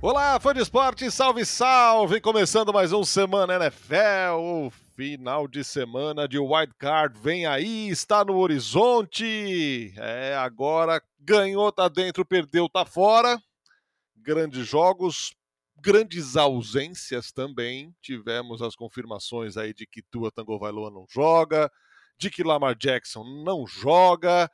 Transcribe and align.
Olá, 0.00 0.38
fã 0.38 0.54
de 0.54 0.60
esporte, 0.60 1.10
salve, 1.10 1.44
salve! 1.44 2.20
Começando 2.20 2.72
mais 2.72 2.92
um 2.92 3.02
Semana 3.02 3.56
NFL, 3.56 4.38
o 4.38 4.70
final 4.94 5.48
de 5.48 5.64
semana 5.64 6.28
de 6.28 6.38
Wild 6.38 6.72
Card 6.78 7.18
vem 7.18 7.46
aí, 7.46 7.88
está 7.88 8.24
no 8.24 8.36
horizonte. 8.36 9.92
É, 9.96 10.36
agora 10.36 11.02
ganhou, 11.18 11.72
tá 11.72 11.88
dentro, 11.88 12.24
perdeu, 12.24 12.68
tá 12.68 12.84
fora. 12.84 13.42
Grandes 14.16 14.68
jogos, 14.68 15.34
grandes 15.80 16.36
ausências 16.36 17.32
também. 17.32 17.92
Tivemos 18.00 18.62
as 18.62 18.76
confirmações 18.76 19.56
aí 19.56 19.74
de 19.74 19.84
que 19.84 20.00
Tua 20.00 20.30
Tagovailoa 20.30 20.92
não 20.92 21.06
joga, 21.10 21.68
de 22.16 22.30
que 22.30 22.44
Lamar 22.44 22.76
Jackson 22.76 23.24
não 23.44 23.66
joga. 23.66 24.48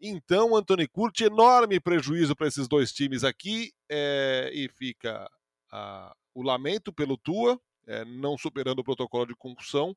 Então, 0.00 0.56
Anthony 0.56 0.88
Curti, 0.88 1.24
enorme 1.24 1.78
prejuízo 1.78 2.34
para 2.34 2.46
esses 2.46 2.66
dois 2.66 2.90
times 2.90 3.22
aqui 3.22 3.70
é, 3.90 4.50
e 4.54 4.66
fica 4.68 5.30
o 6.34 6.42
lamento 6.42 6.92
pelo 6.92 7.18
Tua, 7.18 7.60
é, 7.86 8.04
não 8.04 8.38
superando 8.38 8.78
o 8.78 8.84
protocolo 8.84 9.26
de 9.26 9.34
concussão, 9.36 9.94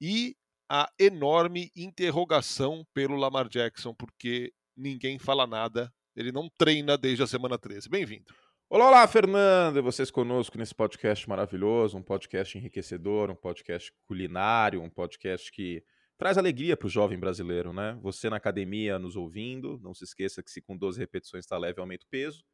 e 0.00 0.36
a 0.68 0.90
enorme 0.98 1.70
interrogação 1.74 2.86
pelo 2.92 3.16
Lamar 3.16 3.48
Jackson, 3.48 3.94
porque 3.94 4.52
ninguém 4.76 5.18
fala 5.18 5.46
nada, 5.46 5.92
ele 6.14 6.30
não 6.30 6.50
treina 6.58 6.98
desde 6.98 7.22
a 7.22 7.26
semana 7.26 7.58
13. 7.58 7.88
Bem-vindo. 7.88 8.34
Olá, 8.68 8.88
olá, 8.88 9.06
Fernando, 9.06 9.78
e 9.78 9.82
vocês 9.82 10.10
conosco 10.10 10.58
nesse 10.58 10.74
podcast 10.74 11.28
maravilhoso, 11.28 11.96
um 11.96 12.02
podcast 12.02 12.58
enriquecedor, 12.58 13.30
um 13.30 13.36
podcast 13.36 13.92
culinário, 14.06 14.82
um 14.82 14.90
podcast 14.90 15.50
que 15.50 15.82
traz 16.16 16.38
alegria 16.38 16.76
para 16.76 16.86
o 16.86 16.90
jovem 16.90 17.18
brasileiro, 17.18 17.72
né? 17.72 17.98
Você 18.02 18.30
na 18.30 18.36
academia 18.36 18.98
nos 18.98 19.16
ouvindo, 19.16 19.78
não 19.82 19.94
se 19.94 20.04
esqueça 20.04 20.42
que 20.42 20.50
se 20.50 20.60
com 20.60 20.76
12 20.76 20.98
repetições 20.98 21.44
está 21.44 21.58
leve, 21.58 21.80
aumenta 21.80 22.04
o 22.04 22.08
peso. 22.08 22.44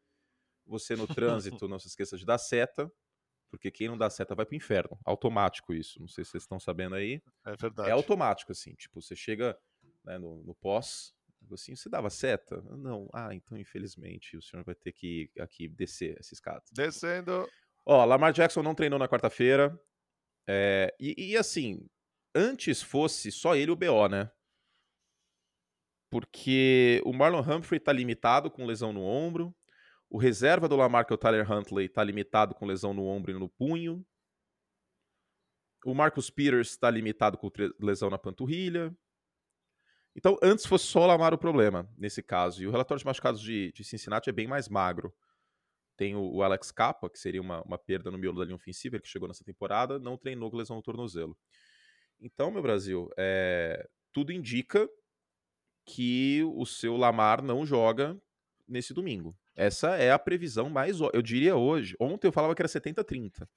Você 0.66 0.95
no 0.95 1.06
trânsito, 1.06 1.68
não 1.68 1.78
se 1.78 1.88
esqueça 1.88 2.16
de 2.16 2.24
dar 2.24 2.38
seta, 2.38 2.90
porque 3.51 3.71
quem 3.71 3.88
não 3.88 3.99
dá 3.99 4.09
seta 4.09 4.34
vai 4.34 4.46
para 4.46 4.54
o 4.54 4.57
inferno. 4.57 4.99
Automático 5.04 5.74
isso, 5.74 6.01
não 6.01 6.09
sei 6.09 6.24
se 6.24 6.30
vocês 6.30 6.45
estão 6.45 6.60
sabendo 6.60 6.95
aí. 6.95 7.21
É 7.45 7.57
verdade. 7.57 7.88
É 7.88 7.93
automático, 7.93 8.52
assim, 8.52 8.74
tipo, 8.74 9.02
você 9.02 9.16
chega 9.16 9.59
né, 10.04 10.18
no, 10.18 10.43
no 10.45 10.54
pós, 10.54 11.12
assim, 11.52 11.74
você 11.74 11.88
dava 11.88 12.09
seta? 12.10 12.62
Não. 12.62 13.09
Ah, 13.12 13.34
então 13.34 13.59
infelizmente 13.59 14.37
o 14.37 14.43
senhor 14.43 14.65
vai 14.65 14.74
ter 14.74 14.93
que 14.93 15.30
aqui 15.38 15.68
descer 15.68 16.16
essa 16.18 16.34
escada. 16.34 16.62
Descendo. 16.73 17.49
Ó, 17.84 18.04
Lamar 18.04 18.32
Jackson 18.32 18.62
não 18.62 18.74
treinou 18.74 18.99
na 18.99 19.09
quarta-feira. 19.09 19.79
É, 20.46 20.95
e, 20.99 21.32
e, 21.32 21.37
assim, 21.37 21.87
antes 22.34 22.82
fosse 22.82 23.30
só 23.30 23.54
ele 23.54 23.70
o 23.70 23.76
BO, 23.76 24.09
né? 24.09 24.30
Porque 26.10 27.00
o 27.04 27.12
Marlon 27.12 27.40
Humphrey 27.40 27.78
tá 27.78 27.92
limitado 27.92 28.50
com 28.50 28.66
lesão 28.66 28.92
no 28.92 29.02
ombro. 29.02 29.54
O 30.09 30.18
reserva 30.18 30.68
do 30.68 30.76
Lamar, 30.76 31.06
que 31.06 31.12
é 31.12 31.14
o 31.14 31.18
Tyler 31.18 31.50
Huntley, 31.50 31.88
tá 31.88 32.02
limitado 32.02 32.54
com 32.54 32.66
lesão 32.66 32.92
no 32.92 33.06
ombro 33.06 33.30
e 33.30 33.38
no 33.38 33.48
punho. 33.48 34.04
O 35.84 35.95
Marcus 35.95 36.28
Peters 36.28 36.70
está 36.70 36.90
limitado 36.90 37.38
com 37.38 37.48
lesão 37.80 38.10
na 38.10 38.18
panturrilha. 38.18 38.94
Então, 40.16 40.37
antes 40.42 40.66
fosse 40.66 40.87
só 40.87 41.02
o 41.02 41.06
Lamar 41.06 41.32
o 41.32 41.38
problema, 41.38 41.88
nesse 41.96 42.22
caso. 42.22 42.62
E 42.62 42.66
o 42.66 42.70
relatório 42.72 42.98
de 42.98 43.06
machucados 43.06 43.40
de, 43.40 43.72
de 43.72 43.84
Cincinnati 43.84 44.28
é 44.28 44.32
bem 44.32 44.48
mais 44.48 44.68
magro. 44.68 45.15
Tem 45.96 46.16
o, 46.16 46.22
o 46.22 46.42
Alex 46.42 46.72
Capa, 46.72 47.09
que 47.09 47.18
seria 47.18 47.40
uma, 47.40 47.62
uma, 47.62 47.78
perda 47.78 48.10
no 48.10 48.18
miolo 48.18 48.40
da 48.40 48.44
linha 48.44 48.56
ofensiva, 48.56 48.98
que 48.98 49.06
chegou 49.06 49.28
nessa 49.28 49.44
temporada, 49.44 49.98
não 49.98 50.18
treinou 50.18 50.50
com 50.50 50.56
lesão 50.56 50.76
no 50.76 50.82
tornozelo. 50.82 51.38
Então, 52.21 52.51
meu 52.51 52.63
Brasil, 52.63 53.10
é, 53.16 53.88
tudo 54.13 54.32
indica 54.32 54.88
que 55.87 56.43
o 56.54 56.66
seu 56.66 56.96
Lamar 56.96 57.43
não 57.43 57.65
joga 57.65 58.21
nesse 58.68 58.93
domingo. 58.93 59.37
Essa 59.57 59.96
é 59.96 60.12
a 60.12 60.18
previsão 60.18 60.71
mais. 60.71 60.99
Eu 61.12 61.23
diria 61.23 61.57
hoje. 61.57 61.96
Ontem 61.99 62.29
eu 62.29 62.32
falava 62.32 62.54
que 62.54 62.62
era 62.62 62.68
70-30. 62.68 63.49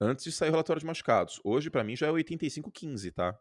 Antes 0.00 0.24
de 0.24 0.32
sair 0.32 0.48
o 0.48 0.52
relatório 0.52 0.80
de 0.80 0.86
machucados. 0.86 1.40
Hoje, 1.44 1.68
para 1.68 1.84
mim, 1.84 1.96
já 1.96 2.06
é 2.06 2.10
85-15, 2.10 3.12
tá? 3.12 3.38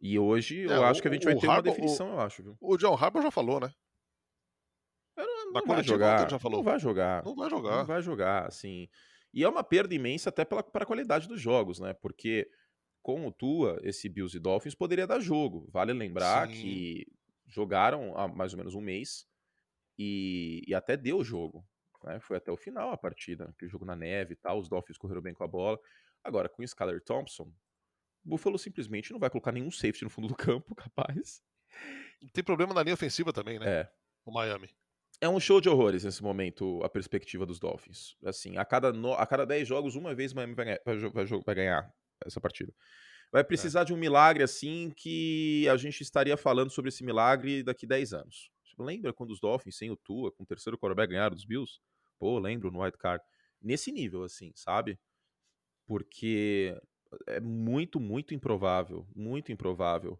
E 0.00 0.18
hoje 0.18 0.64
é, 0.64 0.76
eu 0.76 0.84
acho 0.84 1.00
que 1.00 1.08
a 1.08 1.12
gente 1.12 1.24
vai 1.24 1.34
ter 1.34 1.46
uma 1.46 1.62
definição, 1.62 2.10
o, 2.10 2.12
eu 2.12 2.20
acho. 2.20 2.42
Viu? 2.42 2.56
O 2.60 2.76
John 2.76 2.94
Harbour 2.94 3.22
já 3.22 3.30
falou, 3.30 3.58
né? 3.60 3.72
Não, 5.16 5.52
não 5.52 5.66
vai 5.66 5.82
jogar. 5.82 6.28
Já 6.28 6.38
falou. 6.38 6.58
Não 6.58 6.64
vai 6.64 6.78
jogar. 6.78 7.24
Não 7.24 7.34
vai 7.34 7.48
jogar. 7.48 7.76
Não 7.78 7.86
vai 7.86 8.02
jogar, 8.02 8.46
assim. 8.46 8.88
E 9.34 9.42
é 9.42 9.48
uma 9.48 9.64
perda 9.64 9.92
imensa 9.92 10.28
até 10.28 10.44
pela, 10.44 10.62
para 10.62 10.84
a 10.84 10.86
qualidade 10.86 11.26
dos 11.26 11.40
jogos, 11.40 11.80
né? 11.80 11.92
Porque 11.92 12.48
com 13.02 13.26
o 13.26 13.32
Tua, 13.32 13.80
esse 13.82 14.08
Bills 14.08 14.36
e 14.36 14.40
Dolphins 14.40 14.76
poderia 14.76 15.08
dar 15.08 15.18
jogo. 15.18 15.68
Vale 15.72 15.92
lembrar 15.92 16.48
Sim. 16.48 16.54
que 16.54 17.06
jogaram 17.48 18.16
há 18.16 18.28
mais 18.28 18.52
ou 18.52 18.58
menos 18.58 18.76
um 18.76 18.80
mês 18.80 19.26
e, 19.98 20.62
e 20.68 20.72
até 20.72 20.96
deu 20.96 21.24
jogo. 21.24 21.66
Né? 22.04 22.20
Foi 22.20 22.36
até 22.36 22.52
o 22.52 22.56
final 22.56 22.90
a 22.90 22.96
partida, 22.96 23.46
aquele 23.46 23.70
jogo 23.70 23.84
na 23.84 23.96
neve 23.96 24.34
e 24.34 24.36
tal. 24.36 24.60
Os 24.60 24.68
Dolphins 24.68 24.96
correram 24.96 25.20
bem 25.20 25.34
com 25.34 25.42
a 25.42 25.48
bola. 25.48 25.80
Agora, 26.22 26.48
com 26.48 26.62
o 26.62 26.64
Skyler 26.64 27.02
Thompson, 27.02 27.52
o 28.24 28.28
Buffalo 28.28 28.56
simplesmente 28.56 29.10
não 29.10 29.18
vai 29.18 29.28
colocar 29.28 29.50
nenhum 29.50 29.70
safety 29.70 30.04
no 30.04 30.10
fundo 30.10 30.28
do 30.28 30.36
campo, 30.36 30.76
capaz. 30.76 31.42
Tem 32.32 32.44
problema 32.44 32.72
na 32.72 32.84
linha 32.84 32.94
ofensiva 32.94 33.32
também, 33.32 33.58
né? 33.58 33.80
É. 33.80 33.92
O 34.24 34.32
Miami 34.32 34.70
é 35.20 35.28
um 35.28 35.40
show 35.40 35.60
de 35.60 35.68
horrores 35.68 36.04
nesse 36.04 36.22
momento, 36.22 36.82
a 36.82 36.88
perspectiva 36.88 37.46
dos 37.46 37.58
Dolphins. 37.58 38.16
Assim, 38.24 38.56
a 38.56 38.64
cada, 38.64 38.92
no, 38.92 39.12
a 39.12 39.26
cada 39.26 39.44
10 39.44 39.66
jogos, 39.66 39.96
uma 39.96 40.14
vez 40.14 40.32
Miami 40.32 40.54
vai, 40.54 40.78
vai, 40.84 41.26
vai, 41.44 41.54
ganhar 41.54 41.90
essa 42.24 42.40
partida. 42.40 42.72
Vai 43.32 43.40
é. 43.40 43.44
precisar 43.44 43.82
é. 43.82 43.84
de 43.84 43.92
um 43.92 43.96
milagre 43.96 44.42
assim 44.42 44.92
que 44.96 45.68
a 45.68 45.76
gente 45.76 46.00
estaria 46.02 46.36
falando 46.36 46.70
sobre 46.70 46.88
esse 46.88 47.04
milagre 47.04 47.62
daqui 47.62 47.86
10 47.86 48.12
anos. 48.12 48.50
Tipo, 48.64 48.82
lembra 48.82 49.12
quando 49.12 49.30
os 49.30 49.40
Dolphins, 49.40 49.76
sem 49.76 49.90
o 49.90 49.96
Tua, 49.96 50.32
com 50.32 50.42
o 50.42 50.46
terceiro 50.46 50.78
quarterback, 50.78 51.10
ganharam 51.10 51.34
dos 51.34 51.44
Bills? 51.44 51.80
Pô, 52.18 52.38
lembro 52.38 52.70
no 52.70 52.82
White 52.82 52.98
Card. 52.98 53.22
Nesse 53.62 53.92
nível, 53.92 54.24
assim, 54.24 54.52
sabe? 54.54 54.98
Porque 55.86 56.76
é 57.26 57.40
muito, 57.40 58.00
muito 58.00 58.34
improvável, 58.34 59.06
muito 59.14 59.52
improvável 59.52 60.18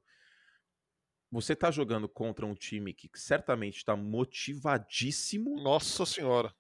você 1.34 1.56
tá 1.56 1.70
jogando 1.70 2.08
contra 2.08 2.46
um 2.46 2.54
time 2.54 2.94
que 2.94 3.10
certamente 3.14 3.78
está 3.78 3.96
motivadíssimo. 3.96 5.60
Nossa 5.60 6.06
senhora. 6.06 6.54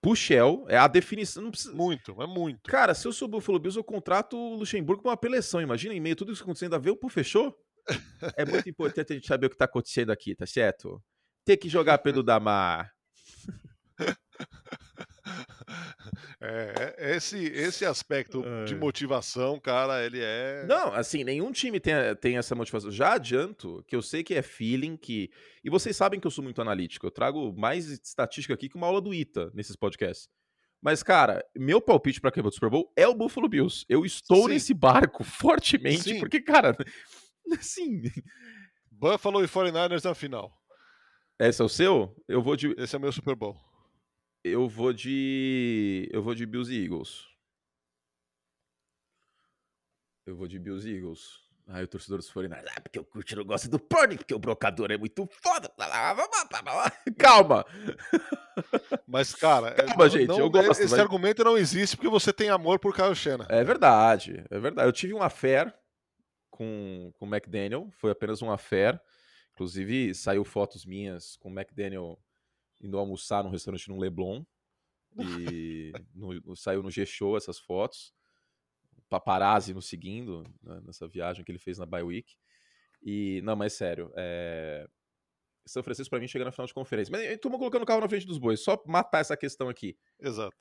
Puxel 0.00 0.64
é 0.68 0.76
a 0.76 0.86
definição. 0.86 1.50
Precisa... 1.50 1.74
Muito, 1.74 2.22
é 2.22 2.26
muito. 2.26 2.70
Cara, 2.70 2.94
se 2.94 3.06
eu 3.06 3.12
sou 3.12 3.26
o 3.26 3.30
Buffalo 3.30 3.58
Bills, 3.58 3.76
eu 3.76 3.82
contrato 3.82 4.36
o 4.36 4.54
Luxemburgo 4.54 5.02
com 5.02 5.08
uma 5.08 5.14
apelação. 5.14 5.60
Imagina, 5.60 5.92
em 5.92 6.00
meio 6.00 6.12
a 6.12 6.16
tudo 6.16 6.32
isso 6.32 6.42
acontecendo, 6.42 6.74
a 6.74 6.78
ver 6.78 6.90
o 6.90 6.96
Pu 6.96 7.08
fechou? 7.08 7.52
é 8.36 8.44
muito 8.44 8.68
importante 8.70 9.12
a 9.12 9.16
gente 9.16 9.26
saber 9.26 9.48
o 9.48 9.50
que 9.50 9.56
tá 9.56 9.64
acontecendo 9.64 10.10
aqui, 10.10 10.36
tá 10.36 10.46
certo? 10.46 11.02
Ter 11.44 11.56
que 11.56 11.68
jogar 11.68 11.98
pelo 11.98 12.22
Damar. 12.22 12.92
É, 16.50 16.94
é, 16.96 17.16
esse, 17.16 17.36
esse 17.36 17.84
aspecto 17.84 18.42
de 18.64 18.74
motivação, 18.74 19.60
cara, 19.60 20.04
ele 20.04 20.18
é. 20.20 20.64
Não, 20.66 20.94
assim, 20.94 21.22
nenhum 21.22 21.52
time 21.52 21.78
tem, 21.78 21.92
tem 22.20 22.38
essa 22.38 22.54
motivação. 22.54 22.90
Já 22.90 23.14
adianto 23.14 23.84
que 23.86 23.94
eu 23.94 24.00
sei 24.00 24.24
que 24.24 24.34
é 24.34 24.40
feeling, 24.40 24.96
que. 24.96 25.30
E 25.62 25.68
vocês 25.68 25.94
sabem 25.94 26.18
que 26.18 26.26
eu 26.26 26.30
sou 26.30 26.42
muito 26.42 26.62
analítico. 26.62 27.06
Eu 27.06 27.10
trago 27.10 27.52
mais 27.52 27.88
estatística 27.88 28.54
aqui 28.54 28.68
que 28.68 28.76
uma 28.76 28.86
aula 28.86 29.00
do 29.00 29.12
ITA 29.12 29.50
nesses 29.54 29.76
podcasts. 29.76 30.28
Mas, 30.80 31.02
cara, 31.02 31.44
meu 31.54 31.80
palpite 31.82 32.20
para 32.20 32.30
quebrar 32.30 32.48
do 32.48 32.54
Super 32.54 32.70
Bowl 32.70 32.90
é 32.96 33.06
o 33.06 33.14
Buffalo 33.14 33.48
Bills. 33.48 33.84
Eu 33.88 34.06
estou 34.06 34.44
Sim. 34.44 34.54
nesse 34.54 34.72
barco 34.72 35.22
fortemente, 35.24 36.14
Sim. 36.14 36.20
porque, 36.20 36.40
cara, 36.40 36.74
assim. 37.58 38.02
Buffalo 38.90 39.44
e 39.44 39.46
49ers 39.46 40.04
na 40.04 40.14
final. 40.14 40.50
Esse 41.38 41.60
é 41.60 41.64
o 41.64 41.68
seu? 41.68 42.16
Eu 42.26 42.42
vou 42.42 42.56
de. 42.56 42.74
Esse 42.78 42.96
é 42.96 42.98
o 42.98 43.02
meu 43.02 43.12
Super 43.12 43.36
Bowl. 43.36 43.56
Eu 44.48 44.68
vou 44.68 44.92
de. 44.92 46.08
Eu 46.12 46.22
vou 46.22 46.34
de 46.34 46.46
Bills 46.46 46.72
e 46.72 46.84
Eagles. 46.84 47.26
Eu 50.26 50.36
vou 50.36 50.46
de 50.46 50.58
Bills 50.58 50.88
e 50.88 50.94
Eagles. 50.94 51.48
Aí 51.70 51.84
o 51.84 51.88
torcedor 51.88 52.18
dos 52.18 52.30
49 52.30 52.66
ah, 52.66 52.80
porque 52.80 52.98
o 52.98 53.04
Kurt 53.04 53.30
não 53.32 53.44
gosta 53.44 53.68
do 53.68 53.78
Purdy, 53.78 54.16
porque 54.16 54.34
o 54.34 54.38
brocador 54.38 54.90
é 54.90 54.96
muito 54.96 55.28
foda. 55.30 55.70
Calma. 57.18 57.64
Mas, 59.06 59.34
cara, 59.34 59.72
Calma, 59.72 59.94
não, 60.04 60.08
gente, 60.08 60.30
eu 60.30 60.48
gosto. 60.48 60.82
Esse 60.82 60.98
argumento 60.98 61.44
não 61.44 61.58
existe 61.58 61.94
porque 61.94 62.08
você 62.08 62.32
tem 62.32 62.48
amor 62.48 62.78
por 62.78 62.94
Kyle 62.94 63.14
Shanahan. 63.14 63.48
É 63.50 63.62
verdade, 63.62 64.42
é 64.50 64.58
verdade. 64.58 64.88
Eu 64.88 64.92
tive 64.92 65.12
um 65.12 65.22
affair 65.22 65.74
com, 66.50 67.12
com 67.18 67.26
o 67.26 67.28
McDaniel, 67.28 67.90
foi 67.92 68.10
apenas 68.10 68.40
um 68.40 68.50
affair. 68.50 68.98
Inclusive, 69.52 70.14
saiu 70.14 70.44
fotos 70.44 70.86
minhas 70.86 71.36
com 71.36 71.50
o 71.50 71.52
McDaniel 71.52 72.18
indo 72.80 72.98
almoçar 72.98 73.42
num 73.44 73.50
restaurante 73.50 73.88
no 73.88 73.98
Leblon. 73.98 74.44
E 75.18 75.92
no, 76.14 76.34
no, 76.40 76.56
saiu 76.56 76.82
no 76.82 76.90
G-Show 76.90 77.36
essas 77.36 77.58
fotos. 77.58 78.14
Paparazzi 79.08 79.72
nos 79.72 79.86
seguindo 79.86 80.44
né, 80.62 80.80
nessa 80.84 81.08
viagem 81.08 81.44
que 81.44 81.50
ele 81.50 81.58
fez 81.58 81.78
na 81.78 81.86
Bye 81.86 82.02
Week. 82.02 82.36
E, 83.02 83.40
não, 83.42 83.56
mas 83.56 83.72
sério, 83.72 84.12
é... 84.16 84.86
São 85.66 85.82
Francisco 85.82 86.10
para 86.10 86.20
mim 86.20 86.28
chega 86.28 86.44
na 86.44 86.52
final 86.52 86.66
de 86.66 86.74
conferência. 86.74 87.12
Mas 87.12 87.22
estamos 87.22 87.58
colocando 87.58 87.82
o 87.82 87.86
carro 87.86 88.00
na 88.00 88.08
frente 88.08 88.26
dos 88.26 88.38
bois, 88.38 88.60
só 88.60 88.82
matar 88.86 89.20
essa 89.20 89.36
questão 89.36 89.68
aqui. 89.68 89.96
Exato. 90.18 90.56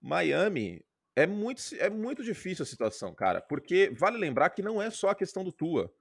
Miami 0.00 0.84
é 1.16 1.26
muito, 1.26 1.62
é 1.78 1.90
muito 1.90 2.22
difícil 2.22 2.62
a 2.62 2.66
situação, 2.66 3.14
cara, 3.14 3.40
porque 3.40 3.90
vale 3.90 4.16
lembrar 4.18 4.50
que 4.50 4.62
não 4.62 4.80
é 4.80 4.90
só 4.90 5.10
a 5.10 5.14
questão 5.14 5.44
do 5.44 5.52
Tua. 5.52 5.92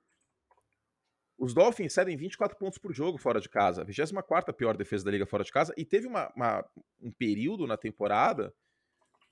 Os 1.41 1.55
Dolphins 1.55 1.93
cedem 1.93 2.15
24 2.15 2.55
pontos 2.55 2.77
por 2.77 2.93
jogo 2.93 3.17
fora 3.17 3.41
de 3.41 3.49
casa, 3.49 3.81
a 3.81 3.83
24 3.83 4.53
pior 4.53 4.77
defesa 4.77 5.05
da 5.05 5.09
liga 5.09 5.25
fora 5.25 5.43
de 5.43 5.51
casa, 5.51 5.73
e 5.75 5.83
teve 5.83 6.05
uma, 6.05 6.31
uma, 6.35 6.63
um 7.01 7.11
período 7.11 7.65
na 7.65 7.75
temporada 7.75 8.53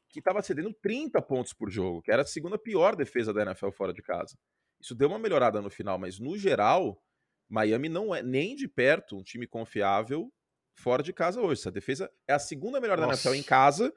que 0.09 0.17
estava 0.17 0.41
cedendo 0.41 0.73
30 0.73 1.21
pontos 1.21 1.53
por 1.53 1.69
jogo, 1.69 2.01
que 2.01 2.11
era 2.11 2.23
a 2.23 2.25
segunda 2.25 2.57
pior 2.57 2.95
defesa 2.95 3.31
da 3.31 3.43
NFL 3.43 3.69
fora 3.69 3.93
de 3.93 4.01
casa. 4.01 4.35
Isso 4.81 4.95
deu 4.95 5.07
uma 5.07 5.19
melhorada 5.19 5.61
no 5.61 5.69
final, 5.69 5.99
mas 5.99 6.17
no 6.17 6.35
geral, 6.35 6.99
Miami 7.47 7.89
não 7.89 8.15
é 8.15 8.23
nem 8.23 8.55
de 8.55 8.67
perto 8.67 9.15
um 9.15 9.21
time 9.21 9.45
confiável 9.45 10.33
fora 10.73 11.03
de 11.03 11.13
casa 11.13 11.39
hoje. 11.39 11.61
Essa 11.61 11.71
defesa 11.71 12.11
é 12.27 12.33
a 12.33 12.39
segunda 12.39 12.81
melhor 12.81 12.97
Nossa. 12.97 13.07
da 13.07 13.29
NFL 13.29 13.35
em 13.35 13.43
casa 13.43 13.93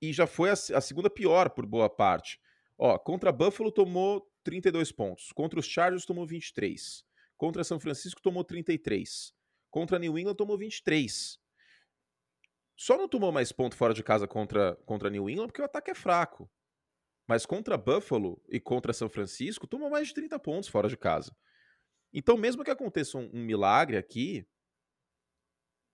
e 0.00 0.10
já 0.10 0.26
foi 0.26 0.48
a, 0.48 0.54
a 0.54 0.80
segunda 0.80 1.10
pior 1.10 1.50
por 1.50 1.66
boa 1.66 1.90
parte. 1.90 2.40
Ó, 2.78 2.98
contra 2.98 3.30
Buffalo 3.30 3.70
tomou 3.70 4.26
32 4.48 4.90
pontos. 4.90 5.30
Contra 5.30 5.60
os 5.60 5.66
Chargers 5.66 6.06
tomou 6.06 6.26
23. 6.26 7.04
Contra 7.36 7.62
São 7.62 7.78
Francisco 7.78 8.22
tomou 8.22 8.42
33. 8.42 9.34
Contra 9.70 9.98
New 9.98 10.18
England 10.18 10.36
tomou 10.36 10.56
23. 10.56 11.38
Só 12.74 12.96
não 12.96 13.06
tomou 13.06 13.30
mais 13.30 13.52
ponto 13.52 13.76
fora 13.76 13.92
de 13.92 14.02
casa 14.02 14.26
contra, 14.26 14.74
contra 14.86 15.10
New 15.10 15.28
England 15.28 15.48
porque 15.48 15.60
o 15.60 15.66
ataque 15.66 15.90
é 15.90 15.94
fraco. 15.94 16.50
Mas 17.26 17.44
contra 17.44 17.76
Buffalo 17.76 18.42
e 18.48 18.58
contra 18.58 18.94
São 18.94 19.10
Francisco 19.10 19.66
tomou 19.66 19.90
mais 19.90 20.08
de 20.08 20.14
30 20.14 20.38
pontos 20.38 20.70
fora 20.70 20.88
de 20.88 20.96
casa. 20.96 21.36
Então, 22.10 22.38
mesmo 22.38 22.64
que 22.64 22.70
aconteça 22.70 23.18
um, 23.18 23.30
um 23.34 23.44
milagre 23.44 23.98
aqui, 23.98 24.48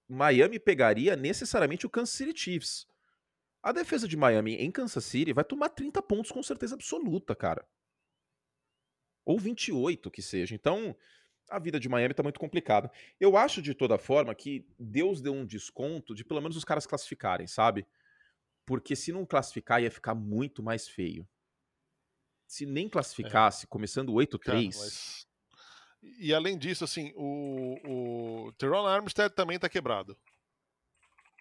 Miami 0.09 0.61
pegaria 0.61 1.17
necessariamente 1.17 1.87
o 1.87 1.91
Kansas 1.91 2.15
City 2.15 2.39
Chiefs. 2.39 2.87
A 3.61 3.73
defesa 3.73 4.07
de 4.07 4.17
Miami 4.17 4.55
em 4.55 4.71
Kansas 4.71 5.05
City 5.05 5.33
vai 5.33 5.43
tomar 5.43 5.71
30 5.71 6.01
pontos 6.03 6.31
com 6.31 6.43
certeza 6.43 6.77
absoluta, 6.77 7.35
cara. 7.35 7.67
Ou 9.25 9.39
28 9.39 10.11
que 10.11 10.23
seja. 10.23 10.55
Então, 10.55 10.97
a 11.51 11.59
vida 11.59 11.79
de 11.79 11.89
Miami 11.89 12.15
tá 12.15 12.23
muito 12.23 12.41
complicada. 12.41 12.91
Eu 13.21 13.37
acho 13.37 13.61
de 13.63 13.75
toda 13.75 13.99
forma 13.99 14.35
que 14.35 14.67
Deus 14.79 15.21
deu 15.21 15.33
um 15.33 15.47
desconto 15.47 16.15
de 16.15 16.25
pelo 16.25 16.41
menos 16.41 16.57
os 16.57 16.65
caras 16.65 16.87
classificarem, 16.87 17.47
sabe? 17.47 17.87
Porque 18.67 18.97
se 18.97 19.13
não 19.13 19.27
classificar 19.27 19.83
ia 19.83 19.91
ficar 19.91 20.15
muito 20.15 20.63
mais 20.63 20.89
feio. 20.89 21.29
Se 22.47 22.67
nem 22.67 22.87
é. 22.87 22.91
classificasse, 22.91 23.67
é. 23.67 23.69
começando 23.69 24.13
8-3. 24.13 24.67
Mas... 24.67 25.27
E 26.19 26.35
além 26.35 26.59
disso, 26.59 26.85
assim, 26.85 27.13
o, 27.17 28.47
o 28.47 28.53
Teron 28.53 28.87
Armstead 28.87 29.35
também 29.35 29.59
tá 29.59 29.69
quebrado. 29.69 30.17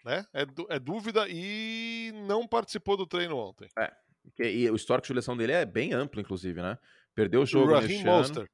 Né? 0.06 0.26
É, 0.34 0.46
é 0.70 0.80
dúvida 0.80 1.28
e 1.30 2.12
não 2.28 2.48
participou 2.48 2.98
do 2.98 3.08
treino 3.08 3.38
ontem. 3.38 3.70
É. 3.78 3.94
E 4.40 4.70
o 4.70 4.76
histórico 4.76 5.08
de 5.08 5.14
lesão 5.14 5.36
dele 5.36 5.52
é 5.52 5.66
bem 5.66 5.94
amplo, 5.94 6.20
inclusive, 6.20 6.62
né? 6.62 6.78
Perdeu 7.15 7.42
o 7.42 7.45
jogo 7.45 7.71
o 7.71 7.75
Raheem 7.75 8.04
Monster 8.04 8.48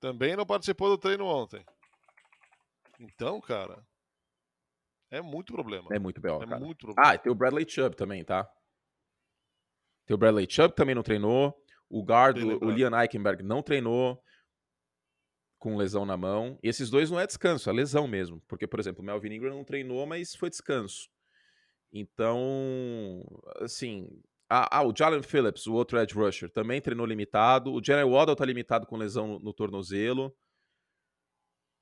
também 0.00 0.34
não 0.34 0.46
participou 0.46 0.88
do 0.88 0.98
treino 0.98 1.26
ontem. 1.26 1.64
Então, 2.98 3.40
cara, 3.40 3.86
é 5.10 5.20
muito 5.20 5.52
problema. 5.52 5.88
É 5.92 5.98
muito 5.98 6.20
bem, 6.20 6.32
é 6.32 6.46
muito 6.58 6.86
problema. 6.86 7.10
Ah, 7.10 7.18
tem 7.18 7.30
o 7.30 7.34
Bradley 7.34 7.68
Chubb 7.68 7.94
também, 7.94 8.24
tá? 8.24 8.50
Tem 10.06 10.14
o 10.14 10.18
Bradley 10.18 10.46
Chubb 10.50 10.74
também 10.74 10.94
não 10.94 11.02
treinou. 11.02 11.54
O 11.88 12.02
guard, 12.02 12.38
o, 12.38 12.64
o 12.64 12.70
Liam 12.70 12.98
Eichenberg 12.98 13.42
não 13.42 13.62
treinou 13.62 14.22
com 15.58 15.76
lesão 15.76 16.06
na 16.06 16.16
mão. 16.16 16.58
E 16.62 16.68
esses 16.68 16.88
dois 16.88 17.10
não 17.10 17.20
é 17.20 17.26
descanso, 17.26 17.68
é 17.68 17.72
lesão 17.72 18.08
mesmo. 18.08 18.40
Porque, 18.48 18.66
por 18.66 18.80
exemplo, 18.80 19.02
o 19.02 19.04
Melvin 19.04 19.34
Ingram 19.34 19.56
não 19.56 19.64
treinou, 19.64 20.06
mas 20.06 20.34
foi 20.34 20.48
descanso. 20.48 21.08
Então, 21.92 23.24
assim, 23.56 24.08
ah, 24.50 24.78
ah, 24.78 24.82
o 24.82 24.92
Jalen 24.96 25.22
Phillips, 25.22 25.68
o 25.68 25.74
outro 25.74 25.96
edge 25.96 26.12
rusher, 26.12 26.50
também 26.50 26.80
treinou 26.80 27.06
limitado. 27.06 27.72
O 27.72 27.80
Jalen 27.82 28.10
Waddle 28.10 28.34
tá 28.34 28.44
limitado 28.44 28.84
com 28.84 28.96
lesão 28.96 29.28
no, 29.28 29.38
no 29.38 29.52
tornozelo. 29.52 30.36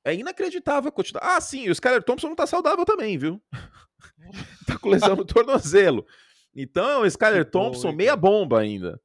É 0.05 0.15
inacreditável 0.15 0.93
continuar. 0.93 1.37
Ah, 1.37 1.41
sim, 1.41 1.69
o 1.69 1.73
Skyler 1.73 2.03
Thompson 2.03 2.29
não 2.29 2.37
tá 2.37 2.47
saudável 2.47 2.85
também, 2.85 3.17
viu? 3.17 3.43
tá 4.67 4.79
com 4.79 4.91
lesão 4.91 5.17
no 5.17 5.25
tornozelo. 5.25 6.07
Então, 6.55 7.03
o 7.03 7.07
Skyler 7.07 7.51
Thompson, 7.51 7.91
meia 7.91 8.15
bomba 8.15 8.61
ainda. 8.61 9.01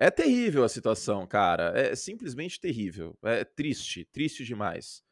É 0.00 0.08
terrível 0.10 0.62
a 0.62 0.68
situação, 0.68 1.26
cara. 1.26 1.72
É 1.76 1.96
simplesmente 1.96 2.60
terrível. 2.60 3.18
É 3.24 3.44
triste, 3.44 4.08
triste 4.12 4.44
demais. 4.44 5.02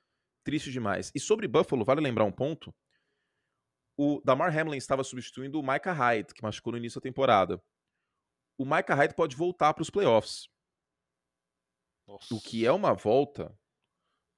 Triste 0.45 0.71
demais. 0.71 1.11
E 1.13 1.19
sobre 1.19 1.49
Buffalo, 1.49 1.85
vale 1.85 2.01
lembrar 2.01 2.25
um 2.25 2.33
ponto 2.33 2.73
o 3.97 4.21
Damar 4.25 4.57
Hamlin 4.57 4.77
estava 4.77 5.03
substituindo 5.03 5.59
o 5.59 5.63
Micah 5.63 5.93
Hyde, 5.93 6.35
que 6.35 6.43
machucou 6.43 6.73
no 6.73 6.79
início 6.79 7.01
da 7.01 7.05
temporada. 7.05 7.63
O 8.59 8.65
Micah 8.65 8.95
Hyde 8.95 9.15
pode 9.15 9.37
voltar 9.37 9.73
para 9.75 9.83
os 9.83 9.91
playoffs. 9.91 10.49
Nossa. 12.07 12.35
O 12.35 12.41
que 12.41 12.65
é 12.65 12.73
uma 12.73 12.93
volta 12.95 13.57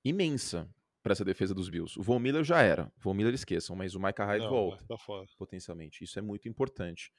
imensa 0.04 0.72
para 1.02 1.12
essa 1.12 1.24
defesa 1.24 1.54
dos 1.54 1.68
Bills. 1.68 1.98
O 1.98 2.02
Von 2.02 2.18
Miller 2.18 2.44
já 2.44 2.60
era. 2.60 2.86
O 2.96 3.00
Von 3.00 3.14
Miller 3.14 3.34
esqueçam, 3.34 3.74
mas 3.76 3.94
o 3.94 4.00
Micah 4.00 4.24
Hyde 4.24 4.44
Não, 4.44 4.50
volta. 4.50 4.84
Tá 4.86 4.96
potencialmente. 5.36 6.04
Isso 6.04 6.18
é 6.18 6.22
muito 6.22 6.48
importante. 6.48 7.12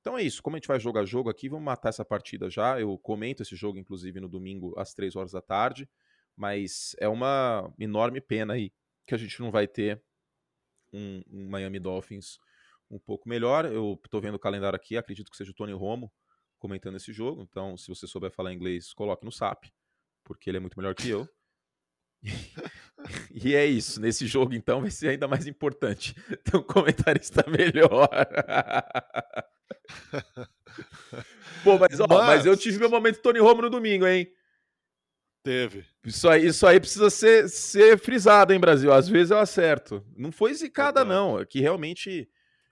Então 0.00 0.16
é 0.16 0.22
isso. 0.22 0.42
Como 0.42 0.56
a 0.56 0.58
gente 0.58 0.68
vai 0.68 0.80
jogar 0.80 1.04
jogo 1.04 1.28
aqui, 1.28 1.48
vamos 1.48 1.64
matar 1.64 1.90
essa 1.90 2.04
partida 2.04 2.48
já. 2.50 2.80
Eu 2.80 2.96
comento 2.98 3.42
esse 3.42 3.54
jogo, 3.54 3.78
inclusive, 3.78 4.20
no 4.20 4.28
domingo 4.28 4.78
às 4.78 4.94
3 4.94 5.16
horas 5.16 5.32
da 5.32 5.42
tarde. 5.42 5.88
Mas 6.36 6.94
é 6.98 7.08
uma 7.08 7.72
enorme 7.78 8.20
pena 8.20 8.54
aí 8.54 8.72
que 9.06 9.14
a 9.14 9.18
gente 9.18 9.40
não 9.40 9.50
vai 9.50 9.66
ter 9.66 10.02
um, 10.92 11.22
um 11.30 11.48
Miami 11.48 11.78
Dolphins 11.78 12.38
um 12.90 12.98
pouco 12.98 13.28
melhor. 13.28 13.64
Eu 13.64 13.98
estou 14.04 14.20
vendo 14.20 14.34
o 14.34 14.38
calendário 14.38 14.76
aqui, 14.76 14.96
acredito 14.96 15.30
que 15.30 15.36
seja 15.36 15.50
o 15.50 15.54
Tony 15.54 15.72
Romo 15.72 16.12
comentando 16.58 16.96
esse 16.96 17.12
jogo. 17.12 17.42
Então, 17.42 17.76
se 17.76 17.88
você 17.88 18.06
souber 18.06 18.30
falar 18.30 18.52
inglês, 18.52 18.92
coloque 18.92 19.24
no 19.24 19.32
SAP, 19.32 19.64
porque 20.24 20.50
ele 20.50 20.58
é 20.58 20.60
muito 20.60 20.78
melhor 20.78 20.94
que 20.94 21.08
eu. 21.08 21.28
e 23.32 23.54
é 23.54 23.64
isso. 23.64 24.00
Nesse 24.00 24.26
jogo, 24.26 24.54
então, 24.54 24.82
vai 24.82 24.90
ser 24.90 25.08
ainda 25.08 25.26
mais 25.26 25.46
importante 25.46 26.14
ter 26.44 26.56
um 26.56 26.62
comentarista 26.62 27.44
melhor. 27.48 28.08
Pô, 31.64 31.78
mas, 31.78 31.98
ó, 31.98 32.06
mas... 32.06 32.26
mas 32.26 32.46
eu 32.46 32.56
tive 32.56 32.78
meu 32.78 32.90
momento 32.90 33.22
Tony 33.22 33.38
Romo 33.38 33.62
no 33.62 33.70
domingo, 33.70 34.06
hein? 34.06 34.30
Teve. 35.42 35.86
Isso 36.04 36.28
aí, 36.28 36.46
isso 36.46 36.66
aí 36.66 36.78
precisa 36.78 37.08
ser, 37.08 37.48
ser 37.48 37.98
frisado, 37.98 38.52
hein, 38.52 38.60
Brasil? 38.60 38.92
Às 38.92 39.08
vezes 39.08 39.30
eu 39.30 39.38
acerto. 39.38 40.04
Não 40.14 40.30
foi 40.30 40.52
zicada, 40.52 41.04
não. 41.04 41.40
É 41.40 41.46
que 41.46 41.60
realmente 41.60 42.28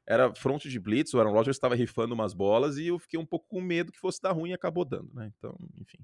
era 0.07 0.35
fronte 0.35 0.69
de 0.69 0.79
blitz, 0.79 1.13
o 1.13 1.19
Aaron 1.19 1.33
Rodgers 1.33 1.57
estava 1.57 1.75
rifando 1.75 2.15
umas 2.15 2.33
bolas 2.33 2.79
e 2.79 2.87
eu 2.87 2.99
fiquei 2.99 3.19
um 3.19 3.27
pouco 3.27 3.47
com 3.47 3.61
medo 3.61 3.93
que 3.93 3.99
fosse 3.99 4.21
dar 4.21 4.33
ruim 4.33 4.51
e 4.51 4.55
acabou 4.55 4.85
dando, 4.85 5.13
né? 5.15 5.31
Então, 5.37 5.55
enfim. 5.77 5.99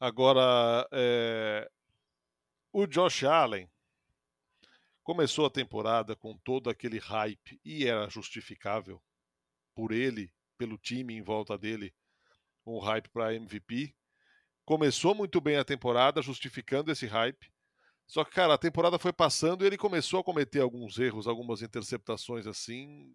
Agora, 0.00 0.86
é... 0.92 1.70
o 2.72 2.86
Josh 2.86 3.24
Allen 3.24 3.70
começou 5.02 5.46
a 5.46 5.50
temporada 5.50 6.16
com 6.16 6.36
todo 6.38 6.70
aquele 6.70 6.98
hype 6.98 7.60
e 7.64 7.86
era 7.86 8.08
justificável 8.08 9.02
por 9.74 9.92
ele, 9.92 10.32
pelo 10.56 10.78
time 10.78 11.14
em 11.14 11.22
volta 11.22 11.58
dele, 11.58 11.94
um 12.66 12.78
hype 12.78 13.08
para 13.10 13.34
MVP 13.34 13.94
começou 14.64 15.14
muito 15.14 15.40
bem 15.40 15.56
a 15.56 15.64
temporada, 15.64 16.22
justificando 16.22 16.90
esse 16.90 17.06
hype. 17.06 17.52
Só 18.06 18.24
que, 18.24 18.32
cara, 18.32 18.54
a 18.54 18.58
temporada 18.58 18.98
foi 18.98 19.12
passando 19.12 19.64
e 19.64 19.66
ele 19.66 19.78
começou 19.78 20.20
a 20.20 20.24
cometer 20.24 20.60
alguns 20.60 20.98
erros, 20.98 21.26
algumas 21.26 21.62
interceptações 21.62 22.46
assim, 22.46 23.14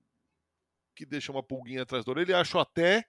que 0.95 1.05
deixam 1.05 1.35
uma 1.35 1.43
pulguinha 1.43 1.83
atrás 1.83 2.03
do 2.03 2.19
Ele 2.19 2.33
achou 2.33 2.59
até 2.59 3.05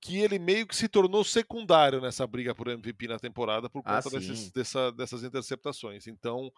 que 0.00 0.18
ele 0.18 0.38
meio 0.38 0.66
que 0.66 0.74
se 0.74 0.88
tornou 0.88 1.22
secundário 1.22 2.00
nessa 2.00 2.26
briga 2.26 2.54
por 2.54 2.66
MVP 2.66 3.06
na 3.06 3.18
temporada 3.20 3.70
por 3.70 3.82
ah, 3.84 4.02
conta 4.02 4.16
ah, 4.16 4.18
desses, 4.18 4.50
dessa, 4.50 4.90
dessas 4.90 5.22
interceptações. 5.22 6.08
Então, 6.08 6.52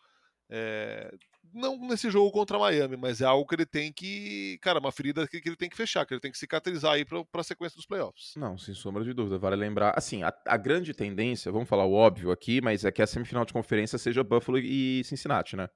é, 0.50 1.12
não 1.52 1.78
nesse 1.78 2.10
jogo 2.10 2.30
contra 2.30 2.58
Miami, 2.58 2.96
mas 2.96 3.20
é 3.20 3.24
algo 3.24 3.46
que 3.46 3.54
ele 3.54 3.66
tem 3.66 3.92
que. 3.92 4.58
Cara, 4.60 4.78
uma 4.78 4.92
ferida 4.92 5.26
que, 5.26 5.40
que 5.40 5.48
ele 5.48 5.56
tem 5.56 5.68
que 5.68 5.76
fechar, 5.76 6.04
que 6.04 6.12
ele 6.12 6.20
tem 6.20 6.30
que 6.30 6.38
cicatrizar 6.38 6.92
aí 6.92 7.04
para 7.04 7.24
a 7.34 7.44
sequência 7.44 7.76
dos 7.76 7.86
playoffs. 7.86 8.34
Não, 8.36 8.58
sem 8.58 8.74
sombra 8.74 9.04
de 9.04 9.12
dúvida. 9.12 9.38
Vale 9.38 9.56
lembrar. 9.56 9.94
Assim, 9.96 10.22
a, 10.22 10.34
a, 10.46 10.56
grande 10.56 10.92
tendência, 10.92 11.52
vamos 11.52 11.68
falar 11.68 11.84
o 11.84 11.92
óbvio 11.92 12.30
aqui, 12.30 12.60
mas 12.60 12.84
é 12.84 12.92
que 12.92 13.02
a 13.02 13.06
semifinal 13.06 13.44
de 13.44 13.52
conferência 13.52 13.98
seja 13.98 14.24
Buffalo 14.24 14.58
e 14.58 15.02
Cincinnati, 15.04 15.56
né? 15.56 15.68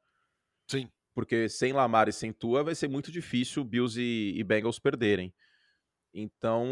Sim. 0.69 0.89
Porque 1.15 1.49
sem 1.49 1.73
Lamar 1.73 2.09
e 2.09 2.13
sem 2.13 2.33
Tua 2.33 2.63
vai 2.63 2.75
ser 2.75 2.89
muito 2.89 3.11
difícil 3.11 3.65
Bills 3.65 4.01
e, 4.01 4.35
e 4.37 4.45
Bengals 4.45 4.79
perderem. 4.79 5.33
Então, 6.13 6.67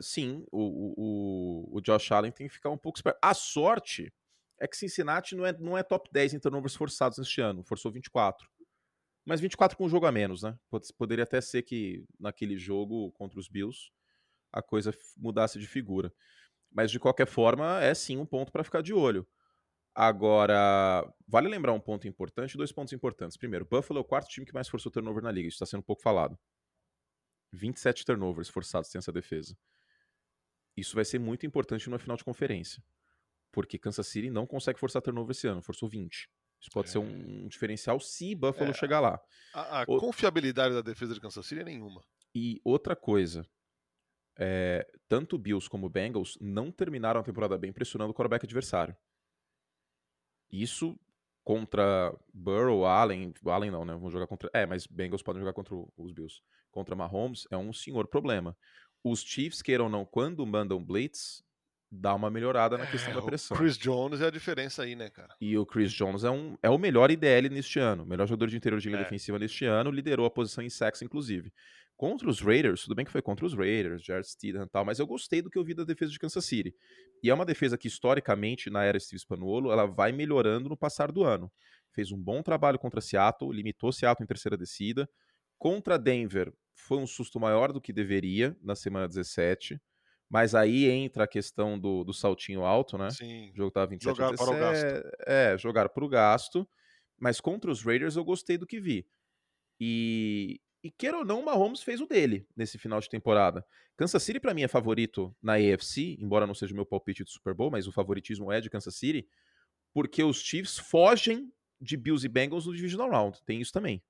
sim, 0.00 0.44
o, 0.52 0.94
o, 0.96 1.78
o 1.78 1.80
Josh 1.80 2.12
Allen 2.12 2.30
tem 2.30 2.46
que 2.46 2.54
ficar 2.54 2.70
um 2.70 2.78
pouco 2.78 2.98
esperto. 2.98 3.18
A 3.22 3.34
sorte 3.34 4.12
é 4.64 4.66
que 4.66 4.78
Cincinnati 4.78 5.36
não 5.36 5.44
é, 5.44 5.52
não 5.52 5.76
é 5.76 5.82
top 5.82 6.08
10 6.10 6.34
em 6.34 6.40
turnovers 6.40 6.74
forçados 6.74 7.18
neste 7.18 7.40
ano, 7.40 7.62
forçou 7.62 7.92
24. 7.92 8.48
Mas 9.24 9.38
24 9.38 9.76
com 9.76 9.84
um 9.84 9.88
jogo 9.88 10.06
a 10.06 10.12
menos, 10.12 10.42
né? 10.42 10.58
Poderia 10.96 11.24
até 11.24 11.40
ser 11.40 11.62
que 11.62 12.02
naquele 12.18 12.56
jogo 12.56 13.12
contra 13.12 13.38
os 13.38 13.46
Bills 13.46 13.90
a 14.50 14.62
coisa 14.62 14.90
mudasse 15.16 15.58
de 15.58 15.66
figura. 15.66 16.12
Mas 16.72 16.90
de 16.90 16.98
qualquer 16.98 17.26
forma, 17.26 17.82
é 17.82 17.94
sim 17.94 18.16
um 18.16 18.24
ponto 18.24 18.50
para 18.50 18.64
ficar 18.64 18.82
de 18.82 18.94
olho. 18.94 19.26
Agora, 19.94 21.06
vale 21.28 21.48
lembrar 21.48 21.72
um 21.72 21.80
ponto 21.80 22.08
importante, 22.08 22.56
dois 22.56 22.72
pontos 22.72 22.92
importantes. 22.92 23.36
Primeiro, 23.36 23.66
Buffalo 23.66 23.98
é 23.98 24.02
o 24.02 24.04
quarto 24.04 24.28
time 24.28 24.46
que 24.46 24.54
mais 24.54 24.68
forçou 24.68 24.90
turnover 24.90 25.22
na 25.22 25.30
liga, 25.30 25.46
isso 25.46 25.56
está 25.56 25.66
sendo 25.66 25.82
pouco 25.82 26.02
falado. 26.02 26.38
27 27.52 28.04
turnovers 28.04 28.48
forçados 28.48 28.88
tem 28.88 28.98
essa 28.98 29.12
defesa. 29.12 29.56
Isso 30.76 30.94
vai 30.94 31.04
ser 31.04 31.20
muito 31.20 31.46
importante 31.46 31.88
numa 31.88 31.98
final 31.98 32.16
de 32.16 32.24
conferência 32.24 32.82
porque 33.54 33.78
Kansas 33.78 34.08
City 34.08 34.28
não 34.28 34.46
consegue 34.46 34.78
forçar 34.78 35.00
turnover 35.00 35.30
esse 35.30 35.46
ano, 35.46 35.62
forçou 35.62 35.88
20. 35.88 36.28
Isso 36.60 36.70
pode 36.72 36.88
é. 36.88 36.92
ser 36.92 36.98
um, 36.98 37.44
um, 37.44 37.48
diferencial 37.48 38.00
se 38.00 38.34
Buffalo 38.34 38.70
é, 38.70 38.74
chegar 38.74 39.00
lá. 39.00 39.20
A, 39.54 39.82
a 39.82 39.84
o... 39.84 39.98
confiabilidade 39.98 40.74
da 40.74 40.80
defesa 40.82 41.14
de 41.14 41.20
Kansas 41.20 41.46
City 41.46 41.60
é 41.60 41.64
nenhuma. 41.64 42.02
E 42.34 42.60
outra 42.64 42.96
coisa, 42.96 43.46
é, 44.36 44.84
tanto 45.08 45.38
Bills 45.38 45.70
como 45.70 45.88
Bengals 45.88 46.36
não 46.40 46.72
terminaram 46.72 47.20
a 47.20 47.24
temporada 47.24 47.56
bem 47.56 47.72
pressionando 47.72 48.10
o 48.10 48.14
quarterback 48.14 48.44
adversário. 48.44 48.96
Isso 50.50 50.98
contra 51.44 52.16
Burrow, 52.32 52.86
Allen, 52.86 53.32
Allen 53.44 53.70
não, 53.70 53.84
né? 53.84 53.94
Vão 53.94 54.10
jogar 54.10 54.26
contra. 54.26 54.50
É, 54.52 54.66
mas 54.66 54.86
Bengals 54.86 55.22
podem 55.22 55.40
jogar 55.40 55.52
contra 55.52 55.74
os 55.74 56.12
Bills. 56.12 56.40
Contra 56.70 56.96
Mahomes 56.96 57.46
é 57.50 57.56
um 57.56 57.72
senhor 57.72 58.08
problema. 58.08 58.56
Os 59.04 59.20
Chiefs, 59.20 59.60
queiram 59.60 59.84
ou 59.84 59.90
não, 59.90 60.06
quando 60.06 60.44
mandam 60.46 60.82
blitz, 60.82 61.43
dá 61.94 62.14
uma 62.14 62.30
melhorada 62.30 62.76
na 62.76 62.86
questão 62.86 63.12
é, 63.12 63.14
da 63.14 63.22
pressão. 63.22 63.56
O 63.56 63.60
Chris 63.60 63.78
Jones 63.78 64.20
é 64.20 64.26
a 64.26 64.30
diferença 64.30 64.82
aí, 64.82 64.94
né, 64.94 65.08
cara? 65.10 65.34
E 65.40 65.56
o 65.56 65.64
Chris 65.64 65.92
Jones 65.92 66.24
é, 66.24 66.30
um, 66.30 66.56
é 66.62 66.68
o 66.68 66.78
melhor 66.78 67.10
IDL 67.10 67.48
neste 67.48 67.78
ano, 67.78 68.04
melhor 68.04 68.26
jogador 68.26 68.48
de 68.48 68.56
interior 68.56 68.80
de 68.80 68.88
linha 68.88 69.00
é. 69.00 69.04
defensiva 69.04 69.38
neste 69.38 69.64
ano, 69.64 69.90
liderou 69.90 70.26
a 70.26 70.30
posição 70.30 70.62
em 70.62 70.70
sacks, 70.70 71.02
inclusive. 71.02 71.52
Contra 71.96 72.28
os 72.28 72.40
Raiders, 72.40 72.82
tudo 72.82 72.96
bem 72.96 73.04
que 73.04 73.12
foi 73.12 73.22
contra 73.22 73.46
os 73.46 73.54
Raiders, 73.54 74.02
Jared 74.02 74.26
Stidham 74.26 74.64
e 74.64 74.68
tal, 74.68 74.84
mas 74.84 74.98
eu 74.98 75.06
gostei 75.06 75.40
do 75.40 75.48
que 75.48 75.56
eu 75.56 75.64
vi 75.64 75.74
da 75.74 75.84
defesa 75.84 76.10
de 76.10 76.18
Kansas 76.18 76.44
City. 76.44 76.74
E 77.22 77.30
é 77.30 77.34
uma 77.34 77.44
defesa 77.44 77.78
que, 77.78 77.86
historicamente, 77.86 78.68
na 78.68 78.82
era 78.82 78.98
Steve 78.98 79.20
Spanuolo, 79.20 79.70
ela 79.70 79.86
vai 79.86 80.10
melhorando 80.10 80.68
no 80.68 80.76
passar 80.76 81.12
do 81.12 81.22
ano. 81.22 81.50
Fez 81.92 82.10
um 82.10 82.20
bom 82.20 82.42
trabalho 82.42 82.80
contra 82.80 83.00
Seattle, 83.00 83.54
limitou 83.54 83.92
Seattle 83.92 84.24
em 84.24 84.26
terceira 84.26 84.56
descida. 84.56 85.08
Contra 85.56 85.96
Denver, 85.96 86.52
foi 86.74 86.98
um 86.98 87.06
susto 87.06 87.38
maior 87.38 87.72
do 87.72 87.80
que 87.80 87.92
deveria 87.92 88.56
na 88.60 88.74
semana 88.74 89.06
17. 89.06 89.80
Mas 90.28 90.54
aí 90.54 90.86
entra 90.88 91.24
a 91.24 91.28
questão 91.28 91.78
do, 91.78 92.02
do 92.02 92.12
saltinho 92.12 92.64
alto, 92.64 92.98
né? 92.98 93.10
Sim. 93.10 93.50
O 93.52 93.56
jogo 93.56 93.70
tava 93.70 93.86
27 93.88 94.16
jogar 94.16 94.30
17, 94.30 94.48
para 94.48 94.56
o 94.56 94.60
gasto. 94.60 95.16
É, 95.26 95.58
jogar 95.58 95.88
para 95.88 96.04
o 96.04 96.08
gasto. 96.08 96.68
Mas 97.18 97.40
contra 97.40 97.70
os 97.70 97.82
Raiders 97.82 98.16
eu 98.16 98.24
gostei 98.24 98.58
do 98.58 98.66
que 98.66 98.80
vi. 98.80 99.06
E, 99.80 100.60
e 100.82 100.90
queira 100.90 101.18
ou 101.18 101.24
não, 101.24 101.40
o 101.40 101.44
Mahomes 101.44 101.82
fez 101.82 102.00
o 102.00 102.06
dele 102.06 102.46
nesse 102.56 102.78
final 102.78 103.00
de 103.00 103.08
temporada. 103.08 103.64
Kansas 103.96 104.22
City, 104.22 104.40
para 104.40 104.52
mim, 104.52 104.62
é 104.62 104.68
favorito 104.68 105.34
na 105.40 105.54
AFC, 105.54 106.16
embora 106.18 106.46
não 106.46 106.54
seja 106.54 106.72
o 106.72 106.76
meu 106.76 106.86
palpite 106.86 107.22
do 107.22 107.30
Super 107.30 107.54
Bowl, 107.54 107.70
mas 107.70 107.86
o 107.86 107.92
favoritismo 107.92 108.50
é 108.50 108.60
de 108.60 108.68
Kansas 108.68 108.96
City, 108.96 109.28
porque 109.92 110.22
os 110.24 110.38
Chiefs 110.42 110.78
fogem 110.78 111.52
de 111.80 111.96
Bills 111.96 112.26
e 112.26 112.28
Bengals 112.28 112.66
no 112.66 112.74
Divisional 112.74 113.10
Round. 113.10 113.40
Tem 113.44 113.60
isso 113.60 113.72
também. 113.72 114.02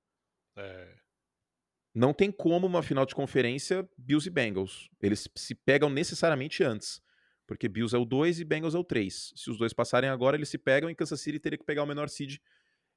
É. 0.57 0.95
Não 1.95 2.13
tem 2.13 2.29
como 2.29 2.67
uma 2.67 2.83
final 2.83 3.05
de 3.05 3.15
conferência 3.15 3.87
Bills 3.97 4.27
e 4.27 4.31
Bengals. 4.31 4.89
Eles 5.01 5.29
se 5.33 5.55
pegam 5.55 5.89
necessariamente 5.89 6.61
antes. 6.61 7.01
Porque 7.47 7.69
Bills 7.69 7.95
é 7.95 7.99
o 7.99 8.03
2 8.03 8.41
e 8.41 8.43
Bengals 8.43 8.75
é 8.75 8.77
o 8.77 8.83
3. 8.83 9.33
Se 9.33 9.49
os 9.49 9.57
dois 9.57 9.71
passarem 9.71 10.09
agora, 10.09 10.35
eles 10.35 10.49
se 10.49 10.57
pegam 10.57 10.89
e 10.89 10.95
Kansas 10.95 11.21
City 11.21 11.39
teria 11.39 11.57
que 11.57 11.63
pegar 11.63 11.83
o 11.83 11.85
menor 11.85 12.09
seed 12.09 12.39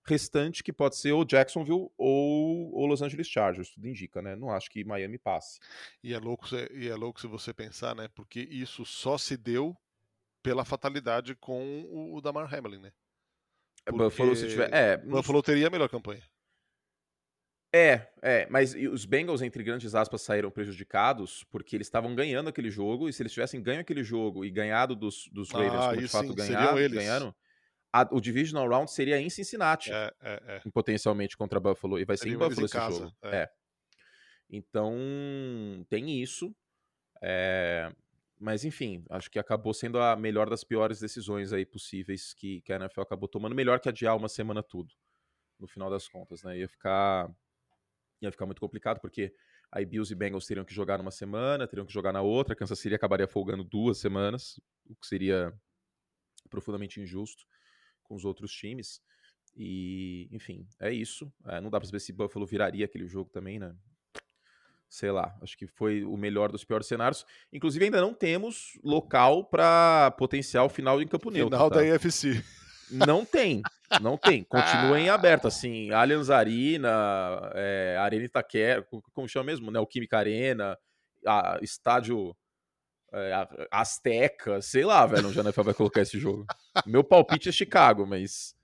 restante, 0.04 0.64
que 0.64 0.72
pode 0.72 0.96
ser 0.96 1.12
ou 1.12 1.24
Jacksonville 1.24 1.90
ou, 1.96 2.74
ou 2.74 2.86
Los 2.86 3.02
Angeles 3.02 3.28
Chargers, 3.28 3.70
tudo 3.70 3.86
indica, 3.86 4.22
né? 4.22 4.34
Não 4.34 4.50
acho 4.50 4.70
que 4.70 4.82
Miami 4.82 5.18
passe. 5.18 5.60
E 6.02 6.14
é 6.14 6.18
louco, 6.18 6.46
e 6.72 6.88
é 6.88 6.94
louco 6.96 7.20
se 7.20 7.26
você 7.26 7.52
pensar, 7.52 7.94
né? 7.94 8.08
Porque 8.14 8.40
isso 8.40 8.84
só 8.84 9.18
se 9.18 9.36
deu 9.36 9.76
pela 10.42 10.64
fatalidade 10.64 11.34
com 11.36 11.86
o 11.90 12.20
Damar 12.20 12.52
Hamlin, 12.52 12.78
né? 12.78 12.92
É, 13.84 13.90
Porque 13.90 14.04
Buffalo, 14.04 14.34
se 14.34 14.48
tiver. 14.48 14.72
É, 14.72 14.96
Buffalo 14.96 15.42
teria 15.42 15.66
a 15.66 15.70
melhor 15.70 15.88
campanha. 15.88 16.22
É, 17.72 18.08
é, 18.22 18.46
mas 18.48 18.75
os 18.75 19.04
Bengals, 19.04 19.42
entre 19.42 19.62
grandes 19.62 19.94
aspas, 19.94 20.22
saíram 20.22 20.50
prejudicados 20.50 21.44
porque 21.50 21.76
eles 21.76 21.87
estavam 21.87 22.14
ganhando 22.14 22.48
aquele 22.48 22.70
jogo, 22.70 23.08
e 23.08 23.12
se 23.12 23.22
eles 23.22 23.32
tivessem 23.32 23.62
ganho 23.62 23.80
aquele 23.80 24.02
jogo 24.02 24.44
e 24.44 24.50
ganhado 24.50 24.96
dos, 24.96 25.28
dos 25.32 25.50
Raiders, 25.50 25.82
ah, 25.82 25.88
como 25.90 26.00
de 26.00 26.08
fato 26.08 26.28
sim, 26.28 26.34
ganhar, 26.34 26.88
ganharam, 26.88 27.34
a, 27.92 28.08
o 28.10 28.20
Divisional 28.20 28.68
Round 28.68 28.90
seria 28.90 29.20
em 29.20 29.30
Cincinnati. 29.30 29.92
É, 29.92 30.12
é, 30.20 30.42
é. 30.46 30.70
Potencialmente 30.70 31.37
contra 31.37 31.60
Buffalo. 31.60 31.98
E 31.98 32.04
vai 32.04 32.16
ser 32.16 32.28
em 32.28 32.37
Buffalo 32.37 32.66
esse 32.66 32.75
casa, 32.75 32.98
jogo. 32.98 33.16
É. 33.22 33.37
é. 33.37 33.50
Então, 34.50 34.96
tem 35.88 36.20
isso. 36.22 36.54
É, 37.22 37.92
mas, 38.38 38.64
enfim, 38.64 39.04
acho 39.10 39.30
que 39.30 39.38
acabou 39.38 39.75
sendo 39.75 39.98
a 39.98 40.14
melhor 40.16 40.48
das 40.48 40.62
piores 40.62 41.00
decisões 41.00 41.52
aí 41.52 41.66
possíveis 41.66 42.32
que, 42.34 42.60
que 42.60 42.72
a 42.72 42.76
NFL 42.76 43.02
acabou 43.02 43.28
tomando. 43.28 43.54
Melhor 43.54 43.80
que 43.80 43.88
adiar 43.88 44.16
uma 44.16 44.28
semana 44.28 44.62
tudo, 44.62 44.94
no 45.58 45.66
final 45.66 45.90
das 45.90 46.08
contas, 46.08 46.42
né? 46.42 46.58
Ia 46.58 46.68
ficar, 46.68 47.28
ia 48.20 48.30
ficar 48.30 48.46
muito 48.46 48.60
complicado, 48.60 49.00
porque 49.00 49.32
aí 49.70 49.84
Bills 49.84 50.12
e 50.12 50.16
Bengals 50.16 50.46
teriam 50.46 50.64
que 50.64 50.75
jogar 50.75 50.98
numa 50.98 51.10
semana, 51.10 51.66
teriam 51.66 51.87
que 51.87 51.92
jogar 51.92 52.12
na 52.12 52.22
outra, 52.22 52.54
Kansas 52.54 52.78
City 52.78 52.94
acabaria 52.94 53.28
folgando 53.28 53.64
duas 53.64 53.98
semanas, 53.98 54.60
o 54.87 54.94
que 54.94 55.06
seria 55.06 55.52
profundamente 56.48 57.00
injusto 57.00 57.44
com 58.02 58.14
os 58.14 58.25
outros 58.25 58.50
times. 58.52 59.00
E, 59.56 60.28
enfim, 60.30 60.66
é 60.80 60.92
isso. 60.92 61.32
É, 61.46 61.60
não 61.60 61.70
dá 61.70 61.78
pra 61.78 61.87
saber 61.87 62.00
se 62.00 62.12
Buffalo 62.12 62.46
viraria 62.46 62.84
aquele 62.84 63.06
jogo 63.06 63.30
também, 63.30 63.58
né? 63.58 63.75
Sei 64.88 65.10
lá, 65.10 65.37
acho 65.42 65.56
que 65.58 65.66
foi 65.66 66.02
o 66.02 66.16
melhor 66.16 66.50
dos 66.50 66.64
piores 66.64 66.87
cenários. 66.87 67.26
Inclusive, 67.52 67.84
ainda 67.84 68.00
não 68.00 68.14
temos 68.14 68.78
local 68.82 69.44
para 69.44 70.10
potencial 70.12 70.68
final 70.68 71.02
em 71.02 71.06
Campo 71.06 71.30
Neutro. 71.30 71.56
Final 71.56 71.70
tá? 71.70 71.76
da 71.76 71.87
IFC. 71.87 72.42
Não 72.90 73.22
tem, 73.22 73.60
não 74.00 74.16
tem. 74.16 74.42
Continua 74.45 74.99
em 75.00 75.09
aberto, 75.09 75.49
assim, 75.49 75.90
Allianz 75.90 76.30
Arena, 76.30 76.90
é, 77.54 77.97
Arena 77.99 78.25
Itaquera, 78.25 78.87
como 79.12 79.28
chama 79.28 79.47
mesmo, 79.47 79.71
né? 79.71 79.80
O 79.80 79.87
Química 79.87 80.18
Arena, 80.18 80.76
a, 81.26 81.59
estádio 81.62 82.37
é, 83.12 83.49
Azteca, 83.71 84.61
sei 84.61 84.85
lá, 84.85 85.07
velho, 85.07 85.28
onde 85.28 85.38
a 85.38 85.42
NFL 85.42 85.62
vai 85.62 85.75
colocar 85.75 86.02
esse 86.02 86.18
jogo. 86.18 86.47
Meu 86.87 87.02
palpite 87.02 87.49
é 87.49 87.52
Chicago, 87.52 88.07
mas 88.07 88.54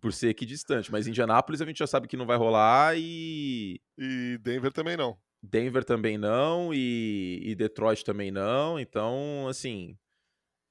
por 0.00 0.12
ser 0.12 0.30
aqui 0.30 0.46
distante. 0.46 0.90
Mas 0.90 1.06
Indianápolis 1.06 1.60
a 1.60 1.66
gente 1.66 1.78
já 1.78 1.86
sabe 1.86 2.08
que 2.08 2.16
não 2.16 2.26
vai 2.26 2.36
rolar 2.36 2.96
e. 2.96 3.80
E 3.98 4.38
Denver 4.38 4.72
também 4.72 4.96
não. 4.96 5.18
Denver 5.42 5.84
também 5.84 6.18
não 6.18 6.72
e, 6.72 7.40
e 7.44 7.54
Detroit 7.54 8.04
também 8.04 8.30
não. 8.30 8.78
Então, 8.78 9.46
assim. 9.48 9.96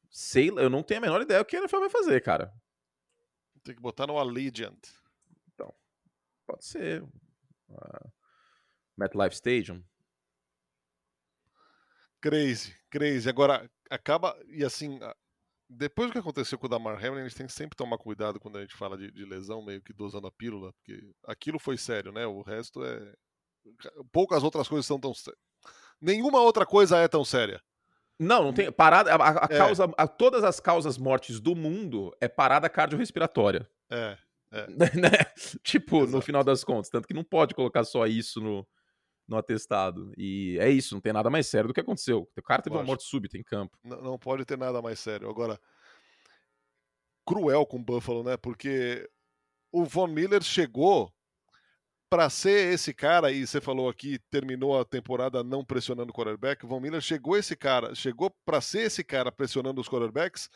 Sei, 0.09 0.49
eu 0.49 0.69
não 0.69 0.81
tenho 0.81 0.99
a 0.99 1.01
menor 1.01 1.21
ideia 1.21 1.41
o 1.41 1.45
que 1.45 1.57
a 1.57 1.59
NFL 1.59 1.79
vai 1.79 1.89
fazer, 1.89 2.21
cara. 2.21 2.53
Tem 3.65 3.75
que 3.75 3.81
botar 3.81 4.05
no 4.05 4.19
Allegiant. 4.19 4.77
Então, 5.53 5.73
pode 6.45 6.63
ser. 6.63 7.01
Uh, 7.67 8.11
MetLife 8.95 9.35
Stadium. 9.35 9.83
Crazy, 12.21 12.75
crazy. 12.91 13.27
Agora, 13.27 13.69
acaba. 13.89 14.39
E 14.47 14.63
assim, 14.63 14.99
depois 15.67 16.09
do 16.09 16.13
que 16.13 16.19
aconteceu 16.19 16.59
com 16.59 16.67
o 16.67 16.69
Damar 16.69 17.03
Hamlin, 17.03 17.21
a 17.21 17.27
gente 17.27 17.37
tem 17.37 17.47
que 17.47 17.53
sempre 17.53 17.75
tomar 17.75 17.97
cuidado 17.97 18.39
quando 18.39 18.59
a 18.59 18.61
gente 18.61 18.75
fala 18.75 18.95
de, 18.95 19.11
de 19.11 19.25
lesão, 19.25 19.65
meio 19.65 19.81
que 19.81 19.93
dosando 19.93 20.27
a 20.27 20.31
pílula, 20.31 20.71
porque 20.73 21.11
aquilo 21.25 21.57
foi 21.57 21.75
sério, 21.75 22.11
né? 22.11 22.25
O 22.27 22.43
resto 22.43 22.85
é. 22.85 23.13
Poucas 24.11 24.43
outras 24.43 24.67
coisas 24.67 24.85
são 24.85 24.99
tão. 24.99 25.11
Nenhuma 25.99 26.39
outra 26.39 26.67
coisa 26.67 26.99
é 26.99 27.07
tão 27.07 27.25
séria. 27.25 27.59
Não, 28.19 28.43
não 28.43 28.53
tem. 28.53 28.71
Parada. 28.71 29.13
A, 29.13 29.45
a 29.45 29.47
é. 29.49 29.57
causa. 29.57 29.91
A, 29.97 30.07
todas 30.07 30.43
as 30.43 30.59
causas 30.59 30.97
mortes 30.97 31.39
do 31.39 31.55
mundo 31.55 32.15
é 32.21 32.27
parada 32.27 32.69
cardiorrespiratória. 32.69 33.69
É. 33.89 34.17
é. 34.51 34.67
né? 34.95 35.09
Tipo, 35.63 35.97
Exato. 35.97 36.11
no 36.11 36.21
final 36.21 36.43
das 36.43 36.63
contas. 36.63 36.89
Tanto 36.89 37.07
que 37.07 37.13
não 37.13 37.23
pode 37.23 37.53
colocar 37.53 37.83
só 37.83 38.05
isso 38.05 38.39
no, 38.39 38.65
no 39.27 39.37
atestado. 39.37 40.11
E 40.17 40.57
é 40.59 40.69
isso, 40.69 40.93
não 40.93 41.01
tem 41.01 41.13
nada 41.13 41.29
mais 41.29 41.47
sério 41.47 41.67
do 41.67 41.73
que 41.73 41.81
aconteceu. 41.81 42.29
O 42.37 42.41
cara 42.41 42.61
teve 42.61 42.75
uma 42.75 42.83
morte 42.83 43.03
súbita 43.03 43.37
em 43.37 43.43
campo. 43.43 43.77
Não, 43.83 44.01
não 44.01 44.19
pode 44.19 44.45
ter 44.45 44.57
nada 44.57 44.81
mais 44.81 44.99
sério. 44.99 45.29
Agora, 45.29 45.59
cruel 47.25 47.65
com 47.65 47.77
o 47.77 47.83
Buffalo, 47.83 48.23
né? 48.23 48.37
Porque 48.37 49.09
o 49.71 49.83
Von 49.83 50.07
Miller 50.07 50.41
chegou 50.41 51.13
para 52.09 52.29
ser 52.29 52.73
esse 52.73 52.93
cara, 52.93 53.31
e 53.31 53.45
você 53.45 53.59
falou 53.59 53.89
aqui, 53.89 54.19
terminou 54.29 54.79
a 54.79 54.85
temporada 54.85 55.43
não 55.43 55.65
pressionando 55.65 56.11
o 56.11 56.13
quarterback. 56.13 56.63
O 56.63 56.67
Von 56.67 56.79
Miller 56.79 57.01
chegou 57.01 57.37
esse 57.37 57.55
cara, 57.55 57.93
chegou 57.95 58.31
para 58.45 58.61
ser 58.61 58.81
esse 58.81 59.03
cara 59.03 59.31
pressionando 59.31 59.81
os 59.81 59.89
quarterbacks 59.89 60.49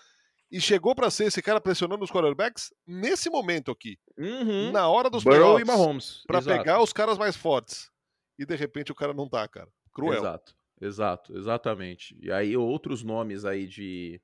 e 0.52 0.60
chegou 0.60 0.96
para 0.96 1.10
ser 1.10 1.26
esse 1.26 1.42
cara 1.42 1.60
pressionando 1.62 2.04
os 2.04 2.12
quarterbacks 2.12 2.74
nesse 2.86 3.30
momento 3.30 3.72
aqui. 3.72 3.98
Uhum. 4.18 4.72
Na 4.72 4.88
hora 4.88 5.10
dos 5.10 5.24
Burrow 5.24 5.60
e 5.60 5.66
Mahomes. 5.66 6.24
Para 6.28 6.42
pegar 6.42 6.82
os 6.82 6.94
caras 6.94 7.18
mais 7.18 7.36
fortes 7.36 7.90
e 8.40 8.46
de 8.46 8.56
repente 8.56 8.92
o 8.92 8.96
cara 8.96 9.14
não 9.14 9.28
tá, 9.28 9.48
cara. 9.48 9.70
Cruel. 9.94 10.20
Exato, 10.20 10.56
exato, 10.80 11.38
exatamente. 11.38 12.18
E 12.22 12.32
aí 12.32 12.56
outros 12.56 13.04
nomes 13.04 13.44
aí 13.44 13.68
de, 13.68 14.22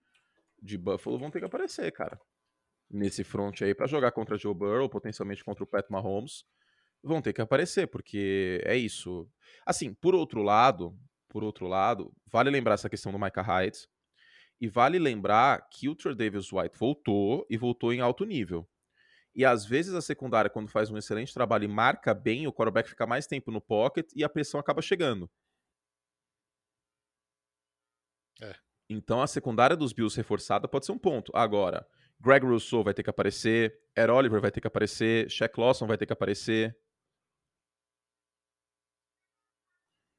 de 0.62 0.78
Buffalo 0.78 1.20
vão 1.20 1.30
ter 1.30 1.40
que 1.40 1.46
aparecer, 1.46 1.92
cara. 1.92 2.20
Nesse 2.90 3.24
front 3.24 3.62
aí, 3.62 3.74
para 3.74 3.88
jogar 3.88 4.12
contra 4.12 4.38
Joe 4.38 4.54
Burrow, 4.54 4.88
potencialmente 4.88 5.44
contra 5.44 5.64
o 5.64 5.68
Pat 5.68 5.86
Mahomes, 5.90 6.46
vão 7.06 7.22
ter 7.22 7.34
que 7.34 7.42
aparecer, 7.42 7.88
porque 7.88 8.62
é 8.66 8.76
isso. 8.76 9.30
Assim, 9.66 9.94
por 9.94 10.16
outro 10.16 10.42
lado, 10.42 10.98
por 11.30 11.44
outro 11.44 11.68
lado, 11.68 12.14
vale 12.26 12.50
lembrar 12.50 12.74
essa 12.74 12.90
questão 12.90 13.12
do 13.12 13.20
Micah 13.20 13.42
Hyde, 13.42 13.88
e 14.60 14.68
vale 14.68 14.98
lembrar 14.98 15.68
que 15.70 15.90
o 15.90 15.96
Trey 15.96 16.16
Davis 16.16 16.52
White 16.52 16.78
voltou 16.78 17.46
e 17.50 17.58
voltou 17.58 17.94
em 17.94 18.00
alto 18.00 18.26
nível. 18.26 18.68
E 19.36 19.44
às 19.44 19.66
vezes 19.66 19.94
a 19.94 20.02
secundária, 20.02 20.50
quando 20.50 20.70
faz 20.70 20.90
um 20.90 20.98
excelente 20.98 21.34
trabalho 21.34 21.66
e 21.66 21.68
marca 21.68 22.14
bem, 22.14 22.48
o 22.48 22.54
quarterback 22.54 22.90
fica 22.90 23.06
mais 23.06 23.28
tempo 23.28 23.52
no 23.52 23.60
pocket 23.60 24.10
e 24.16 24.24
a 24.24 24.30
pressão 24.30 24.60
acaba 24.60 24.82
chegando. 24.82 25.30
É. 28.42 28.56
Então 28.90 29.22
a 29.22 29.28
secundária 29.28 29.76
dos 29.76 29.92
Bills 29.92 30.16
reforçada 30.16 30.68
pode 30.70 30.86
ser 30.86 30.94
um 30.94 30.98
ponto. 30.98 31.32
Agora, 31.36 31.86
Greg 32.20 32.46
Rousseau 32.46 32.84
vai 32.84 32.94
ter 32.94 33.04
que 33.04 33.10
aparecer, 33.10 33.78
Ed 33.96 34.10
Oliver 34.10 34.40
vai 34.40 34.52
ter 34.52 34.62
que 34.62 34.68
aparecer, 34.68 35.30
Shaq 35.30 35.60
Lawson 35.60 35.86
vai 35.86 35.98
ter 35.98 36.06
que 36.06 36.14
aparecer. 36.14 36.78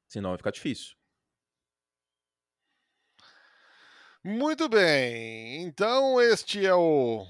Senão 0.07 0.29
vai 0.31 0.37
ficar 0.37 0.51
difícil. 0.51 0.95
Muito 4.23 4.67
bem. 4.67 5.63
Então 5.63 6.19
este 6.19 6.65
é 6.65 6.73
o. 6.73 7.25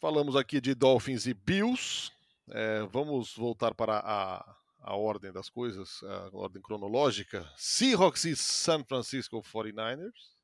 Falamos 0.00 0.36
aqui 0.36 0.60
de 0.60 0.74
Dolphins 0.74 1.26
e 1.26 1.34
Bills. 1.34 2.10
É, 2.50 2.80
vamos 2.90 3.34
voltar 3.34 3.74
para 3.74 3.98
a, 3.98 4.56
a 4.80 4.96
ordem 4.96 5.32
das 5.32 5.48
coisas, 5.48 6.02
a 6.02 6.30
ordem 6.36 6.60
cronológica. 6.60 7.50
Seahawks 7.56 8.24
e 8.26 8.36
San 8.36 8.84
Francisco 8.84 9.40
49ers. 9.42 10.34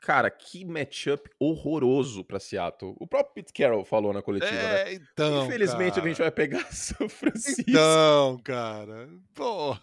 Cara, 0.00 0.30
que 0.30 0.64
matchup 0.64 1.30
horroroso 1.38 2.24
para 2.24 2.40
Seattle. 2.40 2.96
O 2.98 3.06
próprio 3.06 3.34
Pete 3.34 3.52
Carroll 3.52 3.84
falou 3.84 4.12
na 4.12 4.20
coletiva, 4.20 4.52
é, 4.52 4.84
né? 4.84 4.94
Então, 4.94 5.46
Infelizmente 5.46 5.94
cara. 5.94 6.04
a 6.04 6.08
gente 6.08 6.18
vai 6.18 6.30
pegar 6.30 6.64
São 6.72 7.08
Francisco. 7.08 7.62
Então, 7.68 8.40
cara. 8.42 9.08
Pô. 9.34 9.76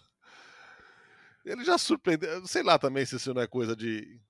Ele 1.44 1.64
já 1.64 1.78
surpreendeu. 1.78 2.46
Sei 2.46 2.62
lá 2.62 2.78
também 2.78 3.04
se 3.06 3.16
isso 3.16 3.32
não 3.34 3.42
é 3.42 3.46
coisa 3.46 3.74
de. 3.74 4.20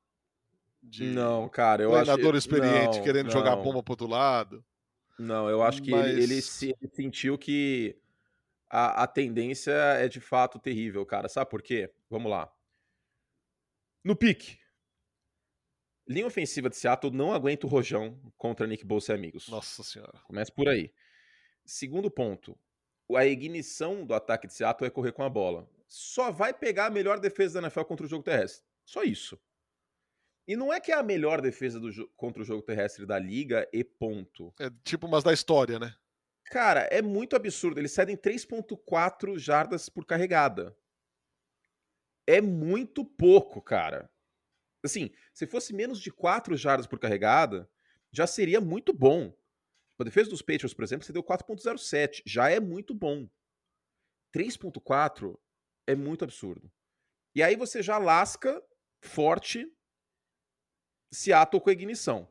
de 0.82 1.04
Não, 1.06 1.48
cara, 1.48 1.82
eu 1.82 1.90
treinador 1.90 2.28
acho 2.30 2.38
experiente 2.38 2.98
não, 2.98 3.04
querendo 3.04 3.30
jogar 3.30 3.52
a 3.52 3.56
não. 3.56 3.62
bomba 3.62 3.82
pro 3.82 3.92
outro 3.92 4.06
lado. 4.06 4.64
Não, 5.18 5.48
eu 5.50 5.62
acho 5.62 5.82
que 5.82 5.90
Mas- 5.90 6.06
ele, 6.06 6.22
ele 6.22 6.40
se- 6.42 6.74
ele 6.80 6.90
sentiu 6.94 7.36
que 7.36 7.98
a, 8.70 9.02
a 9.02 9.06
tendência 9.06 9.72
é 9.72 10.08
de 10.08 10.20
fato 10.20 10.58
terrível, 10.58 11.04
cara. 11.04 11.28
Sabe 11.28 11.50
por 11.50 11.60
quê? 11.62 11.92
Vamos 12.08 12.30
lá. 12.30 12.50
No 14.02 14.16
pique. 14.16 14.58
Linha 16.08 16.26
ofensiva 16.26 16.68
de 16.70 16.76
Seattle 16.76 17.12
não 17.12 17.32
aguenta 17.32 17.66
o 17.66 17.70
rojão 17.70 18.18
contra 18.36 18.66
Nick 18.66 18.84
Bosa 18.84 19.12
e 19.12 19.14
amigos. 19.14 19.48
Nossa 19.48 19.82
senhora. 19.84 20.18
Começa 20.24 20.50
por 20.50 20.68
aí. 20.68 20.92
Segundo 21.64 22.10
ponto. 22.10 22.58
A 23.14 23.26
ignição 23.26 24.04
do 24.06 24.14
ataque 24.14 24.46
de 24.46 24.54
Seattle 24.54 24.86
é 24.86 24.90
correr 24.90 25.12
com 25.12 25.22
a 25.22 25.28
bola. 25.28 25.68
Só 25.92 26.30
vai 26.30 26.54
pegar 26.54 26.86
a 26.86 26.90
melhor 26.90 27.18
defesa 27.18 27.60
da 27.60 27.66
NFL 27.66 27.82
contra 27.82 28.06
o 28.06 28.08
jogo 28.08 28.22
terrestre. 28.22 28.64
Só 28.84 29.02
isso. 29.02 29.36
E 30.46 30.54
não 30.54 30.72
é 30.72 30.78
que 30.78 30.92
é 30.92 30.94
a 30.94 31.02
melhor 31.02 31.40
defesa 31.40 31.80
do 31.80 32.08
contra 32.10 32.42
o 32.42 32.44
jogo 32.44 32.62
terrestre 32.62 33.04
da 33.04 33.18
liga 33.18 33.68
e 33.72 33.82
ponto. 33.82 34.54
É 34.60 34.70
tipo 34.84 35.08
umas 35.08 35.24
da 35.24 35.32
história, 35.32 35.80
né? 35.80 35.92
Cara, 36.44 36.82
é 36.92 37.02
muito 37.02 37.34
absurdo. 37.34 37.80
Eles 37.80 37.90
cedem 37.90 38.16
3.4 38.16 39.36
jardas 39.36 39.88
por 39.88 40.06
carregada. 40.06 40.76
É 42.24 42.40
muito 42.40 43.04
pouco, 43.04 43.60
cara. 43.60 44.08
Assim, 44.84 45.10
se 45.34 45.44
fosse 45.44 45.74
menos 45.74 46.00
de 46.00 46.12
4 46.12 46.56
jardas 46.56 46.86
por 46.86 47.00
carregada, 47.00 47.68
já 48.12 48.28
seria 48.28 48.60
muito 48.60 48.92
bom. 48.92 49.36
A 49.98 50.04
defesa 50.04 50.30
dos 50.30 50.40
Patriots, 50.40 50.72
por 50.72 50.84
exemplo, 50.84 51.04
você 51.04 51.12
deu 51.12 51.22
4.07. 51.22 52.22
Já 52.24 52.48
é 52.48 52.60
muito 52.60 52.94
bom. 52.94 53.28
3.4 54.32 55.36
é 55.90 55.96
muito 55.96 56.24
absurdo. 56.24 56.70
E 57.34 57.42
aí 57.42 57.56
você 57.56 57.82
já 57.82 57.98
lasca 57.98 58.62
forte 59.00 59.70
Seattle 61.12 61.60
com 61.60 61.70
a 61.70 61.72
ignição. 61.72 62.28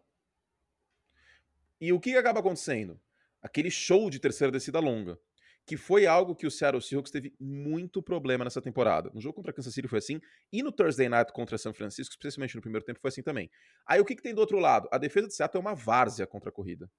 E 1.81 1.93
o 1.93 1.99
que 1.99 2.15
acaba 2.15 2.39
acontecendo? 2.39 2.99
Aquele 3.41 3.71
show 3.71 4.09
de 4.09 4.19
terceira 4.19 4.51
descida 4.51 4.79
longa, 4.79 5.17
que 5.65 5.77
foi 5.77 6.05
algo 6.05 6.35
que 6.35 6.45
o 6.45 6.51
Seattle 6.51 6.81
Seahawks 6.81 7.11
teve 7.11 7.33
muito 7.39 8.03
problema 8.03 8.43
nessa 8.43 8.61
temporada. 8.61 9.09
No 9.13 9.21
jogo 9.21 9.35
contra 9.35 9.53
Kansas 9.53 9.73
City 9.73 9.87
foi 9.87 9.99
assim, 9.99 10.19
e 10.51 10.61
no 10.61 10.71
Thursday 10.71 11.07
Night 11.07 11.31
contra 11.31 11.57
São 11.57 11.73
Francisco, 11.73 12.13
especialmente 12.13 12.55
no 12.55 12.61
primeiro 12.61 12.85
tempo, 12.85 12.99
foi 12.99 13.09
assim 13.09 13.23
também. 13.23 13.49
Aí 13.85 13.99
o 13.99 14.05
que, 14.05 14.15
que 14.15 14.21
tem 14.21 14.33
do 14.33 14.41
outro 14.41 14.59
lado? 14.59 14.89
A 14.91 14.97
defesa 14.97 15.27
de 15.27 15.35
Seattle 15.35 15.59
é 15.59 15.65
uma 15.65 15.75
várzea 15.75 16.27
contra 16.27 16.49
a 16.49 16.53
corrida. 16.53 16.91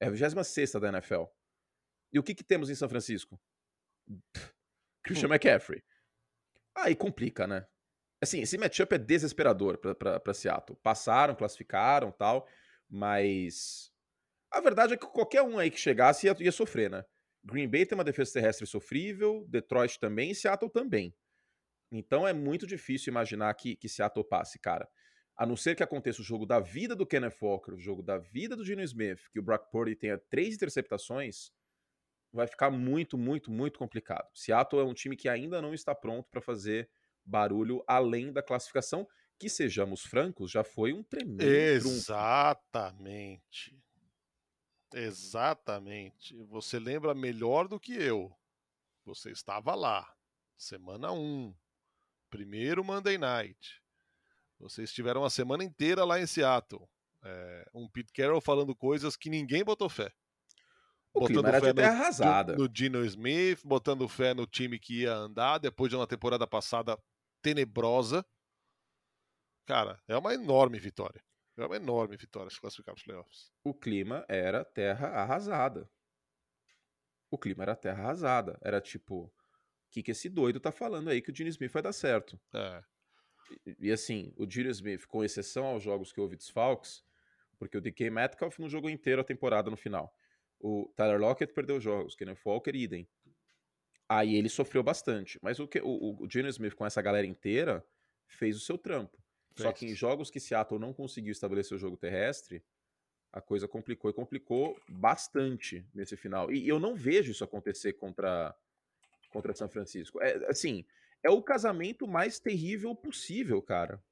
É 0.00 0.06
a 0.06 0.10
26 0.10 0.72
da 0.72 0.88
NFL. 0.88 1.24
E 2.12 2.18
o 2.18 2.22
que, 2.22 2.34
que 2.34 2.44
temos 2.44 2.70
em 2.70 2.74
São 2.74 2.88
Francisco? 2.88 3.40
Christian 5.06 5.28
McCaffrey. 5.28 5.82
Aí 6.76 6.94
complica, 6.94 7.46
né? 7.46 7.66
Assim, 8.20 8.40
esse 8.40 8.56
matchup 8.58 8.94
é 8.94 8.98
desesperador 8.98 9.78
pra- 9.78 10.20
pra 10.20 10.34
Seattle. 10.34 10.78
Passaram, 10.82 11.34
classificaram 11.34 12.10
tal, 12.10 12.46
mas 12.88 13.92
a 14.50 14.60
verdade 14.60 14.94
é 14.94 14.96
que 14.96 15.06
qualquer 15.06 15.42
um 15.42 15.58
aí 15.58 15.70
que 15.70 15.78
chegasse 15.78 16.26
ia, 16.26 16.36
ia 16.40 16.52
sofrer, 16.52 16.90
né? 16.90 17.04
Green 17.44 17.68
Bay 17.68 17.86
tem 17.86 17.96
uma 17.96 18.04
defesa 18.04 18.32
terrestre 18.32 18.66
sofrível, 18.66 19.44
Detroit 19.48 20.00
também 20.00 20.30
e 20.30 20.34
Seattle 20.34 20.70
também. 20.70 21.14
Então 21.92 22.26
é 22.26 22.32
muito 22.32 22.66
difícil 22.66 23.10
imaginar 23.10 23.52
que, 23.54 23.76
que 23.76 23.88
Seattle 23.88 24.26
passe, 24.26 24.58
cara. 24.58 24.88
A 25.36 25.44
não 25.46 25.56
ser 25.56 25.76
que 25.76 25.82
aconteça 25.82 26.20
o 26.22 26.24
jogo 26.24 26.46
da 26.46 26.58
vida 26.58 26.96
do 26.96 27.06
Kenneth 27.06 27.36
Walker, 27.40 27.72
o 27.72 27.78
jogo 27.78 28.02
da 28.02 28.18
vida 28.18 28.56
do 28.56 28.64
Geno 28.64 28.82
Smith, 28.82 29.20
que 29.30 29.38
o 29.38 29.42
Brock 29.42 29.70
Purdy 29.70 29.94
tenha 29.94 30.18
três 30.30 30.54
interceptações, 30.54 31.52
vai 32.32 32.46
ficar 32.46 32.70
muito, 32.70 33.16
muito, 33.16 33.50
muito 33.50 33.78
complicado. 33.78 34.28
Seattle 34.34 34.82
é 34.82 34.84
um 34.84 34.94
time 34.94 35.16
que 35.16 35.28
ainda 35.28 35.60
não 35.62 35.72
está 35.72 35.94
pronto 35.94 36.28
para 36.30 36.40
fazer 36.40 36.88
barulho 37.24 37.82
além 37.86 38.32
da 38.32 38.42
classificação, 38.42 39.06
que 39.38 39.48
sejamos 39.48 40.02
francos, 40.02 40.50
já 40.50 40.64
foi 40.64 40.92
um 40.92 41.02
tremendo 41.02 41.38
trunfo. 41.38 41.88
Exatamente. 41.88 43.76
Exatamente. 44.94 46.42
Você 46.44 46.78
lembra 46.78 47.14
melhor 47.14 47.68
do 47.68 47.78
que 47.78 47.92
eu. 47.92 48.34
Você 49.04 49.30
estava 49.30 49.74
lá. 49.74 50.10
Semana 50.56 51.12
1. 51.12 51.54
Primeiro 52.30 52.82
Monday 52.82 53.18
Night. 53.18 53.82
Vocês 54.58 54.92
tiveram 54.92 55.24
a 55.24 55.30
semana 55.30 55.62
inteira 55.62 56.04
lá 56.04 56.18
em 56.18 56.26
Seattle. 56.26 56.88
É, 57.22 57.68
um 57.74 57.88
Pete 57.88 58.12
Carroll 58.12 58.40
falando 58.40 58.74
coisas 58.74 59.16
que 59.16 59.28
ninguém 59.28 59.62
botou 59.62 59.88
fé. 59.88 60.12
O 61.16 61.26
clima 61.26 61.48
era 61.48 61.60
de 61.60 61.74
terra 61.74 61.92
arrasada. 61.92 62.56
no 62.56 62.68
Gino 62.72 63.04
Smith, 63.04 63.60
botando 63.64 64.06
fé 64.06 64.34
no 64.34 64.46
time 64.46 64.78
que 64.78 65.02
ia 65.02 65.14
andar 65.14 65.58
depois 65.58 65.88
de 65.88 65.96
uma 65.96 66.06
temporada 66.06 66.46
passada 66.46 66.98
tenebrosa. 67.40 68.24
Cara, 69.64 70.00
é 70.06 70.16
uma 70.16 70.34
enorme 70.34 70.78
vitória. 70.78 71.22
É 71.56 71.64
uma 71.64 71.76
enorme 71.76 72.16
vitória 72.16 72.50
se 72.50 72.60
classificar 72.60 72.94
para 72.94 73.00
os 73.00 73.04
playoffs. 73.04 73.52
O 73.64 73.72
clima 73.72 74.24
era 74.28 74.62
terra 74.62 75.08
arrasada. 75.08 75.88
O 77.30 77.38
clima 77.38 77.62
era 77.62 77.74
terra 77.74 78.02
arrasada. 78.04 78.58
Era 78.60 78.78
tipo, 78.78 79.24
o 79.24 79.32
que, 79.90 80.02
que 80.02 80.10
esse 80.10 80.28
doido 80.28 80.60
tá 80.60 80.70
falando 80.70 81.08
aí 81.08 81.22
que 81.22 81.30
o 81.30 81.34
Gene 81.34 81.48
Smith 81.48 81.72
vai 81.72 81.82
dar 81.82 81.94
certo? 81.94 82.38
É. 82.52 82.84
E, 83.64 83.88
e 83.88 83.92
assim, 83.92 84.34
o 84.36 84.48
Gene 84.48 84.68
Smith, 84.68 85.06
com 85.06 85.24
exceção 85.24 85.64
aos 85.64 85.82
jogos 85.82 86.12
que 86.12 86.20
houve 86.20 86.36
desfalques, 86.36 87.02
porque 87.58 87.78
o 87.78 87.80
DK 87.80 88.10
Metcalf 88.10 88.58
não 88.58 88.68
jogou 88.68 88.90
inteiro 88.90 89.22
a 89.22 89.24
temporada 89.24 89.70
no 89.70 89.76
final. 89.78 90.14
O 90.60 90.90
Tyler 90.96 91.20
Lockett 91.20 91.52
perdeu 91.52 91.80
jogos, 91.80 92.14
Kenneth 92.14 92.40
Walker, 92.44 92.74
idem. 92.74 93.08
Aí 94.08 94.36
ele 94.36 94.48
sofreu 94.48 94.82
bastante. 94.82 95.38
Mas 95.42 95.58
o 95.58 95.66
que 95.66 95.80
o, 95.80 96.22
o 96.22 96.30
Gene 96.30 96.48
Smith, 96.48 96.74
com 96.74 96.86
essa 96.86 97.02
galera 97.02 97.26
inteira, 97.26 97.84
fez 98.26 98.56
o 98.56 98.60
seu 98.60 98.78
trampo. 98.78 99.18
Só 99.56 99.68
Fez. 99.68 99.78
que 99.78 99.86
em 99.86 99.94
jogos 99.94 100.30
que 100.30 100.38
Seattle 100.38 100.78
não 100.78 100.92
conseguiu 100.92 101.32
estabelecer 101.32 101.76
o 101.76 101.80
jogo 101.80 101.96
terrestre, 101.96 102.62
a 103.32 103.40
coisa 103.40 103.66
complicou 103.66 104.10
e 104.10 104.14
complicou 104.14 104.80
bastante 104.88 105.86
nesse 105.94 106.16
final. 106.16 106.52
E 106.52 106.68
eu 106.68 106.78
não 106.78 106.94
vejo 106.94 107.30
isso 107.30 107.44
acontecer 107.44 107.94
contra 107.94 108.54
contra 109.30 109.54
São 109.54 109.68
Francisco. 109.68 110.20
É 110.22 110.50
assim, 110.50 110.84
é 111.22 111.30
o 111.30 111.42
casamento 111.42 112.06
mais 112.06 112.38
terrível 112.38 112.94
possível, 112.94 113.60
cara. 113.60 114.02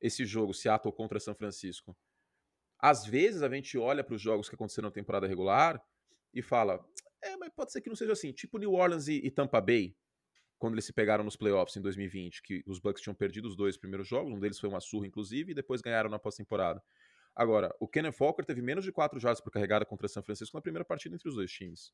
Esse 0.00 0.24
jogo 0.24 0.52
Seattle 0.52 0.92
contra 0.92 1.18
São 1.18 1.34
Francisco. 1.34 1.96
Às 2.84 3.06
vezes 3.06 3.42
a 3.42 3.48
gente 3.48 3.78
olha 3.78 4.04
para 4.04 4.14
os 4.14 4.20
jogos 4.20 4.48
que 4.48 4.54
aconteceram 4.56 4.88
na 4.88 4.94
temporada 4.94 5.26
regular 5.26 5.82
e 6.34 6.42
fala: 6.42 6.84
"É, 7.22 7.36
mas 7.36 7.50
pode 7.56 7.72
ser 7.72 7.80
que 7.80 7.88
não 7.88 7.96
seja 7.96 8.12
assim, 8.12 8.32
tipo 8.32 8.58
New 8.58 8.72
Orleans 8.74 9.08
e, 9.08 9.14
e 9.24 9.30
Tampa 9.30 9.60
Bay, 9.60 9.96
quando 10.58 10.74
eles 10.74 10.84
se 10.86 10.92
pegaram 10.92 11.24
nos 11.24 11.36
playoffs 11.36 11.76
em 11.76 11.82
2020, 11.82 12.42
que 12.42 12.62
os 12.66 12.78
Bucks 12.80 13.02
tinham 13.02 13.14
perdido 13.14 13.48
os 13.48 13.56
dois 13.56 13.76
primeiros 13.76 14.08
jogos, 14.08 14.32
um 14.32 14.40
deles 14.40 14.58
foi 14.60 14.68
uma 14.68 14.80
surra, 14.80 15.06
inclusive, 15.06 15.52
e 15.52 15.54
depois 15.54 15.82
ganharam 15.82 16.10
na 16.10 16.18
pós-temporada. 16.18 16.82
Agora, 17.34 17.74
o 17.80 17.88
Kenneth 17.88 18.16
Walker 18.20 18.44
teve 18.44 18.62
menos 18.62 18.84
de 18.84 18.92
4 18.92 19.20
jardas 19.20 19.40
por 19.42 19.50
carregada 19.52 19.86
contra 19.86 20.08
São 20.08 20.22
Francisco 20.22 20.56
na 20.56 20.62
primeira 20.62 20.84
partida 20.84 21.14
entre 21.16 21.28
os 21.28 21.36
dois 21.36 21.52
times. 21.52 21.92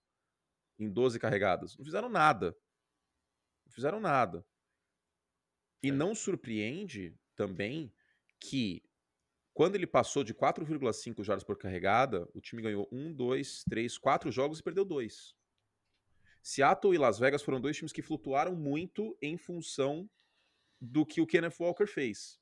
Em 0.78 0.90
12 0.90 1.18
carregadas. 1.20 1.76
Não 1.78 1.84
fizeram 1.84 2.08
nada. 2.10 2.56
Não 3.66 3.72
fizeram 3.72 4.00
nada. 4.00 4.44
E 5.82 5.90
É. 5.90 5.92
não 5.92 6.14
surpreende 6.14 7.18
também 7.34 7.92
que 8.38 8.82
quando 9.60 9.74
ele 9.74 9.86
passou 9.86 10.24
de 10.24 10.32
4,5 10.32 11.22
jardas 11.22 11.44
por 11.44 11.54
carregada, 11.54 12.26
o 12.32 12.40
time 12.40 12.62
ganhou 12.62 12.88
1, 12.90 13.12
2, 13.12 13.64
3, 13.68 13.98
4 13.98 14.32
jogos 14.32 14.58
e 14.58 14.62
perdeu 14.62 14.86
2. 14.86 15.36
Seattle 16.42 16.94
e 16.94 16.96
Las 16.96 17.18
Vegas 17.18 17.42
foram 17.42 17.60
dois 17.60 17.76
times 17.76 17.92
que 17.92 18.00
flutuaram 18.00 18.56
muito 18.56 19.14
em 19.20 19.36
função 19.36 20.08
do 20.80 21.04
que 21.04 21.20
o 21.20 21.26
Kenneth 21.26 21.56
Walker 21.60 21.86
fez. 21.86 22.40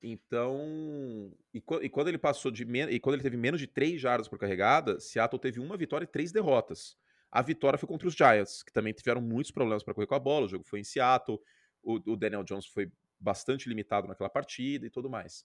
Então, 0.00 1.36
e, 1.52 1.60
e 1.82 1.88
quando 1.88 2.06
ele 2.06 2.16
passou 2.16 2.52
de 2.52 2.62
e 2.62 3.00
quando 3.00 3.16
ele 3.16 3.24
teve 3.24 3.36
menos 3.36 3.60
de 3.60 3.66
3 3.66 4.00
jardas 4.00 4.28
por 4.28 4.38
carregada, 4.38 5.00
Seattle 5.00 5.40
teve 5.40 5.58
uma 5.58 5.76
vitória 5.76 6.04
e 6.04 6.06
três 6.06 6.30
derrotas. 6.30 6.96
A 7.28 7.42
vitória 7.42 7.76
foi 7.76 7.88
contra 7.88 8.06
os 8.06 8.14
Giants, 8.14 8.62
que 8.62 8.72
também 8.72 8.92
tiveram 8.92 9.20
muitos 9.20 9.50
problemas 9.50 9.82
para 9.82 9.94
correr 9.94 10.06
com 10.06 10.14
a 10.14 10.20
bola. 10.20 10.46
O 10.46 10.48
jogo 10.48 10.62
foi 10.62 10.78
em 10.78 10.84
Seattle. 10.84 11.40
O, 11.82 11.94
o 12.12 12.16
Daniel 12.16 12.44
Jones 12.44 12.66
foi 12.66 12.88
bastante 13.18 13.68
limitado 13.68 14.06
naquela 14.06 14.30
partida 14.30 14.86
e 14.86 14.90
tudo 14.90 15.10
mais. 15.10 15.44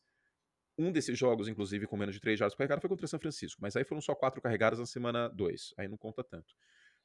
Um 0.77 0.91
desses 0.91 1.17
jogos, 1.17 1.47
inclusive, 1.47 1.85
com 1.85 1.95
menos 1.95 2.15
de 2.15 2.21
3 2.21 2.39
jardas 2.39 2.55
carregado, 2.55 2.81
foi 2.81 2.89
contra 2.89 3.05
São 3.05 3.19
Francisco. 3.19 3.61
Mas 3.61 3.75
aí 3.75 3.83
foram 3.83 4.01
só 4.01 4.15
quatro 4.15 4.41
carregadas 4.41 4.79
na 4.79 4.85
semana 4.85 5.29
2. 5.29 5.73
Aí 5.77 5.87
não 5.87 5.97
conta 5.97 6.23
tanto. 6.23 6.55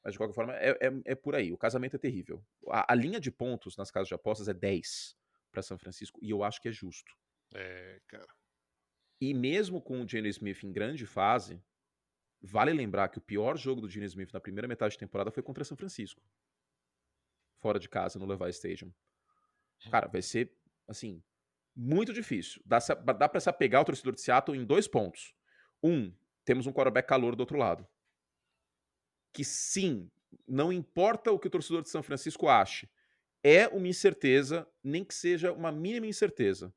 Mas 0.03 0.13
de 0.13 0.17
qualquer 0.17 0.33
forma, 0.33 0.55
é, 0.55 0.71
é, 0.71 1.01
é 1.05 1.15
por 1.15 1.35
aí. 1.35 1.51
O 1.51 1.57
casamento 1.57 1.95
é 1.95 1.99
terrível. 1.99 2.43
A, 2.69 2.93
a, 2.93 2.95
linha 2.95 3.19
de 3.19 3.29
pontos 3.29 3.75
nas 3.77 3.91
casas 3.91 4.07
de 4.07 4.13
apostas 4.13 4.47
é 4.47 4.53
10 4.53 5.15
para 5.51 5.61
São 5.61 5.77
Francisco. 5.77 6.19
E 6.21 6.29
eu 6.29 6.43
acho 6.43 6.61
que 6.61 6.69
é 6.69 6.71
justo. 6.71 7.13
É, 7.53 8.01
cara. 8.07 8.27
E 9.21 9.33
mesmo 9.33 9.81
com 9.81 10.01
o 10.01 10.07
Gene 10.07 10.29
Smith 10.29 10.63
em 10.63 10.71
grande 10.71 11.05
fase, 11.05 11.61
vale 12.41 12.71
lembrar 12.71 13.09
que 13.09 13.17
o 13.17 13.21
pior 13.21 13.57
jogo 13.57 13.81
do 13.81 13.89
Gene 13.89 14.05
Smith 14.05 14.31
na 14.31 14.39
primeira 14.39 14.67
metade 14.67 14.93
de 14.93 14.99
temporada 14.99 15.31
foi 15.31 15.43
contra 15.43 15.65
São 15.65 15.75
Francisco. 15.75 16.21
Fora 17.59 17.79
de 17.79 17.89
casa, 17.89 18.17
no 18.17 18.25
Levi 18.25 18.49
Stadium. 18.49 18.93
Cara, 19.91 20.07
vai 20.07 20.21
ser, 20.21 20.55
assim, 20.87 21.21
muito 21.79 22.11
difícil. 22.11 22.61
Dá, 22.65 22.79
dá 23.17 23.29
pra 23.29 23.39
se 23.39 23.49
apegar 23.49 23.81
o 23.81 23.85
torcedor 23.85 24.13
de 24.13 24.19
Seattle 24.19 24.57
em 24.57 24.65
dois 24.65 24.85
pontos. 24.85 25.33
Um, 25.81 26.13
temos 26.43 26.67
um 26.67 26.73
quarterback 26.73 27.07
calor 27.07 27.37
do 27.37 27.39
outro 27.39 27.57
lado. 27.57 27.87
Que 29.31 29.45
sim, 29.45 30.11
não 30.45 30.73
importa 30.73 31.31
o 31.31 31.39
que 31.39 31.47
o 31.47 31.49
torcedor 31.49 31.81
de 31.81 31.89
São 31.89 32.03
Francisco 32.03 32.49
ache, 32.49 32.89
é 33.41 33.65
uma 33.69 33.87
incerteza, 33.87 34.67
nem 34.83 35.05
que 35.05 35.13
seja 35.13 35.53
uma 35.53 35.71
mínima 35.71 36.05
incerteza. 36.05 36.73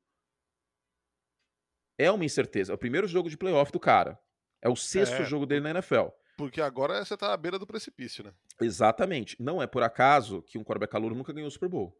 É 1.97 2.09
uma 2.09 2.23
incerteza. 2.23 2.71
É 2.71 2.75
o 2.75 2.77
primeiro 2.77 3.05
jogo 3.05 3.29
de 3.29 3.37
playoff 3.37 3.73
do 3.73 3.79
cara. 3.81 4.17
É 4.61 4.69
o 4.69 4.75
sexto 4.75 5.15
é, 5.15 5.25
jogo 5.25 5.45
dele 5.45 5.61
na 5.61 5.71
NFL. 5.71 6.07
Porque 6.37 6.61
agora 6.61 7.03
você 7.03 7.17
tá 7.17 7.33
à 7.33 7.37
beira 7.37 7.59
do 7.59 7.67
precipício, 7.67 8.23
né? 8.23 8.33
Exatamente. 8.61 9.35
Não 9.37 9.61
é 9.61 9.67
por 9.67 9.83
acaso 9.83 10.41
que 10.43 10.57
um 10.57 10.63
quarterback 10.63 10.91
calor 10.91 11.13
nunca 11.13 11.33
ganhou 11.33 11.49
o 11.49 11.51
Super 11.51 11.67
Bowl. 11.67 11.93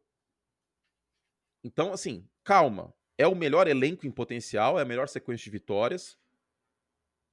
Então, 1.64 1.94
assim, 1.94 2.28
calma. 2.44 2.94
É 3.18 3.28
o 3.28 3.36
melhor 3.36 3.68
elenco 3.68 4.08
em 4.08 4.12
potencial, 4.12 4.80
é 4.80 4.82
a 4.82 4.86
melhor 4.86 5.08
sequência 5.08 5.44
de 5.44 5.52
vitórias. 5.52 6.18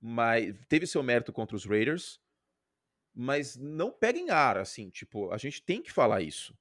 Mas 0.00 0.54
teve 0.68 0.86
seu 0.86 1.02
mérito 1.02 1.32
contra 1.32 1.56
os 1.56 1.64
Raiders. 1.64 2.20
Mas 3.14 3.56
não 3.56 3.90
peguem 3.90 4.30
ar, 4.30 4.56
assim, 4.56 4.88
tipo, 4.88 5.32
a 5.32 5.38
gente 5.38 5.62
tem 5.62 5.82
que 5.82 5.90
falar 5.90 6.22
isso. 6.22 6.56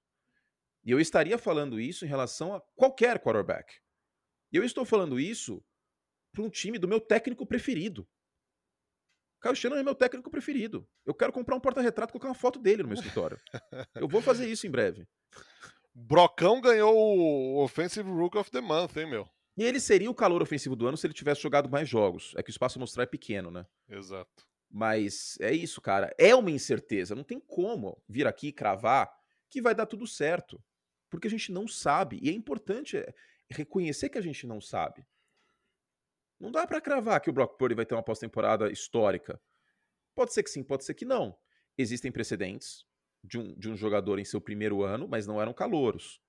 E 0.84 0.92
eu 0.92 1.00
estaria 1.00 1.38
falando 1.38 1.80
isso 1.80 2.06
em 2.06 2.08
relação 2.08 2.54
a 2.54 2.62
qualquer 2.76 3.20
quarterback. 3.20 3.80
E 4.52 4.58
eu 4.58 4.64
estou 4.64 4.84
falando 4.84 5.20
isso 5.20 5.64
para 6.32 6.42
um 6.42 6.50
time 6.50 6.80
do 6.80 6.88
meu 6.88 7.00
técnico 7.00 7.46
preferido. 7.46 8.08
Kyle 9.42 9.56
Shanahan 9.56 9.82
é 9.82 9.84
meu 9.84 9.96
técnico 9.96 10.30
preferido. 10.30 10.88
Eu 11.06 11.14
quero 11.14 11.32
comprar 11.32 11.56
um 11.56 11.60
porta-retrato 11.60 12.12
e 12.12 12.14
colocar 12.14 12.28
uma 12.28 12.36
foto 12.36 12.60
dele 12.60 12.84
no 12.84 12.90
meu 12.90 12.96
escritório. 12.96 13.40
eu 13.96 14.08
vou 14.08 14.22
fazer 14.22 14.50
isso 14.50 14.68
em 14.68 14.72
breve. 14.72 15.08
Brocão 16.02 16.62
ganhou 16.62 16.96
o 16.96 17.62
Offensive 17.62 18.10
Rook 18.10 18.38
of 18.38 18.50
the 18.50 18.62
Month, 18.62 18.96
hein, 18.96 19.10
meu? 19.10 19.30
E 19.58 19.64
ele 19.64 19.80
seria 19.82 20.10
o 20.10 20.16
calor 20.16 20.42
ofensivo 20.42 20.76
do 20.76 20.88
ano 20.88 20.96
se 20.96 21.06
ele 21.06 21.14
tivesse 21.14 21.42
jogado 21.42 21.70
mais 21.70 21.90
jogos. 21.90 22.34
É 22.38 22.42
que 22.42 22.50
o 22.50 22.52
espaço 22.52 22.80
mostrar 22.80 23.04
é 23.04 23.06
pequeno, 23.06 23.52
né? 23.52 23.66
Exato. 23.90 24.48
Mas 24.70 25.38
é 25.42 25.52
isso, 25.52 25.82
cara. 25.82 26.16
É 26.18 26.34
uma 26.34 26.52
incerteza. 26.52 27.16
Não 27.16 27.24
tem 27.24 27.40
como 27.40 28.02
vir 28.08 28.26
aqui 28.26 28.48
e 28.48 28.54
cravar 28.54 29.12
que 29.50 29.62
vai 29.62 29.76
dar 29.76 29.86
tudo 29.86 30.08
certo. 30.08 30.64
Porque 31.10 31.28
a 31.28 31.30
gente 31.30 31.52
não 31.52 31.68
sabe. 31.68 32.18
E 32.22 32.30
é 32.30 32.32
importante 32.32 32.96
é, 32.96 33.14
reconhecer 33.50 34.08
que 34.08 34.18
a 34.18 34.22
gente 34.22 34.48
não 34.48 34.62
sabe. 34.62 35.06
Não 36.40 36.50
dá 36.50 36.66
para 36.66 36.80
cravar 36.80 37.20
que 37.20 37.30
o 37.30 37.34
Brock 37.34 37.58
Purdy 37.58 37.76
vai 37.76 37.86
ter 37.86 37.96
uma 37.96 38.04
pós-temporada 38.04 38.72
histórica. 38.72 39.40
Pode 40.16 40.34
ser 40.34 40.44
que 40.44 40.50
sim, 40.50 40.64
pode 40.64 40.86
ser 40.86 40.94
que 40.94 41.04
não. 41.04 41.38
Existem 41.78 42.12
precedentes 42.12 42.88
de 43.24 43.38
um, 43.38 43.54
de 43.56 43.70
um 43.70 43.76
jogador 43.76 44.20
em 44.20 44.26
seu 44.26 44.40
primeiro 44.40 44.84
ano, 44.84 45.08
mas 45.08 45.28
não 45.28 45.42
eram 45.42 45.54
calouros. 45.54 46.22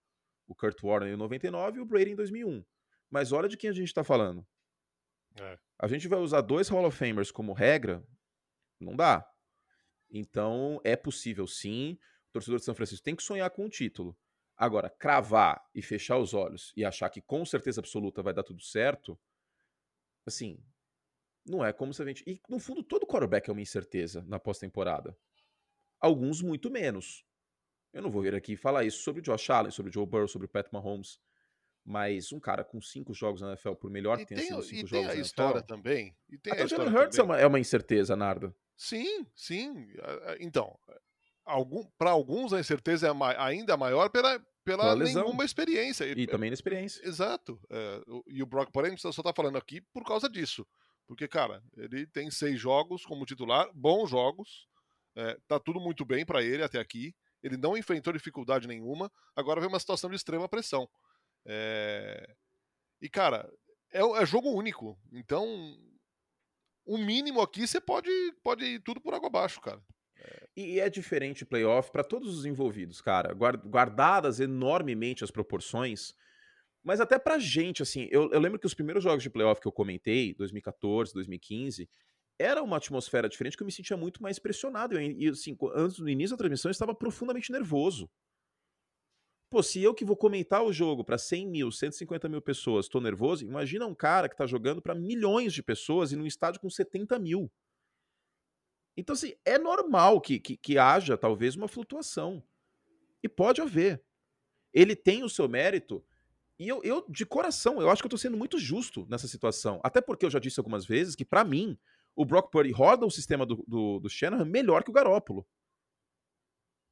O 0.46 0.54
Kurt 0.54 0.82
Warner 0.82 1.12
em 1.12 1.16
99 1.16 1.78
e 1.78 1.80
o 1.80 1.86
Brady 1.86 2.10
em 2.10 2.16
2001. 2.16 2.64
Mas 3.08 3.32
olha 3.32 3.48
de 3.48 3.56
quem 3.56 3.70
a 3.70 3.72
gente 3.72 3.88
está 3.88 4.02
falando. 4.02 4.46
É. 5.40 5.58
A 5.78 5.86
gente 5.86 6.08
vai 6.08 6.18
usar 6.18 6.40
dois 6.40 6.68
Hall 6.68 6.86
of 6.86 6.96
Famers 6.96 7.30
como 7.30 7.52
regra? 7.52 8.04
Não 8.78 8.96
dá. 8.96 9.28
Então 10.10 10.80
é 10.84 10.96
possível 10.96 11.46
sim. 11.46 11.98
O 12.28 12.32
torcedor 12.32 12.58
de 12.58 12.64
São 12.64 12.74
Francisco 12.74 13.04
tem 13.04 13.16
que 13.16 13.22
sonhar 13.22 13.50
com 13.50 13.62
o 13.62 13.66
um 13.66 13.68
título. 13.68 14.16
Agora, 14.56 14.90
cravar 14.90 15.64
e 15.74 15.80
fechar 15.80 16.18
os 16.18 16.34
olhos 16.34 16.72
e 16.76 16.84
achar 16.84 17.08
que 17.08 17.22
com 17.22 17.44
certeza 17.46 17.80
absoluta 17.80 18.22
vai 18.22 18.34
dar 18.34 18.42
tudo 18.42 18.62
certo, 18.62 19.18
assim, 20.26 20.62
não 21.46 21.64
é 21.64 21.72
como 21.72 21.94
se 21.94 22.02
a 22.02 22.04
gente. 22.04 22.22
E 22.26 22.40
no 22.48 22.58
fundo, 22.58 22.82
todo 22.82 23.06
quarterback 23.06 23.48
é 23.48 23.52
uma 23.52 23.62
incerteza 23.62 24.22
na 24.26 24.38
pós-temporada. 24.38 25.16
Alguns 26.00 26.40
muito 26.40 26.70
menos. 26.70 27.24
Eu 27.92 28.02
não 28.02 28.10
vou 28.10 28.22
vir 28.22 28.34
aqui 28.34 28.56
falar 28.56 28.84
isso 28.84 29.02
sobre 29.02 29.20
o 29.20 29.22
Josh 29.22 29.50
Allen, 29.50 29.70
sobre 29.70 29.90
o 29.90 29.92
Joe 29.92 30.06
Burrow, 30.06 30.28
sobre 30.28 30.46
o 30.46 30.48
Pat 30.48 30.66
Mahomes. 30.72 31.18
Mas 31.84 32.32
um 32.32 32.38
cara 32.38 32.62
com 32.62 32.80
cinco 32.80 33.12
jogos 33.12 33.40
na 33.40 33.48
NFL, 33.48 33.72
por 33.72 33.90
melhor 33.90 34.18
que 34.18 34.26
tenha 34.26 34.40
sido 34.40 34.62
cinco 34.62 34.86
e 34.86 34.88
jogos 34.88 35.08
tem 35.08 35.18
a 35.18 35.20
história 35.20 35.62
também. 35.62 36.14
E 36.28 36.38
tem 36.38 36.52
Até 36.52 36.62
a 36.62 36.66
Jalen 36.66 36.94
Hurts 36.94 37.18
é 37.18 37.22
uma, 37.22 37.38
é 37.38 37.46
uma 37.46 37.58
incerteza, 37.58 38.14
Nardo. 38.14 38.54
Sim, 38.76 39.26
sim. 39.34 39.88
Então, 40.38 40.78
algum, 41.44 41.84
para 41.98 42.10
alguns 42.10 42.52
a 42.52 42.60
incerteza 42.60 43.08
é 43.08 43.10
ainda 43.38 43.76
maior 43.76 44.08
pela, 44.08 44.38
pela 44.64 44.94
nenhuma 44.94 45.44
experiência. 45.44 46.04
E, 46.04 46.26
também 46.26 46.50
na 46.50 46.54
experiência. 46.54 47.04
Exato. 47.06 47.60
É, 47.68 48.02
e 48.28 48.42
o 48.42 48.46
Brock, 48.46 48.70
porém, 48.70 48.96
só 48.96 49.10
tá 49.22 49.32
falando 49.34 49.58
aqui 49.58 49.80
por 49.80 50.04
causa 50.04 50.28
disso. 50.28 50.66
Porque, 51.06 51.26
cara, 51.26 51.62
ele 51.76 52.06
tem 52.06 52.30
seis 52.30 52.60
jogos 52.60 53.04
como 53.04 53.26
titular, 53.26 53.68
bons 53.74 54.10
jogos, 54.10 54.68
é, 55.16 55.36
tá 55.48 55.58
tudo 55.58 55.80
muito 55.80 56.04
bem 56.04 56.24
para 56.24 56.42
ele 56.42 56.62
até 56.62 56.78
aqui. 56.78 57.14
Ele 57.42 57.56
não 57.56 57.76
enfrentou 57.76 58.12
dificuldade 58.12 58.68
nenhuma. 58.68 59.10
Agora 59.34 59.60
vem 59.60 59.68
uma 59.68 59.80
situação 59.80 60.10
de 60.10 60.16
extrema 60.16 60.48
pressão. 60.48 60.88
É... 61.46 62.34
E, 63.00 63.08
cara, 63.08 63.50
é, 63.92 64.00
é, 64.00 64.26
jogo 64.26 64.50
único. 64.50 64.98
Então, 65.12 65.46
o 66.84 66.98
mínimo 66.98 67.40
aqui 67.40 67.66
você 67.66 67.80
pode, 67.80 68.10
pode 68.42 68.64
ir 68.64 68.80
tudo 68.80 69.00
por 69.00 69.14
água 69.14 69.28
abaixo, 69.28 69.60
cara. 69.60 69.82
E 70.56 70.78
é 70.78 70.90
diferente 70.90 71.46
playoff 71.46 71.90
para 71.90 72.04
todos 72.04 72.36
os 72.36 72.44
envolvidos, 72.44 73.00
cara. 73.00 73.32
Guardadas 73.32 74.38
enormemente 74.38 75.24
as 75.24 75.30
proporções. 75.30 76.12
Mas 76.82 77.00
até 77.00 77.18
pra 77.18 77.38
gente, 77.38 77.82
assim, 77.82 78.08
eu, 78.10 78.30
eu 78.30 78.40
lembro 78.40 78.58
que 78.58 78.66
os 78.66 78.74
primeiros 78.74 79.02
jogos 79.02 79.22
de 79.22 79.30
playoff 79.30 79.60
que 79.60 79.68
eu 79.68 79.72
comentei, 79.72 80.34
2014, 80.34 81.12
2015, 81.14 81.88
era 82.40 82.62
uma 82.62 82.78
atmosfera 82.78 83.28
diferente 83.28 83.56
que 83.56 83.62
eu 83.62 83.66
me 83.66 83.72
sentia 83.72 83.96
muito 83.96 84.22
mais 84.22 84.38
pressionado. 84.38 84.98
E, 84.98 85.28
assim, 85.28 85.56
antes 85.74 85.98
do 85.98 86.08
início 86.08 86.34
da 86.34 86.38
transmissão, 86.38 86.70
eu 86.70 86.72
estava 86.72 86.94
profundamente 86.94 87.52
nervoso. 87.52 88.10
Pô, 89.50 89.62
se 89.62 89.82
eu 89.82 89.92
que 89.92 90.04
vou 90.04 90.16
comentar 90.16 90.62
o 90.64 90.72
jogo 90.72 91.04
para 91.04 91.18
100 91.18 91.46
mil, 91.46 91.70
150 91.70 92.28
mil 92.28 92.40
pessoas, 92.40 92.86
estou 92.86 93.00
nervoso, 93.00 93.44
imagina 93.44 93.84
um 93.84 93.94
cara 93.94 94.28
que 94.28 94.34
está 94.34 94.46
jogando 94.46 94.80
para 94.80 94.94
milhões 94.94 95.52
de 95.52 95.62
pessoas 95.62 96.12
e 96.12 96.16
num 96.16 96.26
estádio 96.26 96.60
com 96.60 96.70
70 96.70 97.18
mil. 97.18 97.52
Então, 98.96 99.12
assim, 99.12 99.34
é 99.44 99.58
normal 99.58 100.20
que, 100.20 100.38
que, 100.38 100.56
que 100.56 100.78
haja 100.78 101.18
talvez 101.18 101.56
uma 101.56 101.68
flutuação. 101.68 102.42
E 103.22 103.28
pode 103.28 103.60
haver. 103.60 104.02
Ele 104.72 104.96
tem 104.96 105.24
o 105.24 105.28
seu 105.28 105.48
mérito. 105.48 106.02
E 106.58 106.68
eu, 106.68 106.82
eu, 106.84 107.04
de 107.08 107.26
coração, 107.26 107.82
eu 107.82 107.90
acho 107.90 108.02
que 108.02 108.06
eu 108.06 108.10
tô 108.10 108.18
sendo 108.18 108.36
muito 108.36 108.58
justo 108.58 109.06
nessa 109.10 109.26
situação. 109.26 109.80
Até 109.82 110.00
porque 110.00 110.24
eu 110.24 110.30
já 110.30 110.38
disse 110.38 110.60
algumas 110.60 110.86
vezes 110.86 111.14
que, 111.14 111.24
para 111.24 111.44
mim, 111.44 111.78
o 112.20 112.24
Brock 112.26 112.50
Purdy 112.50 112.70
roda 112.70 113.06
o 113.06 113.10
sistema 113.10 113.46
do, 113.46 113.64
do, 113.66 113.98
do 113.98 114.10
Shanahan 114.10 114.44
melhor 114.44 114.84
que 114.84 114.90
o 114.90 114.92
Garópolo. 114.92 115.48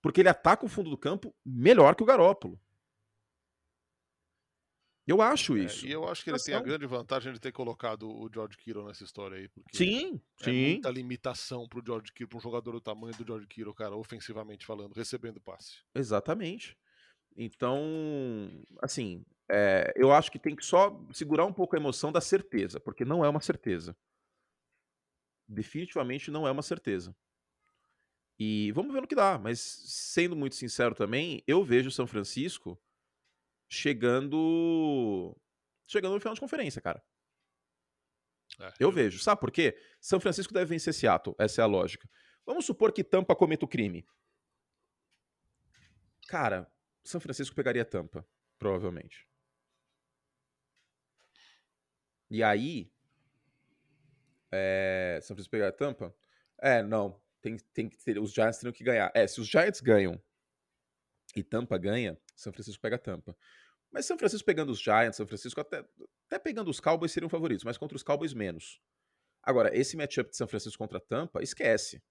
Porque 0.01 0.23
ele 0.23 0.29
ataca 0.31 0.65
o 0.65 0.69
fundo 0.69 0.89
do 0.89 0.97
campo 0.97 1.37
melhor 1.45 1.95
que 1.95 2.03
o 2.03 2.07
Garópolo. 2.07 2.59
Eu 5.07 5.21
acho 5.21 5.55
é, 5.59 5.61
isso. 5.61 5.85
É, 5.85 5.91
e 5.91 5.93
eu 5.93 6.09
acho 6.09 6.25
que 6.25 6.31
ele 6.31 6.39
tem 6.39 6.55
a 6.55 6.63
grande 6.63 6.87
vantagem 6.87 7.31
de 7.31 7.39
ter 7.39 7.53
colocado 7.53 8.09
o 8.09 8.31
George 8.33 8.57
Kittle 8.57 8.87
nessa 8.87 9.05
história 9.05 9.37
aí. 9.37 9.49
Porque 9.49 9.77
sim, 9.77 10.19
é 10.41 10.45
sim. 10.45 10.73
muita 10.73 10.89
limitação 10.89 11.69
pro 11.69 11.83
George 11.85 12.11
Kittle, 12.11 12.29
pra 12.29 12.39
um 12.39 12.41
jogador 12.41 12.73
do 12.73 12.81
tamanho 12.81 13.15
do 13.15 13.27
George 13.27 13.47
Kittle, 13.49 13.75
cara, 13.75 13.97
ofensivamente 13.97 14.65
falando, 14.65 14.95
recebendo 14.95 15.39
passe. 15.43 15.83
Exatamente. 15.95 16.75
Então, 17.37 18.51
assim, 18.81 19.27
é, 19.51 19.93
eu 19.95 20.11
acho 20.11 20.33
que 20.33 20.39
tem 20.39 20.57
que 20.57 20.65
só 20.65 20.99
segurar 21.13 21.45
um 21.45 21.53
pouco 21.53 21.77
a 21.77 21.79
emoção 21.79 22.11
da 22.11 22.21
certeza, 22.21 22.81
porque 22.81 23.05
não 23.05 23.23
é 23.23 23.29
uma 23.29 23.41
certeza. 23.41 23.95
Definitivamente 25.49 26.31
não 26.31 26.47
é 26.47 26.51
uma 26.51 26.63
certeza. 26.63 27.17
E 28.39 28.71
vamos 28.73 28.93
ver 28.93 29.01
no 29.01 29.09
que 29.09 29.15
dá, 29.15 29.39
mas 29.39 29.59
sendo 29.59 30.37
muito 30.37 30.55
sincero 30.55 30.95
também, 30.95 31.43
eu 31.47 31.65
vejo 31.65 31.91
São 31.91 32.07
Francisco 32.07 32.81
chegando 33.69 35.37
chegando 35.87 36.15
no 36.15 36.21
final 36.21 36.35
de 36.35 36.41
conferência, 36.41 36.81
cara. 36.81 37.03
É, 38.61 38.73
eu 38.79 38.91
vejo. 38.91 39.19
Sabe 39.19 39.41
por 39.41 39.51
quê? 39.51 39.77
São 40.01 40.21
Francisco 40.21 40.53
deve 40.53 40.67
vencer 40.67 40.95
Seattle. 40.95 41.35
Essa 41.39 41.63
é 41.63 41.65
a 41.65 41.67
lógica. 41.67 42.09
Vamos 42.47 42.65
supor 42.65 42.93
que 42.93 43.05
Tampa 43.05 43.35
cometa 43.35 43.65
o 43.65 43.69
crime. 43.69 44.07
Cara, 46.29 46.71
São 47.05 47.21
Francisco 47.21 47.57
pegaria 47.57 47.85
Tampa, 47.85 48.27
provavelmente. 48.59 49.27
E 52.31 52.43
aí. 52.43 52.93
É... 54.53 55.19
São 55.23 55.35
Francisco 55.37 55.51
pegaria 55.51 55.73
Tampa? 55.73 56.15
É, 56.61 56.83
não. 56.83 57.21
Tem, 57.41 57.57
tem 57.73 57.89
que 57.89 57.97
ter, 57.99 58.19
os 58.19 58.33
Giants 58.33 58.59
teriam 58.59 58.73
que 58.73 58.83
ganhar. 58.83 59.11
É, 59.15 59.27
se 59.27 59.41
os 59.41 59.47
Giants 59.47 59.81
ganham 59.81 60.21
e 61.37 61.43
Tampa 61.43 61.79
ganha, 61.79 62.19
São 62.35 62.53
Francisco 62.53 62.81
pega 62.81 62.99
Tampa. 62.99 63.37
Mas 63.91 64.07
São 64.07 64.19
Francisco 64.19 64.45
pegando 64.45 64.71
os 64.71 64.81
Giants, 64.81 65.17
São 65.17 65.27
Francisco 65.27 65.61
até, 65.61 65.85
até 66.27 66.39
pegando 66.39 66.69
os 66.69 66.81
Cowboys 66.81 67.13
seriam 67.13 67.29
favoritos, 67.29 67.65
mas 67.65 67.79
contra 67.79 67.97
os 67.97 68.03
Cowboys 68.03 68.35
menos. 68.35 68.81
Agora, 69.43 69.75
esse 69.77 69.97
matchup 69.97 70.31
de 70.31 70.37
São 70.37 70.49
Francisco 70.49 70.79
contra 70.79 71.01
Tampa, 71.01 71.43
esquece. 71.43 72.03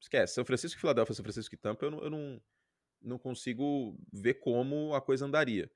Esquece. 0.00 0.34
São 0.34 0.44
Francisco 0.44 0.78
e 0.78 0.80
Filadélfia, 0.80 1.14
São 1.14 1.24
Francisco 1.24 1.54
e 1.54 1.58
Tampa, 1.58 1.86
eu 1.86 1.90
não, 1.90 2.02
eu 2.04 2.10
não, 2.10 2.42
não 3.00 3.18
consigo 3.18 3.98
ver 4.12 4.34
como 4.34 4.94
a 4.94 5.00
coisa 5.00 5.24
andaria. 5.24 5.70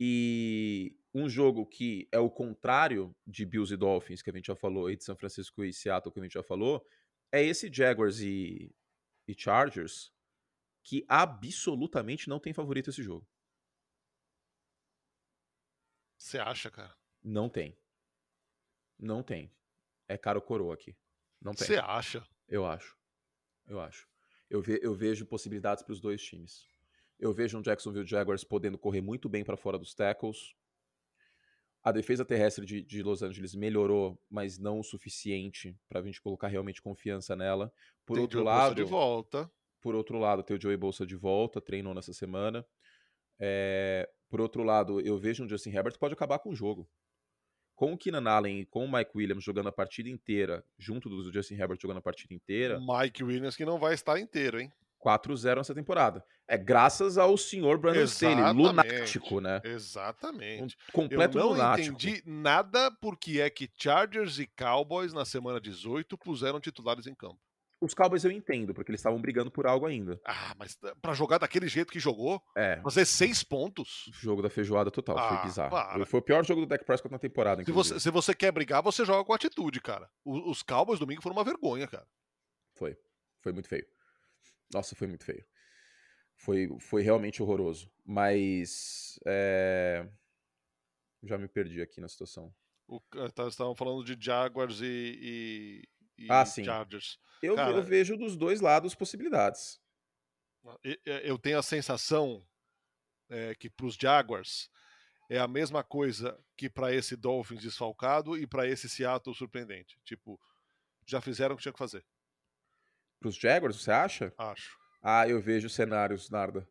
E 0.00 0.97
um 1.14 1.28
jogo 1.28 1.66
que 1.66 2.08
é 2.12 2.18
o 2.18 2.30
contrário 2.30 3.14
de 3.26 3.44
Bills 3.44 3.72
e 3.72 3.76
Dolphins, 3.76 4.22
que 4.22 4.30
a 4.30 4.32
gente 4.32 4.46
já 4.46 4.56
falou, 4.56 4.90
e 4.90 4.96
de 4.96 5.04
São 5.04 5.16
Francisco 5.16 5.64
e 5.64 5.72
Seattle, 5.72 6.12
que 6.12 6.20
a 6.20 6.22
gente 6.22 6.34
já 6.34 6.42
falou, 6.42 6.84
é 7.32 7.42
esse 7.42 7.72
Jaguars 7.72 8.20
e, 8.20 8.74
e 9.26 9.34
Chargers, 9.34 10.12
que 10.82 11.04
absolutamente 11.08 12.28
não 12.28 12.38
tem 12.38 12.52
favorito 12.52 12.90
esse 12.90 13.02
jogo. 13.02 13.26
Você 16.16 16.38
acha, 16.38 16.70
cara? 16.70 16.94
Não 17.22 17.48
tem. 17.48 17.78
Não 18.98 19.22
tem. 19.22 19.54
É 20.08 20.18
caro 20.18 20.42
coroa 20.42 20.74
aqui. 20.74 20.96
Não 21.40 21.54
tem. 21.54 21.66
Você 21.66 21.76
acha? 21.76 22.26
Eu 22.48 22.66
acho. 22.66 22.98
Eu 23.66 23.80
acho. 23.80 24.08
Eu, 24.50 24.60
ve 24.62 24.80
eu 24.82 24.94
vejo 24.94 25.26
possibilidades 25.26 25.82
para 25.82 25.92
os 25.92 26.00
dois 26.00 26.22
times. 26.22 26.66
Eu 27.18 27.32
vejo 27.32 27.58
um 27.58 27.62
Jacksonville 27.62 28.06
Jaguars 28.06 28.44
podendo 28.44 28.78
correr 28.78 29.00
muito 29.00 29.28
bem 29.28 29.44
para 29.44 29.56
fora 29.56 29.78
dos 29.78 29.94
tackles. 29.94 30.56
A 31.88 31.92
defesa 31.92 32.22
terrestre 32.22 32.66
de, 32.66 32.82
de, 32.82 33.02
Los 33.02 33.22
Angeles 33.22 33.54
melhorou, 33.54 34.20
mas 34.30 34.58
não 34.58 34.78
o 34.78 34.84
suficiente 34.84 35.74
para 35.88 36.00
a 36.00 36.02
gente 36.02 36.20
colocar 36.20 36.48
realmente 36.48 36.82
confiança 36.82 37.34
nela. 37.34 37.72
Por 38.04 38.14
tem 38.14 38.22
outro 38.22 38.40
Joey 38.40 38.46
lado, 38.46 38.74
Bolsa 38.74 38.74
de 38.74 38.90
volta. 38.90 39.50
Por 39.80 39.94
outro 39.94 40.18
lado, 40.18 40.42
tem 40.42 40.54
o 40.54 40.60
Joey 40.60 40.76
Bolsa 40.76 41.06
de 41.06 41.16
volta, 41.16 41.62
treinou 41.62 41.94
nessa 41.94 42.12
semana. 42.12 42.66
É, 43.40 44.06
por 44.28 44.38
outro 44.38 44.62
lado, 44.62 45.00
eu 45.00 45.16
vejo 45.16 45.44
um 45.44 45.48
Justin 45.48 45.70
Herbert 45.70 45.94
que 45.94 45.98
pode 45.98 46.12
acabar 46.12 46.38
com 46.40 46.50
o 46.50 46.54
jogo. 46.54 46.86
Com 47.74 47.94
o 47.94 47.96
Keenan 47.96 48.28
Allen 48.28 48.60
e 48.60 48.66
com 48.66 48.84
o 48.84 48.92
Mike 48.92 49.12
Williams 49.14 49.44
jogando 49.44 49.68
a 49.68 49.72
partida 49.72 50.10
inteira, 50.10 50.62
junto 50.76 51.08
do 51.08 51.32
Justin 51.32 51.54
Herbert 51.54 51.78
jogando 51.80 51.98
a 51.98 52.02
partida 52.02 52.34
inteira. 52.34 52.78
Mike 52.78 53.24
Williams 53.24 53.56
que 53.56 53.64
não 53.64 53.78
vai 53.78 53.94
estar 53.94 54.20
inteiro, 54.20 54.60
hein? 54.60 54.70
4-0 55.04 55.56
nessa 55.56 55.74
temporada. 55.74 56.24
É 56.46 56.56
graças 56.56 57.18
ao 57.18 57.36
senhor 57.36 57.78
Brandon 57.78 58.04
Staley, 58.04 58.52
lunático, 58.54 59.40
né? 59.40 59.60
Exatamente. 59.64 60.76
Um 60.90 60.92
completo 60.92 61.38
Eu 61.38 61.42
não 61.44 61.50
lunático. 61.50 61.94
entendi 61.94 62.22
nada 62.26 62.90
porque 63.00 63.40
é 63.40 63.50
que 63.50 63.70
Chargers 63.78 64.38
e 64.38 64.46
Cowboys 64.46 65.12
na 65.12 65.24
semana 65.24 65.60
18 65.60 66.16
puseram 66.16 66.58
titulares 66.60 67.06
em 67.06 67.14
campo. 67.14 67.38
Os 67.80 67.94
Cowboys 67.94 68.24
eu 68.24 68.32
entendo, 68.32 68.74
porque 68.74 68.90
eles 68.90 68.98
estavam 68.98 69.20
brigando 69.20 69.52
por 69.52 69.64
algo 69.64 69.86
ainda. 69.86 70.20
Ah, 70.26 70.52
mas 70.58 70.76
pra 71.00 71.12
jogar 71.14 71.38
daquele 71.38 71.68
jeito 71.68 71.92
que 71.92 72.00
jogou, 72.00 72.42
É, 72.56 72.80
fazer 72.82 73.04
seis 73.04 73.44
pontos. 73.44 74.10
jogo 74.14 74.42
da 74.42 74.50
feijoada 74.50 74.90
total, 74.90 75.16
Ah, 75.16 75.28
foi 75.28 75.42
bizarro. 75.46 75.70
para. 75.70 76.04
Foi 76.06 76.18
o 76.18 76.22
pior 76.22 76.44
jogo 76.44 76.62
do 76.62 76.66
Dak 76.66 76.84
Prescott 76.84 77.12
na 77.12 77.20
temporada, 77.20 77.62
Se 77.64 77.70
você, 77.70 78.00
se 78.00 78.10
você 78.10 78.34
quer 78.34 78.50
brigar, 78.50 78.82
você 78.82 79.04
joga 79.04 79.24
com 79.24 79.32
atitude, 79.32 79.80
cara. 79.80 80.10
O- 80.24 80.50
Os 80.50 80.60
Cowboys 80.62 80.98
domingo 80.98 81.22
foram 81.22 81.36
uma 81.36 81.44
vergonha, 81.44 81.86
cara. 81.86 82.04
Foi. 82.74 82.96
Foi 83.42 83.52
muito 83.52 83.68
feio. 83.68 83.86
Nossa, 84.72 84.94
foi 84.94 85.06
muito 85.06 85.24
feio. 85.24 85.44
Foi, 86.34 86.68
foi 86.80 87.02
realmente 87.02 87.42
horroroso. 87.42 87.90
Mas. 88.04 89.18
é, 89.26 90.08
Já 91.22 91.36
me 91.36 91.48
perdi 91.48 91.80
aqui 91.82 92.00
na 92.00 92.08
situação. 92.08 92.54
O, 92.86 93.00
tá- 93.34 93.48
estavam 93.48 93.74
falando 93.74 94.04
de 94.04 94.16
Jaguars 94.24 94.80
e, 94.80 94.86
e- 96.16 96.24
e 96.24 96.26
Ah, 96.30 96.44
sim. 96.46 96.64
Chargers. 96.64 97.18
Eu, 97.42 97.54
Cara, 97.56 97.76
eu 97.76 97.82
vejo 97.82 98.16
dos 98.16 98.36
dois 98.36 98.60
lados 98.60 98.94
possibilidades. 98.94 99.80
E- 100.84 101.00
Eu 101.24 101.38
tenho 101.38 101.58
a 101.58 101.62
sensação 101.62 102.46
é, 103.30 103.54
que 103.54 103.68
para 103.68 103.86
os 103.86 103.94
Jaguars 103.94 104.70
é 105.28 105.38
a 105.38 105.46
mesma 105.48 105.84
coisa 105.84 106.38
que 106.56 106.70
para 106.70 106.94
esse 106.94 107.14
Dolphins 107.16 107.60
desfalcado 107.60 108.36
e 108.38 108.46
para 108.46 108.66
esse 108.66 108.88
Seattle 108.88 109.34
surpreendente. 109.34 109.98
Tipo, 110.04 110.40
já 111.06 111.20
fizeram 111.20 111.54
o 111.54 111.56
que 111.58 111.62
tinha 111.62 111.72
que 111.72 111.78
fazer, 111.78 112.04
Para 113.18 113.28
os 113.28 113.36
Jaguars, 113.36 113.76
você 113.76 113.90
acha? 113.90 114.32
acho. 114.38 114.78
Ah, 115.02 115.28
eu 115.28 115.40
vejo 115.40 115.68
cenários, 115.68 116.30
Narda. 116.30 116.68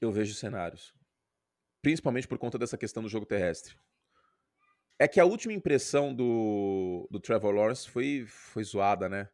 Eu 0.00 0.12
vejo 0.12 0.34
cenários. 0.34 0.94
Principalmente 1.82 2.28
por 2.28 2.38
conta 2.38 2.58
dessa 2.58 2.78
questão 2.78 3.02
do 3.02 3.08
jogo 3.08 3.26
terrestre. 3.26 3.76
É 4.98 5.06
que 5.06 5.20
a 5.20 5.24
última 5.24 5.52
impressão 5.52 6.14
do, 6.14 7.06
do 7.10 7.20
Trevor 7.20 7.54
Lawrence 7.54 7.88
foi, 7.88 8.26
foi 8.26 8.64
zoada, 8.64 9.08
né? 9.08 9.28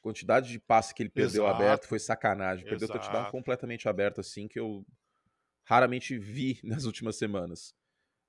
Quantidade 0.00 0.50
de 0.50 0.58
passe 0.58 0.94
que 0.94 1.02
ele 1.02 1.10
perdeu 1.10 1.44
Exato. 1.44 1.62
aberto 1.62 1.88
foi 1.88 1.98
sacanagem. 1.98 2.64
Perdeu 2.64 2.86
o 2.86 2.92
touchdown 2.92 3.30
completamente 3.30 3.88
aberto, 3.88 4.20
assim, 4.20 4.46
que 4.46 4.60
eu 4.60 4.86
raramente 5.64 6.16
vi 6.16 6.60
nas 6.62 6.84
últimas 6.84 7.16
semanas. 7.16 7.74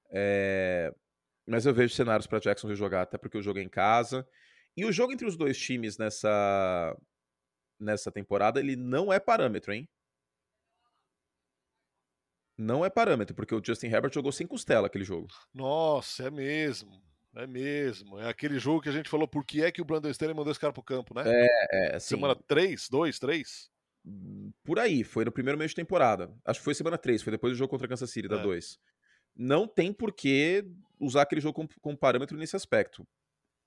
É, 0.10 0.93
Mas 1.45 1.65
eu 1.65 1.73
vejo 1.73 1.93
cenários 1.93 2.25
para 2.25 2.39
Jacksonville 2.39 2.79
jogar, 2.79 3.03
até 3.03 3.17
porque 3.17 3.38
o 3.38 3.41
jogo 3.41 3.60
é 3.60 3.62
em 3.62 3.69
casa. 3.69 4.27
E 4.77 4.85
o 4.85 4.91
jogo 4.91 5.13
entre 5.13 5.27
os 5.27 5.38
dois 5.38 5.57
times 5.57 5.97
nessa, 5.97 6.95
nessa 7.79 8.11
temporada, 8.11 8.59
ele 8.59 8.75
não 8.75 9.11
é 9.11 9.19
parâmetro, 9.19 9.73
hein? 9.73 9.88
Não 12.57 12.85
é 12.85 12.89
parâmetro, 12.89 13.35
porque 13.35 13.53
o 13.53 13.61
Justin 13.63 13.88
Herbert 13.88 14.13
jogou 14.13 14.31
sem 14.31 14.47
costela 14.47 14.88
aquele 14.88 15.03
jogo. 15.03 15.27
Nossa, 15.53 16.27
é 16.27 16.31
mesmo. 16.31 17.01
É 17.35 17.45
mesmo. 17.45 18.17
É 18.17 18.29
aquele 18.29 18.57
jogo 18.59 18.81
que 18.81 18.88
a 18.88 18.93
gente 18.93 19.09
falou 19.09 19.27
por 19.27 19.45
que 19.45 19.61
é 19.61 19.71
que 19.71 19.81
o 19.81 19.85
Brandon 19.85 20.09
Staley 20.09 20.33
mandou 20.33 20.51
esse 20.51 20.59
cara 20.59 20.71
pro 20.71 20.81
campo, 20.81 21.13
né? 21.13 21.23
É, 21.25 21.95
assim, 21.95 22.15
Semana 22.15 22.35
3, 22.35 22.88
2, 22.89 23.19
3? 23.19 23.69
por 24.63 24.77
aí, 24.77 25.03
foi 25.03 25.25
no 25.25 25.31
primeiro 25.31 25.57
mês 25.57 25.71
de 25.71 25.75
temporada. 25.75 26.31
Acho 26.45 26.59
que 26.59 26.63
foi 26.63 26.75
semana 26.75 26.95
3, 26.95 27.23
foi 27.23 27.31
depois 27.31 27.51
do 27.53 27.57
jogo 27.57 27.71
contra 27.71 27.88
a 27.88 27.89
Kansas 27.89 28.11
City, 28.11 28.27
da 28.27 28.38
É. 28.38 28.43
2. 28.43 28.77
Não 29.35 29.67
tem 29.67 29.91
por 29.91 30.13
que 30.13 30.63
usar 30.99 31.23
aquele 31.23 31.41
jogo 31.41 31.55
como, 31.55 31.69
como 31.81 31.97
parâmetro 31.97 32.38
nesse 32.38 32.55
aspecto. 32.55 33.05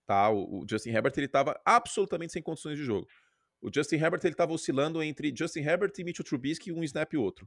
Tá? 0.08 0.30
O, 0.30 0.60
o 0.60 0.66
Justin 0.66 0.88
Herbert, 0.88 1.12
ele 1.18 1.28
tava 1.28 1.60
absolutamente 1.62 2.32
sem 2.32 2.42
condições 2.42 2.78
de 2.78 2.82
jogo. 2.82 3.06
O 3.60 3.70
Justin 3.72 3.96
Herbert, 3.96 4.22
ele 4.24 4.34
tava 4.34 4.54
oscilando 4.54 5.02
entre 5.02 5.34
Justin 5.36 5.60
Herbert 5.60 5.92
e 5.98 6.02
Mitchell 6.02 6.24
Trubisky, 6.24 6.72
um 6.72 6.82
snap 6.82 7.12
e 7.12 7.18
outro. 7.18 7.46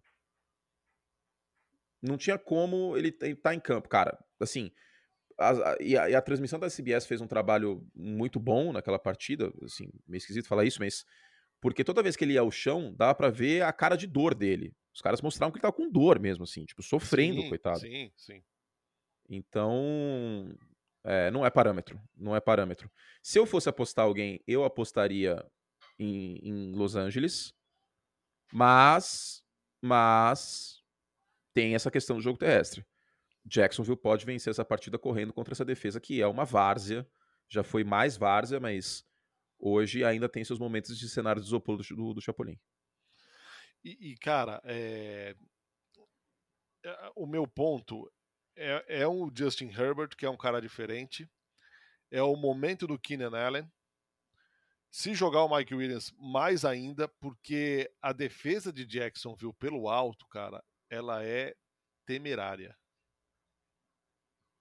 Não 1.99 2.17
tinha 2.17 2.37
como 2.37 2.95
ele 2.95 3.09
estar 3.09 3.55
em 3.55 3.59
campo, 3.59 3.89
cara. 3.89 4.15
Assim, 4.39 4.71
a, 5.39 5.71
a, 5.71 5.77
e, 5.79 5.97
a, 5.97 6.09
e 6.11 6.13
a 6.13 6.21
transmissão 6.21 6.59
da 6.59 6.69
CBS 6.69 7.07
fez 7.07 7.19
um 7.19 7.25
trabalho 7.25 7.83
muito 7.95 8.39
bom 8.39 8.71
naquela 8.71 8.99
partida, 8.99 9.51
assim, 9.63 9.89
meio 10.07 10.19
esquisito 10.19 10.47
falar 10.47 10.63
isso, 10.63 10.77
mas 10.79 11.03
porque 11.59 11.83
toda 11.83 12.03
vez 12.03 12.15
que 12.15 12.23
ele 12.23 12.33
ia 12.33 12.41
ao 12.41 12.51
chão, 12.51 12.93
dava 12.95 13.15
pra 13.15 13.31
ver 13.31 13.63
a 13.63 13.73
cara 13.73 13.95
de 13.95 14.05
dor 14.05 14.35
dele. 14.35 14.71
Os 14.93 15.01
caras 15.01 15.19
mostravam 15.19 15.51
que 15.51 15.57
ele 15.57 15.63
tava 15.63 15.73
com 15.73 15.89
dor 15.89 16.19
mesmo, 16.19 16.43
assim, 16.43 16.63
tipo, 16.63 16.83
sofrendo, 16.83 17.41
sim, 17.41 17.49
coitado. 17.49 17.79
Sim, 17.79 18.11
sim. 18.15 18.43
Então, 19.27 20.55
é, 21.03 21.31
não 21.31 21.45
é 21.45 21.49
parâmetro, 21.49 21.99
não 22.15 22.35
é 22.35 22.39
parâmetro. 22.39 22.91
Se 23.21 23.39
eu 23.39 23.45
fosse 23.45 23.69
apostar 23.69 24.05
alguém, 24.05 24.41
eu 24.47 24.63
apostaria 24.63 25.43
em, 25.97 26.37
em 26.43 26.71
Los 26.73 26.95
Angeles, 26.95 27.53
mas, 28.51 29.43
mas 29.81 30.81
tem 31.53 31.75
essa 31.75 31.91
questão 31.91 32.17
do 32.17 32.21
jogo 32.21 32.37
terrestre. 32.37 32.85
Jacksonville 33.45 33.97
pode 33.97 34.25
vencer 34.25 34.51
essa 34.51 34.63
partida 34.63 34.99
correndo 34.99 35.33
contra 35.33 35.53
essa 35.53 35.65
defesa 35.65 35.99
que 35.99 36.21
é 36.21 36.27
uma 36.27 36.45
várzea, 36.45 37.07
já 37.49 37.63
foi 37.63 37.83
mais 37.83 38.15
várzea, 38.15 38.59
mas 38.59 39.03
hoje 39.59 40.03
ainda 40.03 40.29
tem 40.29 40.43
seus 40.43 40.59
momentos 40.59 40.97
de 40.97 41.09
cenário 41.09 41.41
de 41.41 41.47
isopor 41.47 41.77
do, 41.77 41.83
do, 41.95 42.13
do 42.13 42.21
Chapolin. 42.21 42.59
E, 43.83 44.11
e, 44.11 44.15
cara, 44.17 44.61
é... 44.63 45.35
O 47.15 47.27
meu 47.27 47.47
ponto 47.47 48.11
é, 48.61 49.01
é 49.01 49.07
o 49.07 49.31
Justin 49.33 49.69
Herbert, 49.69 50.15
que 50.15 50.25
é 50.25 50.29
um 50.29 50.37
cara 50.37 50.61
diferente. 50.61 51.29
É 52.09 52.21
o 52.21 52.35
momento 52.35 52.85
do 52.85 52.99
Keenan 52.99 53.35
Allen. 53.37 53.71
Se 54.91 55.13
jogar 55.15 55.43
o 55.43 55.55
Mike 55.55 55.73
Williams, 55.73 56.11
mais 56.17 56.65
ainda, 56.65 57.07
porque 57.07 57.89
a 58.01 58.11
defesa 58.11 58.71
de 58.71 58.85
Jacksonville 58.85 59.53
pelo 59.53 59.87
alto, 59.87 60.27
cara, 60.27 60.63
ela 60.89 61.23
é 61.23 61.55
temerária. 62.05 62.77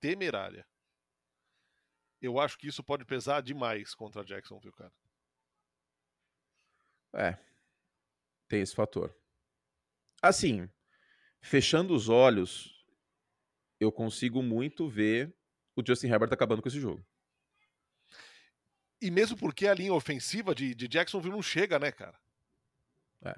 Temerária. 0.00 0.66
Eu 2.22 2.38
acho 2.38 2.56
que 2.56 2.68
isso 2.68 2.84
pode 2.84 3.04
pesar 3.04 3.42
demais 3.42 3.94
contra 3.94 4.24
Jacksonville, 4.24 4.74
cara. 4.74 4.92
É. 7.14 7.36
Tem 8.46 8.60
esse 8.60 8.74
fator. 8.74 9.14
Assim, 10.22 10.70
fechando 11.40 11.94
os 11.94 12.08
olhos, 12.08 12.79
eu 13.80 13.90
consigo 13.90 14.42
muito 14.42 14.88
ver 14.88 15.34
o 15.74 15.82
Justin 15.84 16.08
Herbert 16.08 16.32
acabando 16.32 16.60
com 16.60 16.68
esse 16.68 16.78
jogo. 16.78 17.04
E 19.00 19.10
mesmo 19.10 19.36
porque 19.36 19.66
a 19.66 19.74
linha 19.74 19.94
ofensiva 19.94 20.54
de, 20.54 20.74
de 20.74 20.86
Jacksonville 20.86 21.34
não 21.34 21.42
chega, 21.42 21.78
né, 21.78 21.90
cara? 21.90 22.20
É. 23.24 23.34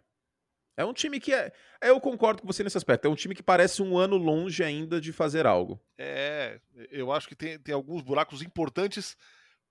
É 0.79 0.85
um 0.85 0.93
time 0.93 1.21
que 1.21 1.33
é. 1.33 1.53
Eu 1.81 2.01
concordo 2.01 2.43
com 2.43 2.49
você 2.49 2.65
nesse 2.65 2.77
aspecto. 2.77 3.07
É 3.07 3.11
um 3.11 3.15
time 3.15 3.35
que 3.35 3.43
parece 3.43 3.81
um 3.81 3.97
ano 3.97 4.17
longe 4.17 4.65
ainda 4.65 5.01
de 5.01 5.13
fazer 5.13 5.47
algo. 5.47 5.81
É, 5.97 6.61
eu 6.91 7.13
acho 7.13 7.29
que 7.29 7.37
tem, 7.37 7.59
tem 7.61 7.75
alguns 7.75 8.03
buracos 8.03 8.43
importantes 8.43 9.17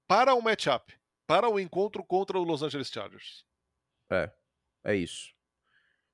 para 0.08 0.34
o 0.34 0.42
matchup, 0.42 0.98
para 1.28 1.50
o 1.50 1.60
encontro 1.60 2.04
contra 2.06 2.40
o 2.40 2.44
Los 2.44 2.64
Angeles 2.64 2.90
Chargers. 2.90 3.46
É, 4.10 4.32
é 4.86 4.96
isso. 4.96 5.34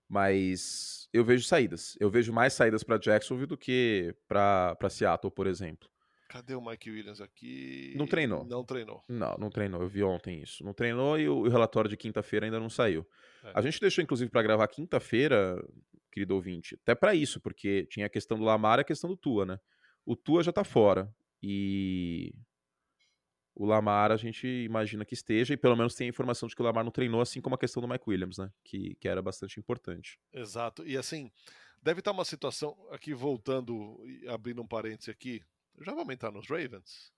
Mas 0.08 1.10
eu 1.12 1.24
vejo 1.24 1.46
saídas. 1.46 1.98
Eu 2.00 2.10
vejo 2.10 2.32
mais 2.32 2.54
saídas 2.54 2.84
para 2.84 2.98
Jacksonville 2.98 3.48
do 3.48 3.58
que 3.58 4.16
para 4.28 4.90
Seattle, 4.90 5.32
por 5.32 5.48
exemplo. 5.48 5.90
Cadê 6.30 6.56
o 6.56 6.62
Mike 6.62 6.92
Williams 6.92 7.22
aqui? 7.22 7.94
Não 7.96 8.06
treinou. 8.06 8.46
Não 8.46 8.64
treinou. 8.64 9.04
Não, 9.08 9.36
não 9.38 9.50
treinou. 9.50 9.82
Eu 9.82 9.88
vi 9.88 10.04
ontem 10.04 10.42
isso. 10.42 10.64
Não 10.64 10.74
treinou 10.74 11.18
e 11.18 11.28
o, 11.30 11.38
o 11.38 11.50
relatório 11.50 11.90
de 11.90 11.96
quinta-feira 11.96 12.46
ainda 12.46 12.60
não 12.60 12.70
saiu. 12.70 13.08
É. 13.44 13.52
A 13.56 13.62
gente 13.62 13.80
deixou, 13.80 14.04
inclusive, 14.04 14.30
para 14.30 14.44
gravar 14.44 14.68
quinta-feira, 14.68 15.58
querido 16.12 16.36
ouvinte, 16.36 16.76
até 16.76 16.94
para 16.94 17.16
isso, 17.16 17.40
porque 17.40 17.86
tinha 17.90 18.08
a 18.08 18.10
questão 18.10 18.38
do 18.38 18.44
Lamar 18.44 18.80
e 18.80 18.82
a 18.82 18.86
questão 18.86 19.10
do 19.10 19.16
Tua, 19.16 19.46
né? 19.46 19.60
O 20.06 20.16
Tua 20.16 20.44
já 20.44 20.52
tá 20.52 20.66
fora. 20.66 21.10
E 21.42 22.34
o 23.60 23.66
Lamar 23.66 24.12
a 24.12 24.18
gente 24.18 24.48
imagina 24.48 25.04
que 25.04 25.16
esteja, 25.16 25.56
e 25.56 25.58
pelo 25.58 25.76
menos 25.76 25.96
tem 25.96 26.06
a 26.06 26.10
informação 26.10 26.48
de 26.48 26.56
que 26.56 26.62
o 26.62 26.66
Lamar 26.66 26.84
não 26.84 26.92
treinou, 26.92 27.20
assim 27.20 27.42
como 27.42 27.56
a 27.56 27.58
questão 27.58 27.82
do 27.82 27.88
Mike 27.88 28.08
Williams, 28.08 28.38
né? 28.38 28.52
Que, 28.64 28.96
que 28.96 29.08
era 29.08 29.20
bastante 29.20 29.60
importante. 29.60 30.20
Exato. 30.32 30.86
E 30.88 30.96
assim, 30.96 31.32
deve 31.82 32.00
estar 32.00 32.12
uma 32.12 32.24
situação, 32.24 32.78
aqui 32.92 33.16
voltando, 33.16 33.98
abrindo 34.30 34.62
um 34.62 34.68
parêntese 34.68 35.10
aqui, 35.10 35.42
já 35.82 35.92
vamos 35.92 36.14
entrar 36.14 36.32
nos 36.32 36.48
Ravens? 36.48 37.12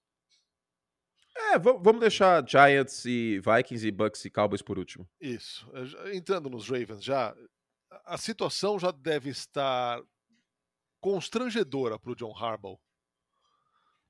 É, 1.36 1.60
vamos 1.60 2.00
deixar 2.00 2.48
Giants 2.48 3.06
e 3.06 3.40
Vikings 3.40 3.86
e 3.88 3.92
Bucks 3.92 4.24
e 4.24 4.30
Cowboys 4.30 4.62
por 4.62 4.80
último. 4.80 5.08
Isso. 5.20 5.70
Entrando 6.14 6.50
nos 6.50 6.70
Ravens 6.70 7.04
já, 7.04 7.36
a 8.06 8.18
situação 8.18 8.80
já 8.80 8.92
deve 8.92 9.30
estar 9.30 10.02
constrangedora 11.02 12.00
para 12.00 12.12
o 12.12 12.16
John 12.16 12.34
Harbaugh 12.36 12.80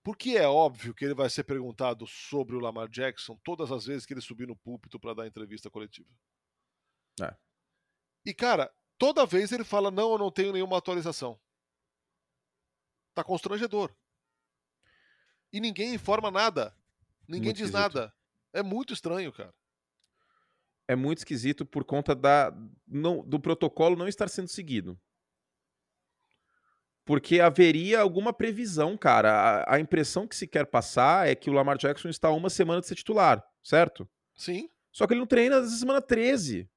porque 0.03 0.31
é 0.31 0.47
óbvio 0.47 0.93
que 0.93 1.03
ele 1.03 1.13
vai 1.13 1.29
ser 1.29 1.43
perguntado 1.43 2.07
sobre 2.07 2.55
o 2.55 2.59
Lamar 2.59 2.87
Jackson 2.87 3.37
todas 3.43 3.71
as 3.71 3.85
vezes 3.85 4.05
que 4.05 4.13
ele 4.13 4.21
subir 4.21 4.47
no 4.47 4.55
púlpito 4.55 4.99
para 4.99 5.13
dar 5.13 5.27
entrevista 5.27 5.69
coletiva. 5.69 6.09
É. 7.21 7.35
E, 8.25 8.33
cara, 8.33 8.73
toda 8.97 9.25
vez 9.25 9.51
ele 9.51 9.63
fala: 9.63 9.91
não, 9.91 10.13
eu 10.13 10.17
não 10.17 10.31
tenho 10.31 10.53
nenhuma 10.53 10.77
atualização. 10.77 11.39
Tá 13.13 13.23
constrangedor. 13.23 13.93
E 15.51 15.59
ninguém 15.59 15.95
informa 15.95 16.31
nada. 16.31 16.75
Ninguém 17.27 17.47
muito 17.47 17.57
diz 17.57 17.67
esquisito. 17.67 17.95
nada. 17.95 18.13
É 18.53 18.63
muito 18.63 18.93
estranho, 18.93 19.33
cara. 19.33 19.53
É 20.87 20.95
muito 20.95 21.19
esquisito 21.19 21.65
por 21.65 21.83
conta 21.83 22.15
da, 22.15 22.51
não, 22.87 23.23
do 23.23 23.39
protocolo 23.39 23.95
não 23.95 24.07
estar 24.07 24.27
sendo 24.27 24.47
seguido 24.47 24.99
porque 27.09 27.39
haveria 27.39 28.01
alguma 28.01 28.31
previsão, 28.31 28.95
cara. 28.95 29.31
A, 29.63 29.77
a, 29.77 29.79
impressão 29.79 30.27
que 30.27 30.35
se 30.35 30.47
quer 30.47 30.67
passar 30.67 31.27
é 31.27 31.33
que 31.33 31.49
o 31.49 31.53
Lamar 31.53 31.75
Jackson 31.75 32.07
está 32.07 32.29
uma 32.29 32.51
semana 32.51 32.81
de 32.81 32.85
ser 32.85 32.93
titular, 32.93 33.43
certo? 33.63 34.07
Sim. 34.35 34.69
Só 34.91 35.07
que 35.07 35.13
ele 35.13 35.19
não 35.19 35.25
treina 35.25 35.59
desde 35.59 35.75
a 35.75 35.79
semana 35.79 36.03
13. 36.03 36.69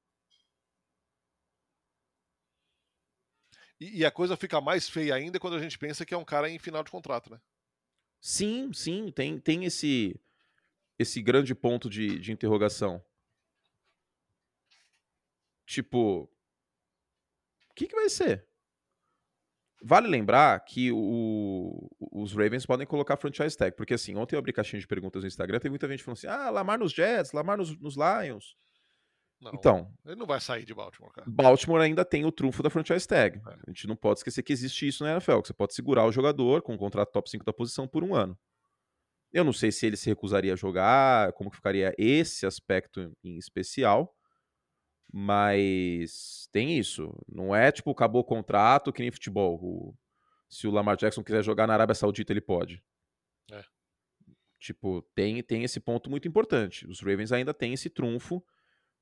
E, 3.78 3.98
e, 3.98 4.04
a 4.06 4.10
coisa 4.10 4.34
fica 4.34 4.58
mais 4.58 4.88
feia 4.88 5.14
ainda 5.14 5.38
quando 5.38 5.56
a 5.56 5.60
gente 5.60 5.78
pensa 5.78 6.06
que 6.06 6.14
é 6.14 6.16
um 6.16 6.24
cara 6.24 6.48
em 6.48 6.58
final 6.58 6.82
de 6.82 6.90
contrato, 6.90 7.30
né? 7.30 7.38
Sim, 8.18 8.72
sim, 8.72 9.12
tem, 9.12 9.38
tem 9.38 9.66
esse, 9.66 10.18
esse 10.98 11.20
grande 11.20 11.54
ponto 11.54 11.90
de, 11.90 12.18
de 12.18 12.32
interrogação. 12.32 13.04
Tipo, 15.66 16.22
o 17.68 17.74
que, 17.74 17.86
que 17.86 17.94
vai 17.94 18.08
ser? 18.08 18.50
Vale 19.84 20.08
lembrar 20.08 20.60
que 20.60 20.92
o, 20.92 21.88
os 22.12 22.32
Ravens 22.32 22.64
podem 22.64 22.86
colocar 22.86 23.16
franchise 23.16 23.56
tag, 23.56 23.76
porque 23.76 23.94
assim, 23.94 24.14
ontem 24.16 24.36
eu 24.36 24.38
abri 24.38 24.52
caixinha 24.52 24.80
de 24.80 24.86
perguntas 24.86 25.22
no 25.22 25.28
Instagram, 25.28 25.58
tem 25.58 25.70
muita 25.70 25.88
gente 25.88 26.02
falando 26.02 26.18
assim: 26.18 26.28
ah, 26.28 26.50
Lamar 26.50 26.78
nos 26.78 26.92
Jets, 26.92 27.32
Lamar 27.32 27.58
nos, 27.58 27.76
nos 27.78 27.96
Lions. 27.96 28.54
Não, 29.42 29.50
então, 29.54 29.92
ele 30.06 30.14
não 30.14 30.26
vai 30.26 30.40
sair 30.40 30.64
de 30.64 30.72
Baltimore, 30.72 31.10
cara. 31.12 31.28
Baltimore 31.28 31.80
ainda 31.82 32.04
tem 32.04 32.24
o 32.24 32.30
trunfo 32.30 32.62
da 32.62 32.70
franchise 32.70 33.08
tag. 33.08 33.40
É. 33.44 33.50
A 33.66 33.70
gente 33.70 33.88
não 33.88 33.96
pode 33.96 34.20
esquecer 34.20 34.40
que 34.40 34.52
existe 34.52 34.86
isso 34.86 35.02
na 35.02 35.12
NFL, 35.12 35.40
que 35.40 35.48
você 35.48 35.52
pode 35.52 35.74
segurar 35.74 36.06
o 36.06 36.12
jogador 36.12 36.62
com 36.62 36.74
um 36.74 36.78
contrato 36.78 37.10
top 37.10 37.28
5 37.28 37.44
da 37.44 37.52
posição 37.52 37.88
por 37.88 38.04
um 38.04 38.14
ano. 38.14 38.38
Eu 39.32 39.42
não 39.42 39.52
sei 39.52 39.72
se 39.72 39.84
ele 39.84 39.96
se 39.96 40.08
recusaria 40.08 40.52
a 40.52 40.56
jogar, 40.56 41.32
como 41.32 41.50
que 41.50 41.56
ficaria 41.56 41.92
esse 41.98 42.46
aspecto 42.46 43.12
em 43.24 43.36
especial. 43.36 44.14
Mas 45.12 46.48
tem 46.51 46.79
isso. 46.79 47.14
Não 47.29 47.55
é 47.55 47.70
tipo, 47.70 47.90
acabou 47.90 48.22
o 48.22 48.25
contrato 48.25 48.92
que 48.92 49.03
nem 49.03 49.11
futebol. 49.11 49.57
O, 49.62 49.94
se 50.48 50.66
o 50.66 50.70
Lamar 50.70 50.96
Jackson 50.96 51.22
quiser 51.22 51.42
jogar 51.42 51.66
na 51.66 51.75
Arábia 51.75 51.94
Saudita, 51.94 52.33
ele 52.33 52.40
pode. 52.40 52.83
É. 53.51 53.62
Tipo, 54.59 55.03
tem, 55.14 55.42
tem 55.42 55.64
esse 55.64 55.79
ponto 55.81 56.09
muito 56.09 56.27
importante. 56.27 56.87
Os 56.87 57.01
Ravens 57.01 57.33
ainda 57.33 57.53
têm 57.53 57.75
esse 57.75 57.90
trunfo 57.90 58.42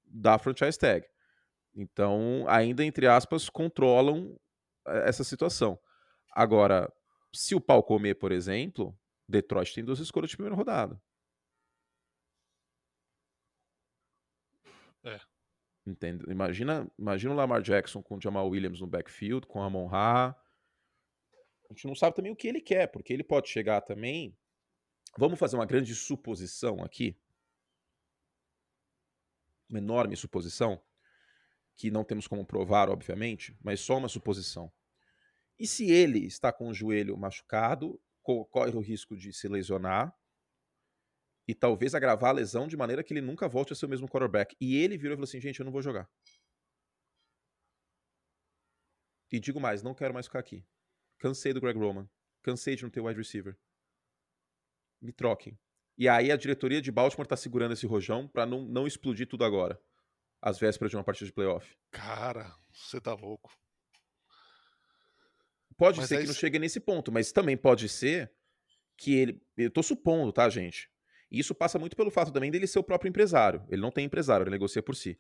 da 0.05 0.39
franchise 0.39 0.77
tag. 0.77 1.07
Então, 1.75 2.45
ainda, 2.49 2.85
entre 2.85 3.07
aspas, 3.07 3.49
controlam 3.49 4.37
eh, 4.89 5.09
essa 5.09 5.23
situação. 5.23 5.79
Agora, 6.33 6.93
se 7.33 7.55
o 7.55 7.61
pau 7.61 7.83
comer, 7.83 8.15
por 8.17 8.33
exemplo, 8.33 8.99
Detroit 9.29 9.73
tem 9.73 9.85
duas 9.85 10.01
escolhas 10.01 10.31
de 10.31 10.37
primeira 10.37 10.57
rodada. 10.57 11.01
É. 15.05 15.21
Imagina, 16.29 16.91
imagina 16.99 17.33
o 17.33 17.37
Lamar 17.37 17.63
Jackson 17.63 18.03
com 18.03 18.17
o 18.17 18.21
Jamal 18.21 18.49
Williams 18.49 18.81
no 18.81 18.87
backfield, 18.87 19.47
com 19.47 19.61
Ramon 19.61 19.87
Ra. 19.87 20.37
A 21.69 21.73
gente 21.73 21.87
não 21.87 21.95
sabe 21.95 22.17
também 22.17 22.33
o 22.33 22.37
que 22.37 22.49
ele 22.49 22.61
quer, 22.61 22.87
porque 22.89 23.13
ele 23.13 23.25
pode 23.25 23.49
chegar 23.49 23.81
também. 23.81 24.37
Vamos 25.17 25.39
fazer 25.39 25.57
uma 25.57 25.67
grande 25.67 25.95
suposição 25.95 26.83
aqui. 26.83 27.17
Uma 29.69 29.79
enorme 29.79 30.17
suposição, 30.17 30.83
que 31.77 31.91
não 31.91 32.05
temos 32.05 32.27
como 32.27 32.45
provar, 32.45 32.91
obviamente, 32.91 33.57
mas 33.63 33.81
só 33.81 33.99
uma 33.99 34.09
suposição. 34.09 34.71
E 35.59 35.67
se 35.67 35.91
ele 35.91 36.27
está 36.27 36.53
com 36.53 36.69
o 36.69 36.75
joelho 36.75 37.17
machucado, 37.17 38.01
corre 38.23 38.77
o 38.77 38.81
risco 38.81 39.17
de 39.17 39.33
se 39.33 39.49
lesionar, 39.49 40.15
e 41.51 41.55
talvez 41.55 41.97
agravar 41.97 42.31
a 42.31 42.35
lesão 42.35 42.69
de 42.69 42.77
maneira 42.77 43.03
que 43.03 43.13
ele 43.13 43.21
nunca 43.21 43.49
volte 43.49 43.73
a 43.73 43.77
ser 43.77 43.87
o 43.87 43.89
mesmo 43.89 44.09
quarterback. 44.09 44.57
E 44.61 44.77
ele 44.77 44.97
virou 44.97 45.15
e 45.15 45.17
falou 45.17 45.25
assim: 45.25 45.41
gente, 45.41 45.59
eu 45.59 45.65
não 45.65 45.73
vou 45.73 45.83
jogar. 45.83 46.09
E 49.33 49.41
digo 49.41 49.59
mais, 49.61 49.83
não 49.83 49.93
quero 49.93 50.15
mais 50.15 50.27
ficar 50.27 50.39
aqui. 50.39 50.65
Cansei 51.19 51.53
do 51.53 51.61
Greg 51.61 51.77
Roman. 51.77 52.09
Cansei 52.41 52.77
de 52.77 52.85
não 52.85 52.91
ter 52.91 53.01
wide 53.01 53.19
receiver. 53.19 53.59
Me 55.01 55.13
troquem. 55.13 55.59
E 55.99 56.09
aí 56.09 56.31
a 56.31 56.37
diretoria 56.37 56.81
de 56.81 56.93
Baltimore 56.93 57.27
tá 57.27 57.37
segurando 57.37 57.73
esse 57.73 57.87
rojão 57.87 58.29
para 58.29 58.47
não, 58.47 58.63
não 58.63 58.87
explodir 58.87 59.27
tudo 59.27 59.45
agora. 59.45 59.81
Às 60.41 60.57
vésperas 60.57 60.91
de 60.93 60.97
uma 60.97 61.05
partida 61.05 61.27
de 61.27 61.33
playoff. 61.33 61.77
Cara, 61.91 62.57
você 62.73 63.01
tá 63.01 63.13
louco. 63.13 63.53
Pode 65.77 65.99
mas 65.99 66.09
ser 66.09 66.21
que 66.21 66.27
não 66.29 66.35
chegue 66.35 66.61
nesse 66.61 66.79
ponto, 66.79 67.11
mas 67.11 67.33
também 67.33 67.57
pode 67.57 67.89
ser 67.89 68.33
que 68.97 69.15
ele. 69.15 69.43
Eu 69.57 69.71
tô 69.71 69.83
supondo, 69.83 70.33
tá, 70.33 70.49
gente? 70.49 70.89
E 71.31 71.39
isso 71.39 71.55
passa 71.55 71.79
muito 71.79 71.97
pelo 71.97 72.11
fato 72.11 72.33
também 72.33 72.51
dele 72.51 72.67
ser 72.67 72.79
o 72.79 72.83
próprio 72.83 73.09
empresário. 73.09 73.65
Ele 73.69 73.81
não 73.81 73.91
tem 73.91 74.05
empresário, 74.05 74.45
ele 74.45 74.51
negocia 74.51 74.83
por 74.83 74.97
si. 74.97 75.19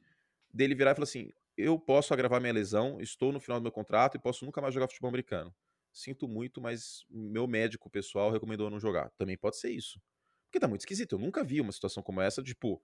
Dele 0.52 0.74
virar 0.74 0.92
e 0.92 0.94
falar 0.94 1.04
assim: 1.04 1.32
eu 1.56 1.78
posso 1.78 2.12
agravar 2.12 2.40
minha 2.40 2.52
lesão, 2.52 3.00
estou 3.00 3.32
no 3.32 3.38
final 3.38 3.60
do 3.60 3.62
meu 3.62 3.72
contrato 3.72 4.16
e 4.16 4.20
posso 4.20 4.44
nunca 4.44 4.60
mais 4.60 4.74
jogar 4.74 4.88
futebol 4.88 5.08
americano. 5.08 5.54
Sinto 5.92 6.26
muito, 6.26 6.60
mas 6.60 7.04
meu 7.08 7.46
médico 7.46 7.88
pessoal 7.88 8.30
recomendou 8.30 8.70
não 8.70 8.80
jogar. 8.80 9.10
Também 9.10 9.36
pode 9.36 9.56
ser 9.56 9.70
isso. 9.70 10.00
Porque 10.46 10.58
tá 10.58 10.66
muito 10.66 10.80
esquisito. 10.80 11.14
Eu 11.14 11.18
nunca 11.18 11.44
vi 11.44 11.60
uma 11.60 11.72
situação 11.72 12.02
como 12.02 12.20
essa, 12.20 12.42
tipo, 12.42 12.82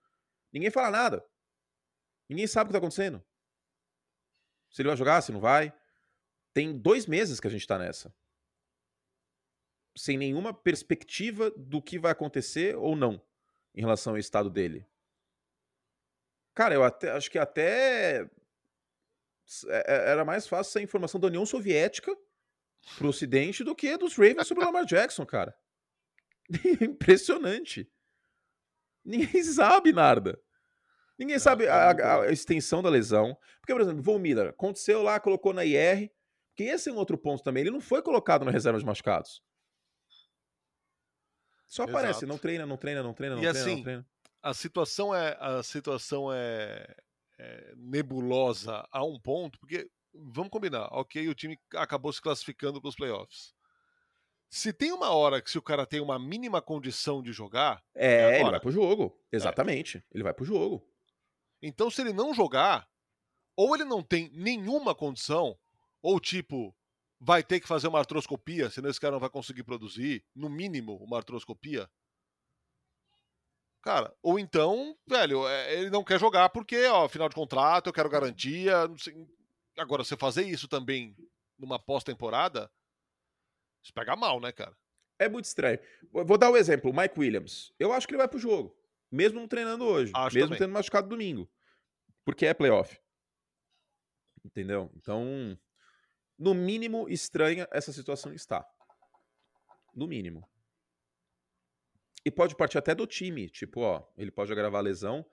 ninguém 0.52 0.70
fala 0.70 0.90
nada. 0.90 1.24
Ninguém 2.28 2.46
sabe 2.46 2.66
o 2.66 2.68
que 2.68 2.72
tá 2.72 2.78
acontecendo. 2.78 3.24
Se 4.70 4.82
ele 4.82 4.88
vai 4.88 4.96
jogar, 4.96 5.20
se 5.20 5.32
não 5.32 5.40
vai. 5.40 5.72
Tem 6.52 6.76
dois 6.76 7.06
meses 7.06 7.38
que 7.40 7.46
a 7.46 7.50
gente 7.50 7.66
tá 7.66 7.78
nessa 7.78 8.12
sem 9.96 10.18
nenhuma 10.18 10.52
perspectiva 10.52 11.50
do 11.56 11.80
que 11.80 11.98
vai 11.98 12.12
acontecer 12.12 12.76
ou 12.76 12.94
não 12.94 13.20
em 13.74 13.80
relação 13.80 14.12
ao 14.12 14.18
estado 14.18 14.50
dele. 14.50 14.87
Cara, 16.54 16.74
eu 16.74 16.85
até 16.85 17.11
acho 17.11 17.30
que 17.30 17.38
até 17.38 18.22
é, 19.68 19.85
é, 19.87 20.11
era 20.11 20.24
mais 20.24 20.46
fácil 20.46 20.70
essa 20.70 20.80
informação 20.80 21.20
da 21.20 21.28
União 21.28 21.44
Soviética 21.46 22.16
pro 22.96 23.08
Ocidente 23.08 23.64
do 23.64 23.75
que 23.75 23.96
dos 23.96 24.16
Ravens 24.16 24.46
sobre 24.46 24.62
o 24.62 24.66
Lamar 24.66 24.85
Jackson, 24.85 25.25
cara. 25.25 25.56
Impressionante. 26.81 27.90
Ninguém 29.04 29.42
sabe 29.44 29.92
nada. 29.92 30.40
Ninguém 31.18 31.38
sabe 31.38 31.66
a, 31.68 32.21
a, 32.23 32.33
extensão 32.33 32.83
da 32.83 32.90
lesão. 32.90 33.37
Porque, 33.60 33.73
por 33.73 33.81
exemplo, 33.81 34.02
Von 34.02 34.18
Miller 34.18 34.48
aconteceu 34.48 35.02
lá, 35.02 35.18
colocou 35.18 35.52
na 35.52 35.64
IR. 35.64 36.10
Que 36.54 36.64
esse 36.64 36.88
é 36.88 36.92
um 36.92 36.96
outro 36.96 37.18
ponto 37.18 37.42
também. 37.42 37.62
Ele 37.62 37.71
não 37.71 37.81
foi 37.81 38.02
colocado 38.02 38.44
na 38.44 38.50
reserva 38.50 38.79
de 38.79 38.85
machucados. 38.85 39.42
Só 41.67 41.83
Exato. 41.83 41.98
aparece, 41.98 42.27
não 42.27 42.38
treina, 42.38 42.64
não 42.64 42.77
treina, 42.77 43.02
não 43.02 43.12
treina, 43.12 43.37
não 43.37 43.42
e 43.42 43.46
treina, 43.46 43.60
assim, 43.60 43.77
não 43.77 43.83
treina. 43.83 44.06
A 44.42 44.54
situação 44.54 45.14
é 45.14 45.37
a 45.40 45.62
situação 45.62 46.33
é, 46.33 46.94
é, 47.38 47.75
nebulosa 47.77 48.87
a 48.90 49.04
um 49.04 49.19
ponto, 49.19 49.58
porque 49.58 49.90
vamos 50.14 50.50
combinar, 50.50 50.88
ok, 50.92 51.29
o 51.29 51.35
time 51.35 51.58
acabou 51.75 52.12
se 52.12 52.23
classificando 52.23 52.81
para 52.81 52.88
os 52.88 52.96
playoffs. 52.96 53.54
Se 54.48 54.73
tem 54.73 54.92
uma 54.92 55.10
hora 55.10 55.42
que 55.42 55.50
se 55.50 55.58
o 55.58 55.62
cara 55.62 55.85
tem 55.85 56.00
uma 56.00 56.19
mínima 56.19 56.62
condição 56.62 57.21
de 57.21 57.33
jogar, 57.33 57.83
é, 57.94 58.37
é 58.37 58.40
ele 58.40 58.50
vai 58.50 58.60
pro 58.60 58.71
jogo. 58.71 59.19
É. 59.33 59.37
Exatamente, 59.37 59.98
é. 59.98 60.02
ele 60.12 60.23
vai 60.23 60.33
pro 60.33 60.44
jogo. 60.44 60.87
Então 61.60 61.90
se 61.90 62.00
ele 62.00 62.12
não 62.12 62.33
jogar, 62.33 62.88
ou 63.56 63.75
ele 63.75 63.85
não 63.85 64.02
tem 64.02 64.31
nenhuma 64.33 64.94
condição, 64.94 65.58
ou 66.00 66.21
tipo, 66.21 66.75
vai 67.21 67.42
ter 67.42 67.60
que 67.60 67.69
fazer 67.69 67.88
uma 67.88 67.98
artroscopia, 67.98 68.71
senão 68.71 68.90
esse 68.90 69.00
cara 69.00 69.12
não 69.12 69.21
vai 69.21 69.31
conseguir 69.31 69.62
produzir, 69.62 70.25
no 70.35 70.48
mínimo, 70.48 70.96
uma 70.96 71.17
artroscopia. 71.17 71.88
Cara, 73.83 74.12
ou 74.23 74.38
então, 74.38 74.96
velho, 75.06 75.46
é, 75.46 75.75
ele 75.75 75.90
não 75.90 76.02
quer 76.02 76.19
jogar 76.19 76.48
porque, 76.48 76.87
ó, 76.87 77.08
final 77.08 77.29
de 77.29 77.35
contrato, 77.35 77.87
eu 77.87 77.92
quero 77.92 78.10
garantia. 78.10 78.75
Agora, 79.79 80.02
você 80.02 80.17
fazer 80.17 80.42
isso 80.42 80.67
também 80.67 81.17
numa 81.56 81.79
pós-temporada, 81.79 82.71
isso 83.83 83.94
pega 83.94 84.17
mal, 84.17 84.40
né, 84.40 84.50
cara? 84.50 84.77
É 85.19 85.29
muito 85.29 85.44
estranho. 85.44 85.79
Vou 86.10 86.37
dar 86.37 86.50
um 86.50 86.56
exemplo, 86.56 86.90
o 86.90 86.94
Mike 86.94 87.19
Williams. 87.19 87.73
Eu 87.79 87.92
acho 87.92 88.06
que 88.06 88.12
ele 88.12 88.19
vai 88.19 88.29
pro 88.29 88.38
jogo, 88.38 88.77
mesmo 89.10 89.38
não 89.38 89.48
treinando 89.48 89.85
hoje, 89.85 90.12
acho 90.14 90.35
mesmo 90.35 90.48
também. 90.48 90.58
tendo 90.58 90.73
machucado 90.73 91.08
domingo, 91.08 91.48
porque 92.25 92.44
é 92.44 92.52
playoff. 92.52 93.00
Entendeu? 94.44 94.90
Então, 94.96 95.56
no 96.38 96.54
mínimo 96.54 97.08
estranha 97.08 97.68
essa 97.70 97.92
situação 97.92 98.32
está. 98.32 98.66
No 99.94 100.06
mínimo. 100.06 100.48
E 102.24 102.30
pode 102.30 102.56
partir 102.56 102.76
até 102.78 102.94
do 102.94 103.06
time, 103.06 103.48
tipo, 103.48 103.80
ó, 103.80 104.06
ele 104.16 104.30
pode 104.30 104.52
agravar 104.52 104.80
a 104.80 104.82
lesão. 104.82 105.24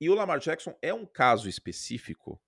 E 0.00 0.08
o 0.08 0.14
Lamar 0.14 0.38
Jackson 0.38 0.76
é 0.80 0.94
um 0.94 1.04
caso 1.04 1.48
específico, 1.48 2.40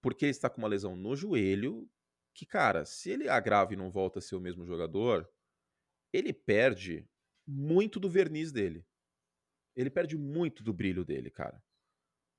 porque 0.00 0.24
ele 0.24 0.30
está 0.30 0.48
com 0.48 0.58
uma 0.58 0.68
lesão 0.68 0.94
no 0.94 1.16
joelho, 1.16 1.90
que, 2.32 2.46
cara, 2.46 2.84
se 2.84 3.10
ele 3.10 3.28
agrava 3.28 3.72
e 3.72 3.76
não 3.76 3.90
volta 3.90 4.18
a 4.18 4.22
ser 4.22 4.36
o 4.36 4.40
mesmo 4.40 4.64
jogador, 4.64 5.28
ele 6.12 6.32
perde 6.32 7.08
muito 7.46 7.98
do 7.98 8.08
verniz 8.08 8.52
dele. 8.52 8.86
Ele 9.74 9.90
perde 9.90 10.16
muito 10.16 10.62
do 10.62 10.72
brilho 10.72 11.04
dele, 11.04 11.30
cara. 11.30 11.62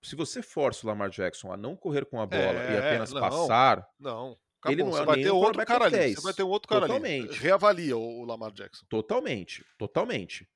Se 0.03 0.15
você 0.15 0.41
força 0.41 0.85
o 0.85 0.89
Lamar 0.89 1.09
Jackson 1.09 1.51
a 1.51 1.57
não 1.57 1.75
correr 1.75 2.05
com 2.05 2.19
a 2.19 2.25
bola 2.25 2.41
é, 2.41 2.73
e 2.73 2.77
apenas 2.77 3.11
não, 3.11 3.21
passar, 3.21 3.87
não. 3.99 4.39
Acabou. 4.61 4.73
Ele 4.73 4.83
não 4.83 4.97
é 4.97 5.05
vai 5.05 5.21
ter 5.21 5.31
outro 5.31 5.65
cara 5.65 5.85
ali. 5.85 6.15
Você 6.15 6.21
vai 6.21 6.33
ter 6.33 6.43
um 6.43 6.49
outro 6.49 6.69
cara 6.69 6.87
Totalmente. 6.87 7.29
ali. 7.29 7.37
Reavalia 7.37 7.97
o 7.97 8.23
Lamar 8.23 8.51
Jackson. 8.51 8.85
Totalmente. 8.87 9.65
Totalmente 9.77 10.47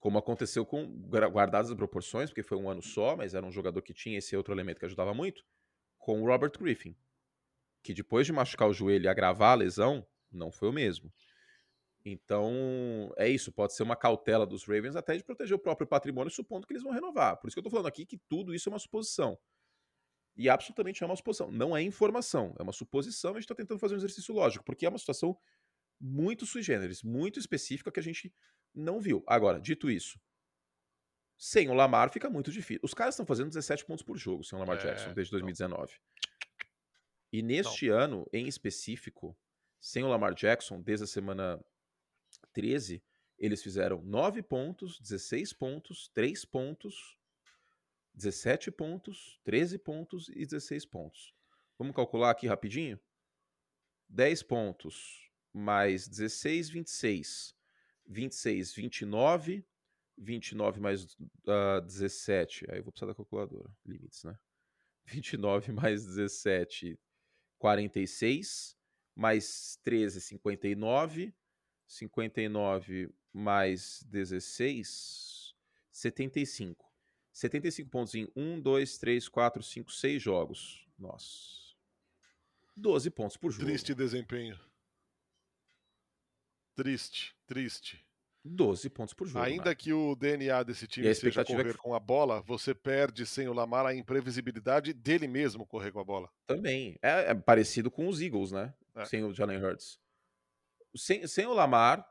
como 0.00 0.18
aconteceu 0.18 0.64
com 0.64 0.86
guardadas 1.30 1.70
as 1.70 1.76
proporções, 1.76 2.30
porque 2.30 2.42
foi 2.42 2.56
um 2.56 2.70
ano 2.70 2.82
só, 2.82 3.14
mas 3.14 3.34
era 3.34 3.44
um 3.44 3.52
jogador 3.52 3.82
que 3.82 3.92
tinha 3.92 4.18
esse 4.18 4.34
outro 4.34 4.54
elemento 4.54 4.80
que 4.80 4.86
ajudava 4.86 5.12
muito, 5.12 5.44
com 5.98 6.22
o 6.22 6.26
Robert 6.26 6.52
Griffin, 6.58 6.96
que 7.82 7.92
depois 7.92 8.26
de 8.26 8.32
machucar 8.32 8.66
o 8.66 8.72
joelho 8.72 9.04
e 9.04 9.08
agravar 9.08 9.52
a 9.52 9.56
lesão, 9.56 10.06
não 10.32 10.50
foi 10.50 10.70
o 10.70 10.72
mesmo. 10.72 11.12
Então, 12.02 13.12
é 13.18 13.28
isso, 13.28 13.52
pode 13.52 13.74
ser 13.74 13.82
uma 13.82 13.94
cautela 13.94 14.46
dos 14.46 14.64
Ravens 14.64 14.96
até 14.96 15.14
de 15.14 15.22
proteger 15.22 15.54
o 15.54 15.58
próprio 15.60 15.86
patrimônio, 15.86 16.32
supondo 16.32 16.66
que 16.66 16.72
eles 16.72 16.82
vão 16.82 16.92
renovar. 16.92 17.36
Por 17.36 17.48
isso 17.48 17.54
que 17.54 17.58
eu 17.58 17.64
tô 17.64 17.70
falando 17.70 17.88
aqui 17.88 18.06
que 18.06 18.16
tudo 18.16 18.54
isso 18.54 18.70
é 18.70 18.72
uma 18.72 18.78
suposição. 18.78 19.38
E 20.40 20.48
absolutamente 20.48 21.04
é 21.04 21.06
uma 21.06 21.14
suposição. 21.14 21.50
Não 21.50 21.76
é 21.76 21.82
informação, 21.82 22.54
é 22.58 22.62
uma 22.62 22.72
suposição 22.72 23.32
e 23.32 23.34
a 23.34 23.34
gente 23.34 23.44
está 23.44 23.54
tentando 23.54 23.78
fazer 23.78 23.92
um 23.92 23.98
exercício 23.98 24.34
lógico, 24.34 24.64
porque 24.64 24.86
é 24.86 24.88
uma 24.88 24.96
situação 24.96 25.38
muito 26.00 26.46
sui 26.46 26.62
generis, 26.62 27.02
muito 27.02 27.38
específica 27.38 27.92
que 27.92 28.00
a 28.00 28.02
gente 28.02 28.34
não 28.74 28.98
viu. 28.98 29.22
Agora, 29.26 29.60
dito 29.60 29.90
isso, 29.90 30.18
sem 31.36 31.68
o 31.68 31.74
Lamar 31.74 32.10
fica 32.10 32.30
muito 32.30 32.50
difícil. 32.50 32.80
Os 32.82 32.94
caras 32.94 33.16
estão 33.16 33.26
fazendo 33.26 33.48
17 33.48 33.84
pontos 33.84 34.02
por 34.02 34.16
jogo 34.16 34.42
sem 34.42 34.56
o 34.56 34.60
Lamar 34.60 34.78
é, 34.78 34.80
Jackson 34.80 35.12
desde 35.12 35.30
2019. 35.32 35.92
Não. 35.92 36.00
E 37.30 37.42
neste 37.42 37.90
não. 37.90 37.98
ano, 37.98 38.26
em 38.32 38.48
específico, 38.48 39.36
sem 39.78 40.04
o 40.04 40.08
Lamar 40.08 40.32
Jackson, 40.32 40.80
desde 40.80 41.04
a 41.04 41.06
semana 41.06 41.62
13, 42.54 43.04
eles 43.38 43.62
fizeram 43.62 44.00
9 44.00 44.42
pontos, 44.42 44.98
16 45.00 45.52
pontos, 45.52 46.08
3 46.14 46.46
pontos, 46.46 47.19
17 48.14 48.70
pontos, 48.70 49.40
13 49.44 49.78
pontos 49.78 50.28
e 50.28 50.44
16 50.46 50.86
pontos. 50.86 51.34
Vamos 51.78 51.94
calcular 51.94 52.30
aqui 52.30 52.46
rapidinho? 52.46 52.98
10 54.08 54.42
pontos 54.42 55.30
mais 55.52 56.06
16, 56.08 56.68
26 56.70 57.54
26, 58.10 58.74
29, 58.74 59.64
29 60.18 60.80
mais 60.80 61.04
uh, 61.04 61.80
17, 61.86 62.66
aí 62.68 62.78
eu 62.78 62.82
vou 62.82 62.92
precisar 62.92 63.06
da 63.06 63.14
calculadora, 63.14 63.70
limites, 63.86 64.24
né? 64.24 64.36
29 65.06 65.72
mais 65.72 66.04
17, 66.04 66.98
46, 67.58 68.76
mais 69.14 69.78
13, 69.84 70.20
59, 70.20 71.32
59 71.86 73.14
mais 73.32 74.02
16, 74.08 75.54
75. 75.92 76.89
75 77.40 77.88
pontos 77.88 78.14
em 78.14 78.28
1, 78.36 78.60
2, 78.60 78.98
3, 78.98 79.28
4, 79.28 79.62
5, 79.62 79.90
6 79.90 80.22
jogos. 80.22 80.86
Nossa. 80.98 81.74
12 82.76 83.10
pontos 83.10 83.36
por 83.38 83.50
jogo. 83.50 83.64
Triste 83.64 83.94
desempenho. 83.94 84.60
Triste, 86.74 87.34
triste. 87.46 88.04
12 88.44 88.90
pontos 88.90 89.14
por 89.14 89.26
jogo. 89.26 89.42
Ainda 89.42 89.70
né? 89.70 89.74
que 89.74 89.90
o 89.90 90.14
DNA 90.14 90.62
desse 90.62 90.86
time 90.86 91.14
seja 91.14 91.42
correr 91.42 91.70
é 91.70 91.72
que... 91.72 91.78
com 91.78 91.94
a 91.94 92.00
bola, 92.00 92.42
você 92.42 92.74
perde 92.74 93.24
sem 93.24 93.48
o 93.48 93.54
Lamar 93.54 93.86
a 93.86 93.94
imprevisibilidade 93.94 94.92
dele 94.92 95.26
mesmo 95.26 95.66
correr 95.66 95.92
com 95.92 96.00
a 96.00 96.04
bola. 96.04 96.30
Também. 96.46 96.98
É, 97.00 97.30
é 97.30 97.34
parecido 97.34 97.90
com 97.90 98.06
os 98.06 98.20
Eagles, 98.20 98.52
né? 98.52 98.74
É. 98.94 99.06
Sem 99.06 99.24
o 99.24 99.32
Jalen 99.32 99.62
Hurts. 99.64 99.98
Sem, 100.94 101.26
sem 101.26 101.46
o 101.46 101.54
Lamar 101.54 102.06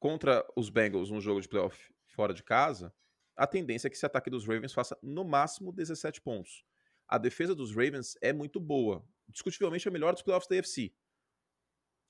contra 0.00 0.44
os 0.56 0.70
Bengals 0.70 1.10
num 1.10 1.20
jogo 1.20 1.40
de 1.40 1.48
playoff 1.48 1.92
fora 2.06 2.34
de 2.34 2.42
casa, 2.42 2.92
a 3.36 3.46
tendência 3.46 3.86
é 3.86 3.90
que 3.90 3.96
esse 3.96 4.06
ataque 4.06 4.30
dos 4.30 4.46
Ravens 4.46 4.72
faça 4.72 4.96
no 5.02 5.24
máximo 5.24 5.72
17 5.72 6.20
pontos. 6.20 6.64
A 7.08 7.18
defesa 7.18 7.54
dos 7.54 7.70
Ravens 7.70 8.16
é 8.20 8.32
muito 8.32 8.60
boa. 8.60 9.04
Discutivelmente 9.28 9.88
a 9.88 9.90
melhor 9.90 10.12
dos 10.12 10.22
playoffs 10.22 10.48
da 10.48 10.58
AFC. 10.58 10.94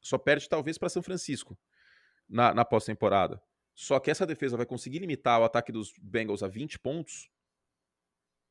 Só 0.01 0.19
perde 0.19 0.49
talvez 0.49 0.79
para 0.79 0.89
São 0.89 1.03
Francisco 1.03 1.59
na, 2.29 2.53
na 2.53 2.65
pós-temporada. 2.65 3.41
Só 3.75 3.99
que 3.99 4.11
essa 4.11 4.27
defesa 4.27 4.57
vai 4.57 4.67
conseguir 4.67 4.99
limitar 4.99 5.41
o 5.41 5.45
ataque 5.45 5.73
dos 5.73 5.93
Bengals 5.99 6.43
a 6.43 6.49
20 6.49 6.79
pontos, 6.79 7.31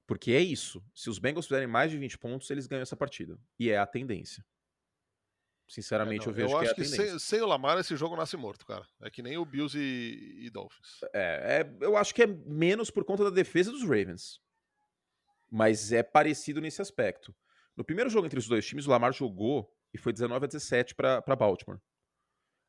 porque 0.07 0.31
é 0.31 0.39
isso. 0.39 0.83
Se 0.93 1.09
os 1.09 1.19
Bengals 1.19 1.45
fizerem 1.45 1.67
mais 1.67 1.91
de 1.91 1.97
20 1.97 2.17
pontos, 2.17 2.49
eles 2.49 2.67
ganham 2.67 2.81
essa 2.81 2.97
partida. 2.97 3.39
E 3.59 3.69
é 3.69 3.77
a 3.77 3.85
tendência. 3.85 4.43
Sinceramente, 5.71 6.27
é, 6.27 6.29
eu 6.29 6.33
vejo 6.33 6.53
eu 6.53 6.59
que 6.59 6.65
é 6.65 6.69
a 6.69 6.75
tendência. 6.75 7.09
Sem, 7.11 7.19
sem, 7.19 7.41
o 7.41 7.45
Lamar, 7.45 7.79
esse 7.79 7.95
jogo 7.95 8.17
nasce 8.17 8.35
morto, 8.35 8.65
cara. 8.65 8.85
É 9.01 9.09
que 9.09 9.21
nem 9.21 9.37
o 9.37 9.45
Bills 9.45 9.77
e, 9.79 10.45
e 10.45 10.49
Dolphins. 10.49 10.99
É, 11.13 11.61
é, 11.61 11.85
eu 11.85 11.95
acho 11.95 12.13
que 12.13 12.23
é 12.23 12.27
menos 12.27 12.91
por 12.91 13.05
conta 13.05 13.23
da 13.23 13.29
defesa 13.29 13.71
dos 13.71 13.83
Ravens. 13.83 14.41
Mas 15.49 15.93
é 15.93 16.03
parecido 16.03 16.59
nesse 16.59 16.81
aspecto. 16.81 17.33
No 17.73 17.85
primeiro 17.85 18.09
jogo 18.09 18.25
entre 18.25 18.37
os 18.37 18.49
dois 18.49 18.65
times, 18.67 18.85
o 18.85 18.89
Lamar 18.89 19.13
jogou 19.13 19.73
e 19.93 19.97
foi 19.97 20.11
19 20.11 20.43
a 20.43 20.47
17 20.47 20.93
para 20.93 21.35
Baltimore. 21.37 21.79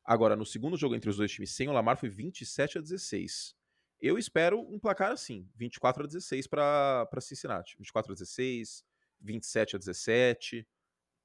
Agora, 0.05 0.37
no 0.37 0.45
segundo 0.45 0.77
jogo 0.77 0.95
entre 0.95 1.09
os 1.09 1.17
dois 1.17 1.29
times 1.29 1.53
sem 1.53 1.67
o 1.67 1.73
Lamar 1.73 1.97
foi 1.97 2.07
27 2.07 2.77
a 2.77 2.81
16. 2.81 3.53
Eu 3.99 4.17
espero 4.17 4.61
um 4.61 4.79
placar 4.79 5.11
assim, 5.11 5.49
24 5.57 6.05
a 6.05 6.07
16 6.07 6.47
para 6.47 7.09
Cincinnati. 7.19 7.75
24 7.77 8.13
a 8.13 8.15
16, 8.15 8.85
27 9.19 9.75
a 9.75 9.79
17, 9.79 10.65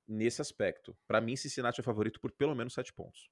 nesse 0.08 0.40
aspecto. 0.40 0.96
Para 1.06 1.20
mim, 1.20 1.36
Cincinnati 1.36 1.80
é 1.80 1.84
favorito 1.84 2.18
por 2.20 2.32
pelo 2.32 2.54
menos 2.54 2.72
7 2.72 2.92
pontos. 2.92 3.28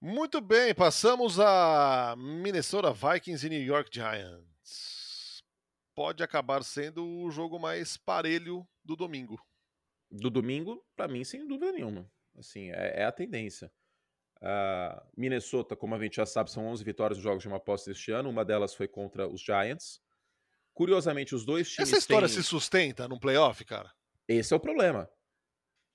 Muito 0.00 0.40
bem, 0.40 0.72
passamos 0.72 1.40
a 1.40 2.14
Minnesota 2.16 2.92
Vikings 2.92 3.44
e 3.44 3.50
New 3.50 3.62
York 3.62 3.90
Giants. 3.92 5.42
Pode 5.92 6.22
acabar 6.22 6.62
sendo 6.62 7.04
o 7.04 7.28
jogo 7.32 7.58
mais 7.58 7.96
parelho 7.96 8.64
do 8.84 8.94
domingo. 8.94 9.44
Do 10.08 10.30
domingo, 10.30 10.86
para 10.94 11.08
mim, 11.08 11.24
sem 11.24 11.44
dúvida 11.48 11.72
nenhuma. 11.72 12.08
Assim, 12.36 12.70
é, 12.70 13.00
é 13.00 13.04
a 13.04 13.10
tendência. 13.10 13.72
Uh, 14.40 15.04
Minnesota, 15.16 15.74
como 15.74 15.96
a 15.96 15.98
gente 15.98 16.14
já 16.14 16.26
sabe, 16.26 16.52
são 16.52 16.66
11 16.68 16.84
vitórias 16.84 17.18
nos 17.18 17.24
jogos 17.24 17.42
de 17.42 17.48
uma 17.48 17.58
posse 17.58 17.90
este 17.90 18.12
ano. 18.12 18.30
Uma 18.30 18.44
delas 18.44 18.74
foi 18.74 18.86
contra 18.86 19.28
os 19.28 19.40
Giants. 19.40 20.00
Curiosamente, 20.78 21.34
os 21.34 21.44
dois 21.44 21.68
times. 21.68 21.88
Essa 21.88 21.98
história 21.98 22.28
têm... 22.28 22.36
se 22.36 22.44
sustenta 22.44 23.08
no 23.08 23.18
playoff, 23.18 23.64
cara? 23.64 23.92
Esse 24.28 24.54
é 24.54 24.56
o 24.56 24.60
problema. 24.60 25.10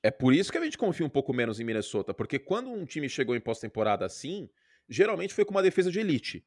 É 0.03 0.11
por 0.11 0.33
isso 0.33 0.51
que 0.51 0.57
a 0.57 0.61
gente 0.61 0.77
confia 0.77 1.05
um 1.05 1.09
pouco 1.09 1.31
menos 1.33 1.57
em 1.57 1.63
Minnesota, 1.63 2.13
porque 2.13 2.37
quando 2.37 2.69
um 2.69 2.83
time 2.83 3.07
chegou 3.07 3.33
em 3.33 3.39
pós-temporada 3.39 4.05
assim, 4.05 4.49
geralmente 4.89 5.33
foi 5.33 5.45
com 5.45 5.51
uma 5.51 5.63
defesa 5.63 5.89
de 5.89 6.01
elite 6.01 6.45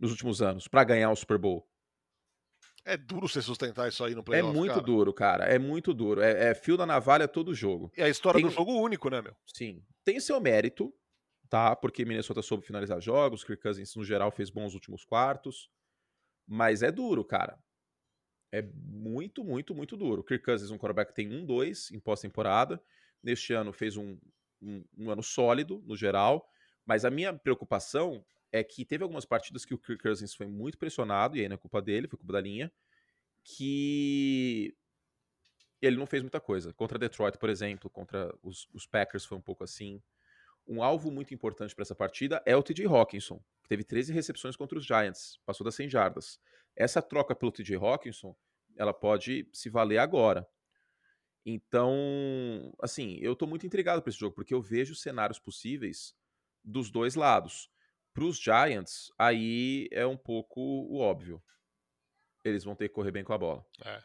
nos 0.00 0.10
últimos 0.10 0.40
anos 0.40 0.66
para 0.66 0.82
ganhar 0.82 1.10
o 1.10 1.14
Super 1.14 1.36
Bowl. 1.36 1.68
É 2.86 2.96
duro 2.96 3.28
você 3.28 3.42
sustentar 3.42 3.86
isso 3.86 4.02
aí 4.02 4.14
no 4.14 4.20
é 4.20 4.24
playoff, 4.24 4.48
É 4.48 4.58
muito 4.58 4.74
cara. 4.76 4.86
duro, 4.86 5.12
cara. 5.12 5.44
É 5.44 5.58
muito 5.58 5.92
duro. 5.92 6.22
É, 6.22 6.52
é, 6.52 6.54
fio 6.54 6.78
da 6.78 6.86
navalha 6.86 7.28
todo 7.28 7.54
jogo. 7.54 7.92
E 7.94 8.02
a 8.02 8.08
história 8.08 8.40
Tem... 8.40 8.48
do 8.48 8.54
jogo 8.54 8.72
único, 8.80 9.10
né, 9.10 9.20
meu? 9.20 9.36
Sim. 9.46 9.84
Tem 10.02 10.18
seu 10.20 10.40
mérito, 10.40 10.90
tá? 11.50 11.76
Porque 11.76 12.02
Minnesota 12.02 12.40
soube 12.40 12.64
finalizar 12.64 12.98
jogos, 13.02 13.44
Kirk 13.44 13.62
Cousins, 13.62 13.94
no 13.94 14.02
geral, 14.02 14.30
fez 14.30 14.48
bons 14.48 14.72
últimos 14.72 15.04
quartos. 15.04 15.68
Mas 16.46 16.82
é 16.82 16.90
duro, 16.90 17.22
cara. 17.22 17.58
É 18.54 18.62
muito, 18.62 19.42
muito, 19.42 19.74
muito 19.74 19.96
duro. 19.96 20.22
Kirk 20.22 20.44
Cousins, 20.44 20.70
um 20.70 20.78
quarterback, 20.78 21.12
tem 21.12 21.28
um, 21.34 21.44
dois 21.44 21.90
em 21.90 21.98
pós-temporada. 21.98 22.80
Neste 23.20 23.52
ano 23.52 23.72
fez 23.72 23.96
um, 23.96 24.16
um, 24.62 24.84
um 24.96 25.10
ano 25.10 25.24
sólido, 25.24 25.82
no 25.84 25.96
geral. 25.96 26.48
Mas 26.86 27.04
a 27.04 27.10
minha 27.10 27.32
preocupação 27.32 28.24
é 28.52 28.62
que 28.62 28.84
teve 28.84 29.02
algumas 29.02 29.24
partidas 29.24 29.64
que 29.64 29.74
o 29.74 29.78
Kirk 29.78 30.00
Cousins 30.00 30.34
foi 30.34 30.46
muito 30.46 30.78
pressionado, 30.78 31.36
e 31.36 31.40
aí 31.40 31.48
não 31.48 31.54
é 31.54 31.58
culpa 31.58 31.82
dele, 31.82 32.06
foi 32.06 32.16
culpa 32.16 32.32
da 32.32 32.40
linha, 32.40 32.72
que 33.42 34.72
ele 35.82 35.96
não 35.96 36.06
fez 36.06 36.22
muita 36.22 36.40
coisa. 36.40 36.72
Contra 36.72 36.96
Detroit, 36.96 37.36
por 37.36 37.50
exemplo, 37.50 37.90
contra 37.90 38.32
os, 38.40 38.68
os 38.72 38.86
Packers 38.86 39.24
foi 39.24 39.36
um 39.36 39.42
pouco 39.42 39.64
assim. 39.64 40.00
Um 40.64 40.80
alvo 40.80 41.10
muito 41.10 41.34
importante 41.34 41.74
para 41.74 41.82
essa 41.82 41.94
partida 41.96 42.40
é 42.46 42.56
o 42.56 42.62
TJ 42.62 42.86
Hawkinson, 42.86 43.42
que 43.64 43.68
teve 43.68 43.82
13 43.82 44.12
recepções 44.12 44.54
contra 44.54 44.78
os 44.78 44.86
Giants, 44.86 45.40
passou 45.44 45.64
das 45.64 45.74
100 45.74 45.90
jardas. 45.90 46.38
Essa 46.76 47.00
troca 47.00 47.34
pelo 47.34 47.52
TJ 47.52 47.76
Hawkinson, 47.76 48.36
ela 48.76 48.92
pode 48.92 49.48
se 49.52 49.68
valer 49.68 49.98
agora. 49.98 50.46
Então, 51.46 52.72
assim, 52.80 53.18
eu 53.20 53.36
tô 53.36 53.46
muito 53.46 53.66
intrigado 53.66 54.00
para 54.00 54.10
esse 54.10 54.18
jogo, 54.18 54.34
porque 54.34 54.54
eu 54.54 54.62
vejo 54.62 54.94
cenários 54.94 55.38
possíveis 55.38 56.14
dos 56.62 56.90
dois 56.90 57.14
lados. 57.14 57.70
Para 58.14 58.24
os 58.24 58.38
Giants, 58.38 59.12
aí 59.18 59.88
é 59.90 60.06
um 60.06 60.16
pouco 60.16 60.60
o 60.60 60.98
óbvio. 60.98 61.42
Eles 62.42 62.64
vão 62.64 62.74
ter 62.74 62.88
que 62.88 62.94
correr 62.94 63.10
bem 63.10 63.24
com 63.24 63.32
a 63.32 63.38
bola. 63.38 63.66
É. 63.84 64.00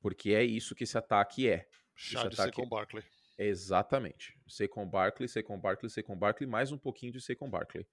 Porque 0.00 0.32
é 0.32 0.42
isso 0.42 0.74
que 0.74 0.84
esse 0.84 0.98
ataque 0.98 1.48
é. 1.48 1.68
Chá 1.94 2.26
de 2.26 2.34
ataque... 2.34 2.56
com 2.56 2.68
Barkley. 2.68 3.04
Exatamente. 3.38 4.38
Saquon 4.48 4.86
Barkley, 4.86 5.28
Saquon 5.28 5.58
Barkley, 5.58 5.90
Saquon 5.90 6.16
Barkley, 6.16 6.48
mais 6.48 6.72
um 6.72 6.78
pouquinho 6.78 7.12
de 7.12 7.20
Saquon 7.20 7.50
Barkley. 7.50 7.86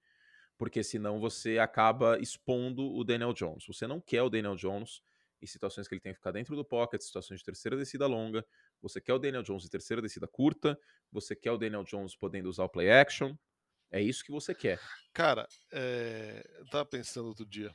Porque 0.60 0.84
senão 0.84 1.18
você 1.18 1.58
acaba 1.58 2.18
expondo 2.18 2.94
o 2.94 3.02
Daniel 3.02 3.32
Jones. 3.32 3.64
Você 3.66 3.86
não 3.86 3.98
quer 3.98 4.20
o 4.20 4.28
Daniel 4.28 4.54
Jones 4.54 5.02
em 5.40 5.46
situações 5.46 5.88
que 5.88 5.94
ele 5.94 6.02
tem 6.02 6.12
que 6.12 6.18
ficar 6.18 6.32
dentro 6.32 6.54
do 6.54 6.62
pocket, 6.62 7.00
situações 7.00 7.40
de 7.40 7.46
terceira 7.46 7.78
descida 7.78 8.06
longa. 8.06 8.46
Você 8.82 9.00
quer 9.00 9.14
o 9.14 9.18
Daniel 9.18 9.42
Jones 9.42 9.64
em 9.64 9.70
terceira 9.70 10.02
descida 10.02 10.28
curta. 10.28 10.78
Você 11.10 11.34
quer 11.34 11.50
o 11.50 11.56
Daniel 11.56 11.82
Jones 11.82 12.14
podendo 12.14 12.50
usar 12.50 12.64
o 12.64 12.68
play 12.68 12.90
action. 12.90 13.34
É 13.90 14.02
isso 14.02 14.22
que 14.22 14.30
você 14.30 14.54
quer. 14.54 14.78
Cara, 15.14 15.48
é... 15.72 16.44
eu 16.58 16.66
tava 16.66 16.84
pensando 16.84 17.28
outro 17.28 17.46
dia. 17.46 17.74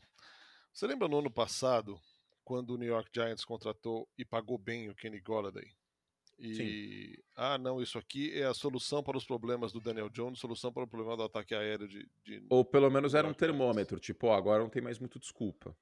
Você 0.71 0.85
lembra 0.85 1.07
no 1.07 1.17
ano 1.17 1.31
passado, 1.31 1.99
quando 2.43 2.75
o 2.75 2.77
New 2.77 2.87
York 2.87 3.09
Giants 3.11 3.43
contratou 3.43 4.07
e 4.15 4.23
pagou 4.23 4.59
bem 4.59 4.91
o 4.91 4.95
Kenny 4.95 5.19
Golladay? 5.21 5.71
E, 6.37 6.53
Sim. 6.53 7.23
ah, 7.35 7.57
não, 7.57 7.81
isso 7.81 7.97
aqui 7.97 8.37
é 8.37 8.45
a 8.45 8.53
solução 8.53 9.01
para 9.01 9.17
os 9.17 9.25
problemas 9.25 9.71
do 9.71 9.79
Daniel 9.79 10.09
Jones, 10.09 10.39
solução 10.39 10.71
para 10.71 10.83
o 10.83 10.87
problema 10.87 11.15
do 11.15 11.23
ataque 11.23 11.55
aéreo 11.55 11.87
de. 11.87 12.09
de 12.23 12.45
Ou 12.49 12.65
pelo 12.65 12.89
menos 12.89 13.13
era 13.13 13.27
um 13.27 13.33
termômetro, 13.33 13.99
tipo, 13.99 14.27
ó, 14.27 14.35
agora 14.35 14.61
não 14.61 14.69
tem 14.69 14.81
mais 14.81 14.99
muito 14.99 15.17
desculpa. 15.17 15.75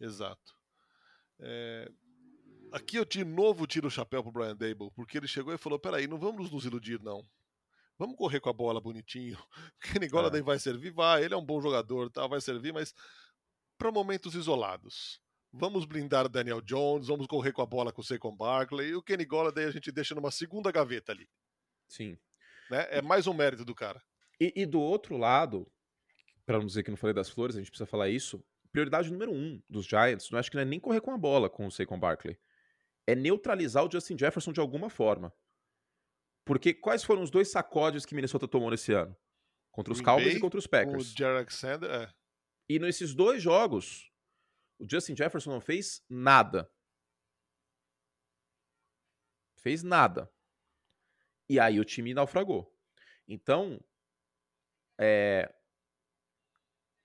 Exato. 0.00 0.54
É... 1.40 1.90
Aqui 2.72 2.96
eu 2.96 3.04
de 3.04 3.24
novo 3.24 3.66
tiro 3.66 3.88
o 3.88 3.90
chapéu 3.90 4.22
pro 4.22 4.32
Brian 4.32 4.56
Dable, 4.56 4.90
porque 4.94 5.18
ele 5.18 5.28
chegou 5.28 5.52
e 5.52 5.58
falou: 5.58 5.78
peraí, 5.78 6.06
não 6.06 6.18
vamos 6.18 6.50
nos 6.50 6.64
iludir, 6.64 7.02
não. 7.02 7.26
Vamos 7.98 8.16
correr 8.16 8.40
com 8.40 8.48
a 8.48 8.52
bola 8.52 8.80
bonitinho. 8.80 9.38
Kenny 9.80 10.08
Golladay 10.08 10.40
é. 10.40 10.44
vai 10.44 10.58
servir, 10.58 10.92
vai. 10.92 11.24
Ele 11.24 11.34
é 11.34 11.36
um 11.36 11.44
bom 11.44 11.60
jogador, 11.60 12.10
tá, 12.10 12.26
vai 12.26 12.40
servir, 12.40 12.72
mas 12.72 12.94
para 13.76 13.92
momentos 13.92 14.34
isolados. 14.34 15.20
Vamos 15.52 15.84
blindar 15.86 16.26
o 16.26 16.28
Daniel 16.28 16.60
Jones, 16.60 17.06
vamos 17.06 17.26
correr 17.26 17.52
com 17.52 17.62
a 17.62 17.66
bola 17.66 17.92
com 17.92 18.00
o 18.00 18.04
Saquon 18.04 18.36
Barkley. 18.36 18.90
E 18.90 18.94
o 18.94 19.02
Kenny 19.02 19.24
Golladay 19.24 19.64
a 19.64 19.70
gente 19.70 19.90
deixa 19.90 20.14
numa 20.14 20.30
segunda 20.30 20.70
gaveta 20.70 21.12
ali. 21.12 21.28
Sim. 21.88 22.18
Né? 22.70 22.86
É 22.90 23.02
mais 23.02 23.26
um 23.26 23.32
mérito 23.32 23.64
do 23.64 23.74
cara. 23.74 24.02
E, 24.40 24.52
e 24.54 24.66
do 24.66 24.80
outro 24.80 25.16
lado, 25.16 25.66
para 26.44 26.58
não 26.58 26.66
dizer 26.66 26.82
que 26.82 26.90
não 26.90 26.96
falei 26.96 27.14
das 27.14 27.30
flores, 27.30 27.56
a 27.56 27.58
gente 27.58 27.70
precisa 27.70 27.86
falar 27.86 28.08
isso. 28.08 28.44
Prioridade 28.70 29.10
número 29.10 29.32
um 29.32 29.62
dos 29.68 29.86
Giants, 29.86 30.30
não 30.30 30.38
acho 30.38 30.50
que 30.50 30.56
não 30.56 30.62
é 30.62 30.66
nem 30.66 30.78
correr 30.78 31.00
com 31.00 31.10
a 31.10 31.18
bola 31.18 31.48
com 31.48 31.66
o 31.66 31.70
Saquon 31.70 31.98
Barkley. 31.98 32.38
É 33.06 33.14
neutralizar 33.14 33.84
o 33.84 33.90
Justin 33.90 34.18
Jefferson 34.18 34.52
de 34.52 34.60
alguma 34.60 34.90
forma. 34.90 35.32
Porque 36.44 36.74
quais 36.74 37.02
foram 37.02 37.22
os 37.22 37.30
dois 37.30 37.50
sacodes 37.50 38.04
que 38.04 38.14
Minnesota 38.14 38.46
tomou 38.46 38.70
nesse 38.70 38.92
ano? 38.92 39.16
Contra 39.70 39.92
os 39.92 40.00
Green 40.00 40.06
Cowboys 40.06 40.28
Bay, 40.28 40.36
e 40.36 40.40
contra 40.40 40.58
os 40.58 40.66
Packers. 40.66 41.12
O 41.12 41.16
Jerry 41.16 41.36
Alexander, 41.36 41.90
é. 41.90 42.12
E 42.68 42.78
nesses 42.78 43.14
dois 43.14 43.42
jogos, 43.42 44.10
o 44.78 44.88
Justin 44.88 45.16
Jefferson 45.16 45.50
não 45.50 45.60
fez 45.60 46.04
nada. 46.08 46.70
Fez 49.56 49.82
nada. 49.82 50.32
E 51.48 51.58
aí 51.58 51.80
o 51.80 51.84
time 51.84 52.14
naufragou. 52.14 52.72
Então, 53.26 53.80
é, 54.98 55.52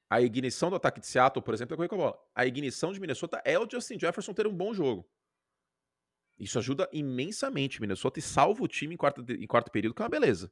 a 0.09 0.21
ignição 0.21 0.69
do 0.69 0.75
ataque 0.75 0.99
de 0.99 1.07
Seattle, 1.07 1.43
por 1.43 1.53
exemplo, 1.53 1.73
é 1.73 1.77
correr 1.77 1.89
com 1.89 1.95
a 1.95 1.97
bola. 1.97 2.19
A 2.35 2.45
ignição 2.45 2.93
de 2.93 2.99
Minnesota 2.99 3.41
é 3.43 3.57
o 3.57 3.67
Justin 3.69 3.99
Jefferson 3.99 4.33
ter 4.33 4.45
um 4.45 4.55
bom 4.55 4.73
jogo. 4.73 5.09
Isso 6.37 6.59
ajuda 6.59 6.89
imensamente 6.91 7.81
Minnesota 7.81 8.19
e 8.19 8.21
salva 8.21 8.63
o 8.63 8.67
time 8.67 8.93
em 8.93 8.97
quarto, 8.97 9.23
em 9.29 9.47
quarto 9.47 9.71
período, 9.71 9.95
que 9.95 10.01
é 10.01 10.05
uma 10.05 10.09
beleza. 10.09 10.51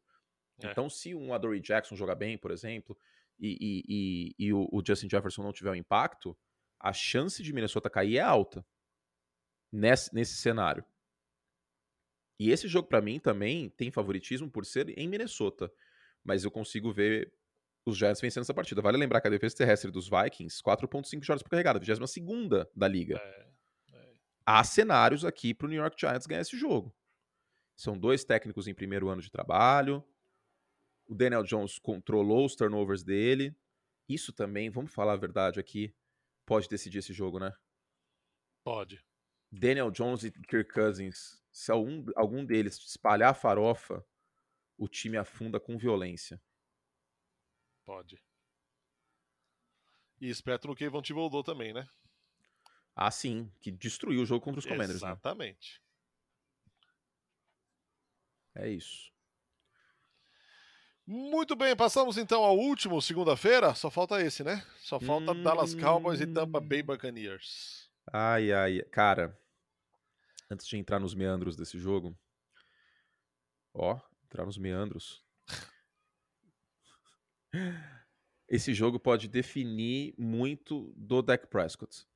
É. 0.64 0.72
Então, 0.72 0.90
se 0.90 1.14
um 1.14 1.34
Adoree 1.34 1.62
Jackson 1.62 1.96
jogar 1.96 2.16
bem, 2.16 2.38
por 2.38 2.52
exemplo, 2.52 2.98
e, 3.40 3.58
e, 3.60 3.84
e, 3.88 4.48
e 4.48 4.54
o, 4.54 4.68
o, 4.72 4.82
Justin 4.86 5.10
Jefferson 5.10 5.44
não 5.44 5.52
tiver 5.52 5.72
um 5.72 5.76
impacto, 5.76 6.38
a 6.82 6.94
chance 6.94 7.42
de 7.44 7.54
Minnesota 7.54 7.90
cair 7.90 8.18
é 8.18 8.22
alta 8.22 8.66
nesse, 9.72 10.14
nesse 10.14 10.36
cenário. 10.36 10.84
E 12.40 12.50
esse 12.50 12.68
jogo, 12.68 12.88
para 12.88 13.02
mim, 13.02 13.20
também 13.20 13.70
tem 13.70 13.92
favoritismo 13.92 14.50
por 14.50 14.66
ser 14.66 14.98
em 14.98 15.08
Minnesota. 15.08 15.72
Mas 16.24 16.44
eu 16.44 16.52
consigo 16.52 16.92
ver 16.92 17.32
os 17.86 17.98
Giants 17.98 18.20
vencendo 18.20 18.44
essa 18.44 18.54
partida. 18.54 18.82
Vale 18.82 18.98
lembrar 18.98 19.22
que 19.22 19.28
a 19.28 19.32
defesa 19.32 19.56
terrestre 19.58 19.92
dos 19.92 20.10
Vikings, 20.10 20.62
4.5 20.62 21.24
jardas 21.24 21.44
por 21.44 21.50
carregada, 21.50 21.80
22 21.80 22.68
da 22.76 22.88
liga. 22.88 23.18
É 23.18 23.52
há 24.46 24.64
cenários 24.64 25.24
aqui 25.24 25.54
para 25.54 25.68
o 25.68 25.70
New 25.70 25.80
York 25.80 25.96
Giants 26.00 26.26
ganhar 26.26 26.42
esse 26.42 26.58
jogo. 26.58 26.94
São 27.76 27.98
dois 27.98 28.24
técnicos 28.24 28.68
em 28.68 28.74
primeiro 28.74 29.10
ano 29.10 29.22
de 29.22 29.32
trabalho. 29.32 30.04
O 31.08 31.16
Daniel 31.16 31.44
Jones 31.44 31.80
controlou 31.80 32.46
os 32.46 32.56
turnovers 32.56 33.04
dele. 33.04 33.56
Isso 34.08 34.34
também, 34.34 34.70
vamos 34.70 34.94
falar 34.94 35.14
a 35.14 35.18
verdade 35.18 35.60
aqui, 35.60 35.94
pode 36.46 36.68
decidir 36.68 37.00
esse 37.00 37.14
jogo, 37.14 37.40
né? 37.40 37.52
Pode. 38.64 39.04
Daniel 39.52 39.92
Jones 39.92 40.24
e 40.24 40.32
Kirk 40.32 40.74
Cousins, 40.74 41.42
se 41.52 41.72
algum, 41.72 42.06
algum 42.16 42.46
deles 42.46 42.78
espalhar 42.78 43.32
a 43.32 43.34
farofa, 43.34 44.06
o 44.78 44.88
time 44.88 45.18
afunda 45.18 45.60
com 45.60 45.78
violência. 45.78 46.42
Pode. 47.86 48.22
E 50.20 50.30
esperto 50.30 50.68
no 50.68 50.76
Kevin 50.76 51.02
Thibodeau 51.02 51.44
também, 51.44 51.74
né? 51.74 51.88
Ah, 52.96 53.10
sim, 53.10 53.52
que 53.60 53.72
destruiu 53.72 54.22
o 54.22 54.26
jogo 54.26 54.44
contra 54.44 54.60
os 54.60 54.66
Commanders. 54.66 55.02
Né? 55.02 55.10
Exatamente. 55.10 55.82
Né? 58.56 58.64
É 58.64 58.70
isso. 58.70 59.12
Muito 61.12 61.58
bem, 61.58 61.76
passamos 61.76 62.18
então 62.18 62.42
ao 62.42 62.58
último 62.58 63.02
segunda-feira. 63.02 63.76
Só 63.76 63.92
falta 63.92 64.22
esse, 64.22 64.46
né? 64.46 64.66
Só 64.78 64.98
falta 64.98 65.34
hum... 65.34 65.44
Dallas 65.44 65.76
Cowboys 65.76 66.22
e 66.22 66.26
Tampa 66.26 66.62
Bay 66.62 66.82
Buccaneers. 66.82 67.92
Ai, 68.14 68.54
ai, 68.54 68.82
cara. 68.84 69.38
Antes 70.50 70.66
de 70.66 70.78
entrar 70.78 71.02
nos 71.02 71.14
meandros 71.14 71.58
desse 71.58 71.78
jogo, 71.78 72.18
ó, 73.74 74.00
entrar 74.24 74.46
nos 74.46 74.58
meandros. 74.58 75.22
Esse 78.48 78.74
jogo 78.74 78.98
pode 78.98 79.28
definir 79.28 80.16
muito 80.18 80.94
do 80.96 81.22
Dak 81.22 81.46
Prescott 81.48 82.08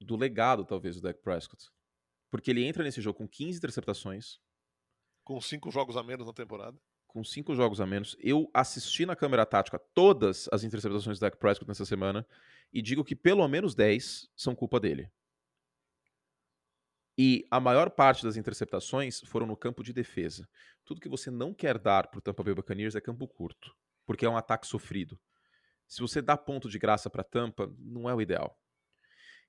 do 0.00 0.16
legado, 0.16 0.64
talvez, 0.64 0.96
do 0.96 1.02
Dak 1.02 1.22
Prescott. 1.22 1.70
Porque 2.32 2.50
ele 2.50 2.64
entra 2.64 2.82
nesse 2.82 3.00
jogo 3.00 3.18
com 3.18 3.28
15 3.28 3.58
interceptações. 3.58 4.40
Com 5.22 5.40
cinco 5.40 5.70
jogos 5.70 5.96
a 5.96 6.02
menos 6.02 6.26
na 6.26 6.32
temporada. 6.32 6.76
Com 7.12 7.22
cinco 7.22 7.54
jogos 7.54 7.78
a 7.78 7.84
menos. 7.84 8.16
Eu 8.18 8.50
assisti 8.54 9.04
na 9.04 9.14
câmera 9.14 9.44
tática 9.44 9.78
todas 9.92 10.48
as 10.50 10.64
interceptações 10.64 11.18
do 11.18 11.20
Dak 11.20 11.36
Prescott 11.36 11.68
nessa 11.68 11.84
semana 11.84 12.26
e 12.72 12.80
digo 12.80 13.04
que 13.04 13.14
pelo 13.14 13.46
menos 13.46 13.74
10 13.74 14.30
são 14.34 14.54
culpa 14.54 14.80
dele. 14.80 15.10
E 17.18 17.46
a 17.50 17.60
maior 17.60 17.90
parte 17.90 18.24
das 18.24 18.38
interceptações 18.38 19.20
foram 19.26 19.46
no 19.46 19.54
campo 19.54 19.82
de 19.82 19.92
defesa. 19.92 20.48
Tudo 20.86 21.02
que 21.02 21.08
você 21.08 21.30
não 21.30 21.52
quer 21.52 21.78
dar 21.78 22.08
para 22.08 22.16
o 22.16 22.22
Tampa 22.22 22.42
Bay 22.42 22.54
Buccaneers 22.54 22.94
é 22.94 23.00
campo 23.02 23.28
curto, 23.28 23.76
porque 24.06 24.24
é 24.24 24.30
um 24.30 24.36
ataque 24.36 24.66
sofrido. 24.66 25.20
Se 25.86 26.00
você 26.00 26.22
dá 26.22 26.34
ponto 26.34 26.70
de 26.70 26.78
graça 26.78 27.10
para 27.10 27.22
Tampa, 27.22 27.70
não 27.78 28.08
é 28.08 28.14
o 28.14 28.22
ideal. 28.22 28.58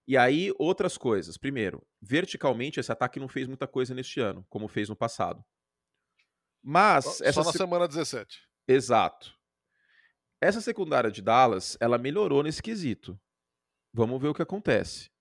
E 0.05 0.17
aí, 0.17 0.51
outras 0.59 0.97
coisas. 0.97 1.37
Primeiro, 1.37 1.81
verticalmente, 2.01 2.81
esse 2.81 2.91
ataque 2.91 3.21
não 3.21 3.29
fez 3.29 3.47
muita 3.47 3.65
coisa 3.65 3.95
neste 3.95 4.19
ano, 4.19 4.45
como 4.49 4.67
fez 4.67 4.89
no 4.89 4.97
passado. 4.97 5.41
Mas. 6.63 7.03
Só, 7.03 7.23
essa 7.25 7.33
só 7.33 7.43
na 7.43 7.51
se... 7.51 7.57
semana 7.57 7.87
17. 7.87 8.41
Exato. 8.67 9.37
Essa 10.39 10.61
secundária 10.61 11.11
de 11.11 11.21
Dallas, 11.21 11.77
ela 11.79 11.97
melhorou 11.97 12.41
nesse 12.41 12.61
quesito. 12.61 13.19
Vamos 13.93 14.21
ver 14.21 14.29
o 14.29 14.33
que 14.33 14.41
acontece. 14.41 15.11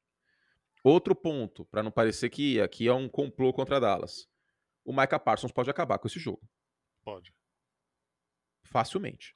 Outro 0.83 1.15
ponto, 1.15 1.65
para 1.67 1.83
não 1.83 1.91
parecer 1.91 2.29
que 2.31 2.61
aqui 2.61 2.89
é 2.89 2.93
um 2.93 3.09
complô 3.09 3.53
contra 3.53 3.79
Dallas. 3.79 4.29
O 4.85 4.93
Micah 4.93 5.19
Parsons 5.19 5.53
pode 5.53 5.71
acabar 5.71 5.99
com 5.99 6.09
esse 6.09 6.19
jogo. 6.19 6.49
Pode. 7.05 7.33
Facilmente. 8.65 9.35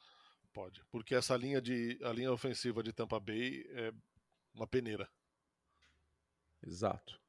Pode. 0.52 0.82
Porque 0.90 1.14
essa 1.14 1.36
linha 1.36 1.61
de 1.61 2.00
a 2.02 2.12
linha 2.12 2.32
ofensiva 2.32 2.82
de 2.82 2.92
Tampa 2.92 3.20
Bay 3.20 3.64
é 3.70 3.92
uma 4.54 4.66
peneira. 4.66 5.09
Exato. 6.66 7.20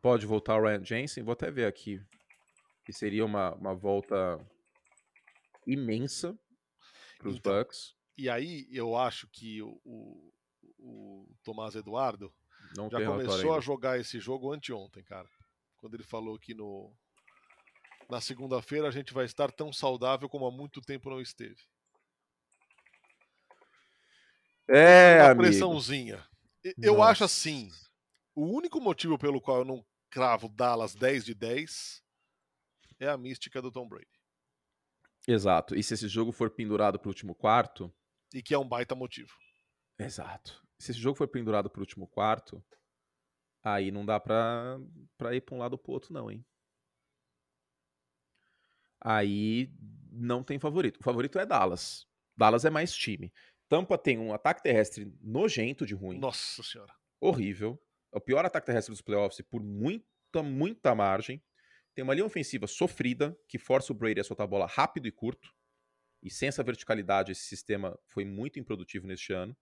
Pode 0.00 0.26
voltar 0.26 0.56
o 0.56 0.62
Ryan 0.62 0.84
Jensen, 0.84 1.22
vou 1.22 1.34
até 1.34 1.50
ver 1.50 1.66
aqui. 1.66 2.02
Que 2.90 2.96
seria 2.96 3.24
uma, 3.24 3.54
uma 3.54 3.72
volta 3.72 4.44
imensa 5.64 6.36
para 7.18 7.28
os 7.28 7.36
então, 7.36 7.56
Bucks. 7.56 7.94
E 8.18 8.28
aí 8.28 8.66
eu 8.68 8.96
acho 8.96 9.28
que 9.28 9.62
o, 9.62 9.80
o, 9.84 10.32
o 10.76 11.36
Tomás 11.44 11.76
Eduardo 11.76 12.34
Não 12.76 12.90
já 12.90 13.06
começou 13.06 13.54
a 13.54 13.60
jogar 13.60 14.00
esse 14.00 14.18
jogo 14.18 14.52
anteontem, 14.52 15.04
cara. 15.04 15.28
quando 15.76 15.94
ele 15.94 16.02
falou 16.02 16.36
que 16.36 16.52
no 16.52 16.92
na 18.10 18.20
segunda-feira 18.20 18.88
a 18.88 18.90
gente 18.90 19.14
vai 19.14 19.24
estar 19.24 19.52
tão 19.52 19.72
saudável 19.72 20.28
como 20.28 20.44
há 20.44 20.50
muito 20.50 20.80
tempo 20.80 21.10
não 21.10 21.20
esteve. 21.20 21.62
É, 24.68 25.18
uma 25.20 25.26
amigo. 25.26 25.42
pressãozinha. 25.42 26.26
Eu 26.76 26.96
Nossa. 26.96 27.10
acho 27.12 27.24
assim, 27.24 27.70
o 28.34 28.46
único 28.46 28.80
motivo 28.80 29.16
pelo 29.16 29.40
qual 29.40 29.58
eu 29.58 29.64
não 29.64 29.86
cravo 30.10 30.48
Dallas 30.48 30.96
10 30.96 31.24
de 31.24 31.34
10 31.36 32.02
é 33.00 33.08
a 33.08 33.16
mística 33.16 33.60
do 33.60 33.72
Tom 33.72 33.88
Brady. 33.88 34.06
Exato. 35.26 35.74
E 35.74 35.82
se 35.82 35.94
esse 35.94 36.08
jogo 36.08 36.32
for 36.32 36.50
pendurado 36.50 36.98
pro 36.98 37.08
último 37.10 37.34
quarto, 37.34 37.92
E 38.32 38.42
que 38.42 38.54
é 38.54 38.58
um 38.58 38.68
baita 38.68 38.94
motivo. 38.94 39.32
Exato. 39.98 40.64
Se 40.78 40.92
esse 40.92 41.00
jogo 41.00 41.16
for 41.18 41.28
pendurado 41.28 41.68
pro 41.68 41.80
último 41.80 42.06
quarto, 42.06 42.64
aí 43.62 43.90
não 43.90 44.06
dá 44.06 44.18
pra 44.20 44.78
ir 45.34 45.40
pra 45.42 45.54
um 45.54 45.58
lado 45.58 45.72
ou 45.74 45.78
pro 45.78 45.92
outro, 45.92 46.12
não, 46.14 46.30
hein? 46.30 46.44
Aí 49.00 49.70
não 50.10 50.42
tem 50.42 50.58
favorito. 50.58 51.00
O 51.00 51.02
favorito 51.02 51.38
é 51.38 51.46
Dallas. 51.46 52.06
Dallas 52.36 52.64
é 52.64 52.70
mais 52.70 52.94
time. 52.94 53.32
Tampa 53.68 53.96
tem 53.96 54.18
um 54.18 54.32
ataque 54.32 54.62
terrestre 54.62 55.12
nojento 55.20 55.86
de 55.86 55.94
ruim, 55.94 56.18
Nossa 56.18 56.62
senhora. 56.62 56.94
horrível. 57.20 57.80
É 58.12 58.18
o 58.18 58.20
pior 58.20 58.44
ataque 58.44 58.66
terrestre 58.66 58.92
dos 58.92 59.00
playoffs 59.02 59.40
por 59.48 59.62
muita, 59.62 60.42
muita 60.42 60.94
margem. 60.94 61.42
Tem 62.00 62.02
uma 62.02 62.14
linha 62.14 62.24
ofensiva 62.24 62.66
sofrida, 62.66 63.38
que 63.46 63.58
força 63.58 63.92
o 63.92 63.94
Brady 63.94 64.20
a 64.20 64.24
soltar 64.24 64.44
a 64.44 64.48
bola 64.48 64.64
rápido 64.64 65.06
e 65.06 65.12
curto. 65.12 65.54
E 66.22 66.30
sem 66.30 66.48
essa 66.48 66.62
verticalidade, 66.62 67.30
esse 67.30 67.42
sistema 67.42 68.00
foi 68.06 68.24
muito 68.24 68.58
improdutivo 68.58 69.06
neste 69.06 69.34
ano. 69.34 69.54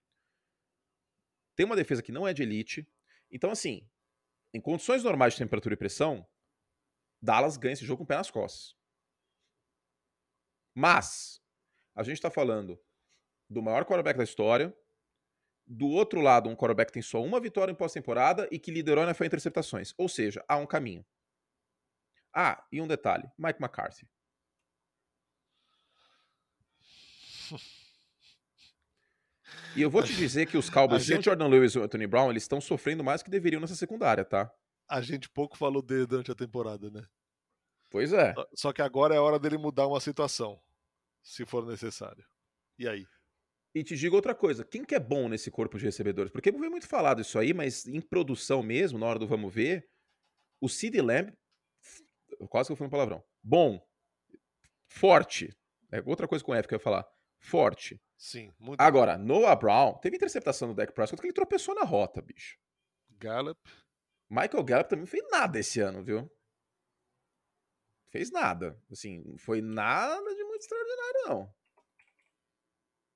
Tem 1.53 1.65
uma 1.65 1.75
defesa 1.75 2.01
que 2.01 2.13
não 2.13 2.25
é 2.25 2.33
de 2.33 2.41
elite. 2.41 2.89
Então, 3.29 3.51
assim, 3.51 3.85
em 4.53 4.61
condições 4.61 5.03
normais 5.03 5.33
de 5.33 5.39
temperatura 5.39 5.73
e 5.73 5.77
pressão, 5.77 6.25
Dallas 7.21 7.57
ganha 7.57 7.73
esse 7.73 7.83
jogo 7.83 7.97
com 7.97 8.03
o 8.05 8.07
pé 8.07 8.15
nas 8.15 8.31
costas. 8.31 8.73
Mas, 10.73 11.41
a 11.93 12.03
gente 12.03 12.21
tá 12.21 12.31
falando 12.31 12.81
do 13.49 13.61
maior 13.61 13.83
quarterback 13.83 14.17
da 14.17 14.23
história. 14.23 14.73
Do 15.67 15.89
outro 15.89 16.21
lado, 16.21 16.47
um 16.47 16.55
quarterback 16.55 16.87
que 16.87 16.93
tem 16.93 17.03
só 17.03 17.21
uma 17.21 17.41
vitória 17.41 17.73
em 17.73 17.75
pós-temporada 17.75 18.47
e 18.49 18.57
que 18.57 18.71
liderou 18.71 19.05
na 19.05 19.11
em 19.11 19.25
interceptações. 19.25 19.93
Ou 19.97 20.07
seja, 20.07 20.41
há 20.47 20.55
um 20.55 20.65
caminho. 20.65 21.05
Ah, 22.33 22.63
e 22.71 22.81
um 22.81 22.87
detalhe: 22.87 23.29
Mike 23.37 23.61
McCarthy. 23.61 24.07
E 29.75 29.81
eu 29.81 29.89
vou 29.89 30.03
te 30.03 30.13
dizer 30.15 30.47
que 30.47 30.57
os 30.57 30.69
Cowboys, 30.69 31.03
gente- 31.03 31.25
Jordan 31.25 31.47
Lewis 31.47 31.73
e 31.73 31.79
o 31.79 31.83
Anthony 31.83 32.07
Brown, 32.07 32.29
eles 32.31 32.43
estão 32.43 32.59
sofrendo 32.59 33.03
mais 33.03 33.21
que 33.21 33.29
deveriam 33.29 33.59
nessa 33.61 33.75
secundária, 33.75 34.25
tá? 34.25 34.51
A 34.87 35.01
gente 35.01 35.29
pouco 35.29 35.57
falou 35.57 35.81
dele 35.81 36.05
durante 36.07 36.31
a 36.31 36.35
temporada, 36.35 36.89
né? 36.89 37.05
Pois 37.89 38.11
é. 38.13 38.33
Só- 38.55 38.73
que 38.73 38.81
agora 38.81 39.15
é 39.15 39.19
hora 39.19 39.39
dele 39.39 39.57
mudar 39.57 39.87
uma 39.87 39.99
situação, 39.99 40.59
se 41.21 41.45
for 41.45 41.65
necessário. 41.65 42.25
E 42.77 42.87
aí? 42.87 43.05
E 43.73 43.83
te 43.83 43.95
digo 43.95 44.15
outra 44.15 44.33
coisa, 44.33 44.65
quem 44.65 44.83
que 44.83 44.95
é 44.95 44.99
bom 44.99 45.29
nesse 45.29 45.51
corpo 45.51 45.77
de 45.77 45.85
recebedores? 45.85 46.31
Porque 46.31 46.49
eu 46.49 46.53
ouvi 46.55 46.69
muito 46.69 46.87
falar 46.87 47.13
disso 47.13 47.37
aí, 47.37 47.53
mas 47.53 47.85
em 47.87 48.01
produção 48.01 48.63
mesmo, 48.63 48.97
na 48.97 49.05
hora 49.05 49.19
do 49.19 49.27
vamos 49.27 49.53
ver, 49.53 49.87
o 50.59 50.67
Sid 50.67 50.99
Lamb, 50.99 51.31
quase 52.47 52.67
que 52.67 52.73
eu 52.73 52.77
fui 52.77 52.87
um 52.87 52.89
palavrão, 52.89 53.23
bom, 53.43 53.85
forte, 54.87 55.55
é 55.91 56.01
outra 56.05 56.27
coisa 56.27 56.43
com 56.43 56.53
F 56.53 56.67
que 56.67 56.73
eu 56.73 56.77
ia 56.77 56.83
falar, 56.83 57.07
forte. 57.39 58.01
Sim, 58.17 58.53
muito 58.59 58.81
Agora, 58.81 59.17
Noah 59.17 59.55
Brown, 59.55 59.97
teve 59.99 60.17
interceptação 60.17 60.67
do 60.67 60.73
Dak 60.73 60.93
Prescott 60.93 61.21
que 61.21 61.27
ele 61.27 61.33
tropeçou 61.33 61.73
na 61.73 61.83
rota, 61.83 62.21
bicho. 62.21 62.57
Gallup. 63.11 63.59
Michael 64.29 64.63
Gallup 64.63 64.89
também 64.89 65.03
não 65.03 65.07
fez 65.07 65.23
nada 65.29 65.57
esse 65.57 65.79
ano, 65.79 66.03
viu? 66.03 66.29
Fez 68.09 68.31
nada. 68.31 68.81
Assim, 68.91 69.23
não 69.25 69.37
foi 69.37 69.61
nada 69.61 70.35
de 70.35 70.43
muito 70.43 70.61
extraordinário, 70.61 71.21
não. 71.27 71.55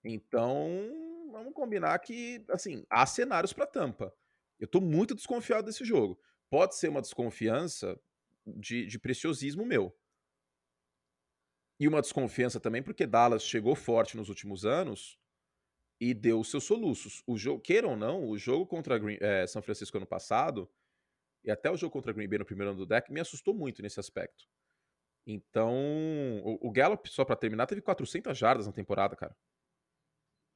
Então, 0.03 1.29
vamos 1.31 1.53
combinar 1.53 1.97
que, 1.99 2.43
assim, 2.49 2.85
há 2.89 3.05
cenários 3.05 3.53
para 3.53 3.67
Tampa. 3.67 4.13
Eu 4.59 4.67
tô 4.67 4.79
muito 4.79 5.15
desconfiado 5.15 5.65
desse 5.65 5.83
jogo. 5.83 6.19
Pode 6.49 6.75
ser 6.75 6.89
uma 6.89 7.01
desconfiança 7.01 7.99
de, 8.45 8.85
de 8.85 8.99
preciosismo 8.99 9.65
meu. 9.65 9.95
E 11.79 11.87
uma 11.87 12.01
desconfiança 12.01 12.59
também 12.59 12.81
porque 12.83 13.05
Dallas 13.05 13.43
chegou 13.43 13.75
forte 13.75 14.15
nos 14.15 14.29
últimos 14.29 14.65
anos 14.65 15.17
e 15.99 16.13
deu 16.13 16.39
os 16.39 16.49
seus 16.49 16.63
soluços. 16.63 17.23
O 17.25 17.37
jogo, 17.37 17.61
queira 17.61 17.87
ou 17.87 17.95
não, 17.95 18.27
o 18.27 18.37
jogo 18.37 18.65
contra 18.65 18.97
Green, 18.97 19.17
eh, 19.19 19.47
São 19.47 19.61
Francisco 19.61 19.97
ano 19.97 20.05
passado 20.05 20.71
e 21.43 21.51
até 21.51 21.69
o 21.69 21.77
jogo 21.77 21.91
contra 21.91 22.13
Green 22.13 22.27
Bay 22.27 22.39
no 22.39 22.45
primeiro 22.45 22.71
ano 22.71 22.79
do 22.79 22.85
deck 22.85 23.11
me 23.11 23.19
assustou 23.19 23.53
muito 23.53 23.81
nesse 23.81 23.99
aspecto. 23.99 24.45
Então, 25.25 25.73
o, 26.43 26.67
o 26.67 26.71
Gallup, 26.71 27.09
só 27.09 27.23
pra 27.23 27.35
terminar, 27.35 27.65
teve 27.65 27.81
400 27.81 28.37
jardas 28.37 28.67
na 28.67 28.73
temporada, 28.73 29.15
cara. 29.15 29.35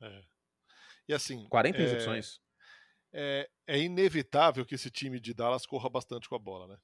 É. 0.02 0.24
E 1.08 1.14
assim, 1.14 1.48
40 1.48 1.78
é, 1.78 2.20
é, 3.14 3.50
é 3.66 3.80
inevitável 3.80 4.66
que 4.66 4.76
esse 4.76 4.92
time 4.92 5.20
de 5.20 5.34
Dallas 5.34 5.66
corra 5.66 5.90
bastante 5.90 6.28
com 6.28 6.36
a 6.36 6.40
bola, 6.40 6.68
né? 6.68 6.78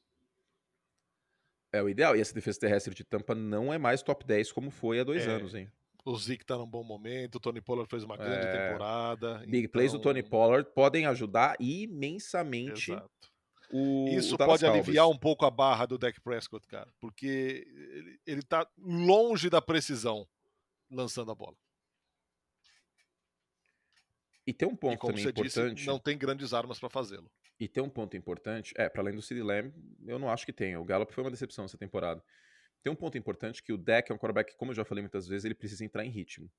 É 1.74 1.82
o 1.82 1.89
ideal. 1.89 2.15
E 2.15 2.21
essa 2.21 2.34
defesa 2.34 2.59
terrestre 2.59 2.93
de 2.93 3.03
Tampa 3.03 3.34
não 3.34 3.74
é 3.74 3.78
mais 3.80 4.01
top 4.03 4.24
10 4.26 4.51
como 4.51 4.69
foi 4.69 4.99
há 4.99 5.03
dois 5.03 5.26
É, 5.26 5.32
anos, 5.32 5.53
hein? 5.55 5.69
O 6.05 6.15
Zeke 6.17 6.45
tá 6.45 6.55
num 6.57 6.67
bom 6.67 6.84
momento, 6.84 7.36
o 7.36 7.39
Tony 7.39 7.61
Pollard 7.61 7.89
fez 7.89 8.03
uma 8.03 8.15
grande 8.17 8.45
É. 8.45 8.67
temporada. 8.69 9.38
Big 9.47 9.67
plays 9.69 9.91
do 9.91 9.97
então- 9.97 10.11
Tony 10.11 10.21
Pollard 10.21 10.69
podem 10.74 11.05
ajudar 11.07 11.55
imensamente 11.59 12.91
Exato. 12.91 13.09
o 13.71 14.07
Isso 14.09 14.36
o 14.36 14.38
pode 14.38 14.65
aliviar 14.65 15.05
Cowboys. 15.05 15.15
um 15.15 15.19
pouco 15.19 15.45
a 15.45 15.49
barra 15.49 15.86
do 15.86 15.97
Dak 15.97 16.19
Prescott, 16.21 16.67
cara, 16.67 16.91
porque 16.99 17.65
ele, 17.67 18.19
ele 18.28 18.41
tá 18.43 18.67
longe 18.78 19.49
da 19.49 19.61
precisão 19.61 20.28
lançando 20.91 21.32
a 21.32 21.36
bola. 21.36 21.55
E 24.45 24.53
tem 24.53 24.67
um 24.67 24.74
e 24.74 24.78
ponto 24.78 24.97
como 24.99 25.13
também 25.13 25.24
você 25.24 25.30
importante. 25.30 25.76
disse, 25.76 25.88
não 25.88 25.97
tem 25.97 26.17
grandes 26.17 26.53
armas 26.53 26.80
para 26.80 26.89
fazê-lo. 26.89 27.32
E 27.64 27.68
tem 27.70 27.82
um 27.82 27.89
ponto 27.89 28.18
importante, 28.18 28.74
é, 28.76 28.89
para 28.89 29.01
além 29.01 29.16
do 29.16 29.22
CD 29.22 29.41
Lamb, 29.41 29.74
eu 30.05 30.20
não 30.20 30.30
acho 30.30 30.45
que 30.45 30.51
tenha. 30.51 30.82
O 30.82 30.84
Gallup 30.84 31.14
foi 31.14 31.24
uma 31.24 31.32
decepção 31.32 31.64
essa 31.64 31.78
temporada. 31.78 32.22
Tem 32.82 32.91
um 32.91 32.95
ponto 32.95 33.18
importante 33.18 33.64
que 33.64 33.72
o 33.72 33.78
deck 33.78 34.11
é 34.11 34.14
um 34.14 34.18
quarterback, 34.18 34.57
como 34.57 34.72
eu 34.72 34.76
já 34.76 34.84
falei 34.84 35.01
muitas 35.01 35.26
vezes, 35.30 35.45
ele 35.45 35.55
precisa 35.55 35.86
entrar 35.86 36.03
em 36.03 36.09
ritmo. 36.09 36.51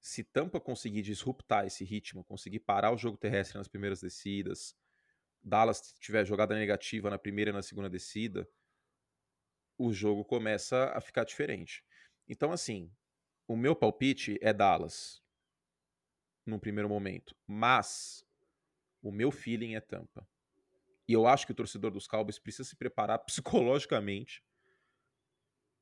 Se 0.00 0.24
Tampa 0.24 0.58
conseguir 0.58 1.02
disruptar 1.02 1.66
esse 1.66 1.84
ritmo, 1.84 2.24
conseguir 2.24 2.60
parar 2.60 2.90
o 2.90 2.96
jogo 2.96 3.18
terrestre 3.18 3.58
nas 3.58 3.68
primeiras 3.68 4.00
descidas, 4.00 4.74
Dallas 5.42 5.92
tiver 6.00 6.24
jogada 6.24 6.54
negativa 6.54 7.10
na 7.10 7.18
primeira 7.18 7.50
e 7.50 7.52
na 7.52 7.60
segunda 7.60 7.90
descida, 7.90 8.48
o 9.76 9.92
jogo 9.92 10.24
começa 10.24 10.90
a 10.94 11.02
ficar 11.02 11.24
diferente. 11.24 11.84
Então, 12.26 12.50
assim, 12.50 12.90
o 13.46 13.54
meu 13.54 13.76
palpite 13.76 14.38
é 14.40 14.54
Dallas 14.54 15.22
num 16.46 16.58
primeiro 16.58 16.88
momento, 16.88 17.36
mas 17.46 18.24
o 19.02 19.10
meu 19.10 19.30
feeling 19.30 19.74
é 19.74 19.80
Tampa. 19.80 20.26
E 21.08 21.12
eu 21.12 21.26
acho 21.26 21.44
que 21.44 21.52
o 21.52 21.54
torcedor 21.54 21.90
dos 21.90 22.06
Cowboys 22.06 22.38
precisa 22.38 22.68
se 22.68 22.76
preparar 22.76 23.18
psicologicamente 23.26 24.42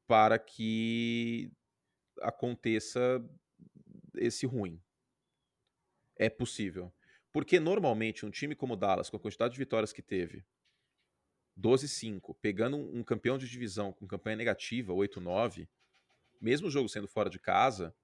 para 0.07 0.39
que 0.39 1.53
aconteça 2.21 3.23
esse 4.17 4.47
ruim. 4.47 4.83
É 6.17 6.29
possível. 6.29 6.93
Porque 7.33 7.61
normalmente 7.61 8.27
um 8.27 8.31
time 8.31 8.57
como 8.57 8.75
o 8.75 8.77
Dallas, 8.77 9.09
com 9.09 9.17
a 9.17 9.21
quantidade 9.21 9.53
de 9.53 9.59
vitórias 9.59 9.93
que 9.93 10.03
teve, 10.03 10.45
12-5, 11.57 12.37
pegando 12.41 12.77
um 12.77 13.05
campeão 13.05 13.39
de 13.39 13.49
divisão 13.49 13.93
com 13.93 14.07
campanha 14.07 14.37
negativa, 14.37 14.93
8-9, 14.93 15.69
mesmo 16.41 16.69
o 16.69 16.71
jogo 16.71 16.89
sendo 16.89 17.07
fora 17.07 17.29
de 17.29 17.39
casa, 17.39 17.95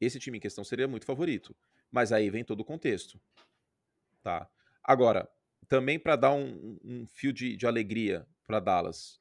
esse 0.00 0.18
time 0.18 0.38
em 0.38 0.40
questão 0.40 0.64
seria 0.64 0.88
muito 0.88 1.06
favorito. 1.06 1.56
Mas 1.90 2.12
aí 2.12 2.28
vem 2.28 2.44
todo 2.44 2.60
o 2.60 2.64
contexto. 2.64 3.20
Tá? 4.28 4.46
Agora, 4.84 5.26
também 5.68 5.98
para 5.98 6.14
dar 6.14 6.34
um, 6.34 6.78
um 6.84 7.06
fio 7.06 7.32
de, 7.32 7.56
de 7.56 7.66
alegria 7.66 8.28
para 8.46 8.60
Dallas, 8.60 9.18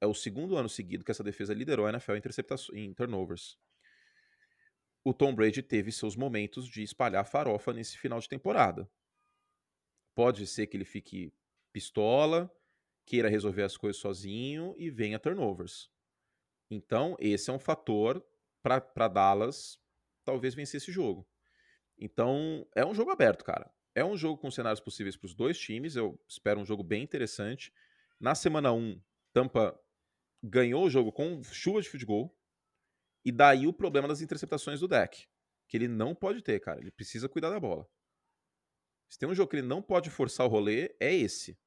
é 0.00 0.06
o 0.08 0.12
segundo 0.12 0.56
ano 0.56 0.68
seguido 0.68 1.04
que 1.04 1.12
essa 1.12 1.22
defesa 1.22 1.54
liderou 1.54 1.86
a 1.86 1.90
NFL 1.90 2.14
em, 2.16 2.82
em 2.82 2.92
turnovers. 2.92 3.56
O 5.04 5.14
Tom 5.14 5.32
Brady 5.32 5.62
teve 5.62 5.92
seus 5.92 6.16
momentos 6.16 6.66
de 6.66 6.82
espalhar 6.82 7.24
farofa 7.24 7.72
nesse 7.72 7.96
final 7.96 8.18
de 8.18 8.28
temporada. 8.28 8.90
Pode 10.12 10.44
ser 10.44 10.66
que 10.66 10.76
ele 10.76 10.84
fique 10.84 11.32
pistola, 11.72 12.52
queira 13.06 13.28
resolver 13.28 13.62
as 13.62 13.76
coisas 13.76 14.02
sozinho 14.02 14.74
e 14.76 14.90
venha 14.90 15.20
turnovers. 15.20 15.88
Então, 16.68 17.14
esse 17.20 17.48
é 17.48 17.52
um 17.52 17.60
fator 17.60 18.26
para 18.60 19.06
Dallas 19.06 19.80
talvez 20.24 20.52
vencer 20.52 20.78
esse 20.78 20.90
jogo. 20.90 21.24
Então, 21.96 22.66
é 22.74 22.84
um 22.84 22.92
jogo 22.92 23.12
aberto, 23.12 23.44
cara. 23.44 23.72
É 23.98 24.04
um 24.04 24.16
jogo 24.16 24.40
com 24.40 24.48
cenários 24.48 24.78
possíveis 24.78 25.16
para 25.16 25.26
os 25.26 25.34
dois 25.34 25.58
times. 25.58 25.96
Eu 25.96 26.16
espero 26.28 26.60
um 26.60 26.64
jogo 26.64 26.84
bem 26.84 27.02
interessante. 27.02 27.72
Na 28.20 28.32
semana 28.32 28.72
1, 28.72 29.02
Tampa 29.32 29.76
ganhou 30.40 30.84
o 30.84 30.90
jogo 30.90 31.10
com 31.10 31.42
chuva 31.42 31.82
de 31.82 31.88
field 31.88 32.06
goal. 32.06 32.38
E 33.24 33.32
daí 33.32 33.66
o 33.66 33.72
problema 33.72 34.06
das 34.06 34.20
interceptações 34.20 34.78
do 34.78 34.86
deck. 34.86 35.26
Que 35.66 35.76
ele 35.76 35.88
não 35.88 36.14
pode 36.14 36.42
ter, 36.42 36.60
cara. 36.60 36.78
Ele 36.80 36.92
precisa 36.92 37.28
cuidar 37.28 37.50
da 37.50 37.58
bola. 37.58 37.90
Se 39.08 39.18
tem 39.18 39.28
um 39.28 39.34
jogo 39.34 39.50
que 39.50 39.56
ele 39.56 39.66
não 39.66 39.82
pode 39.82 40.10
forçar 40.10 40.46
o 40.46 40.48
rolê, 40.48 40.94
é 41.00 41.12
esse. 41.12 41.58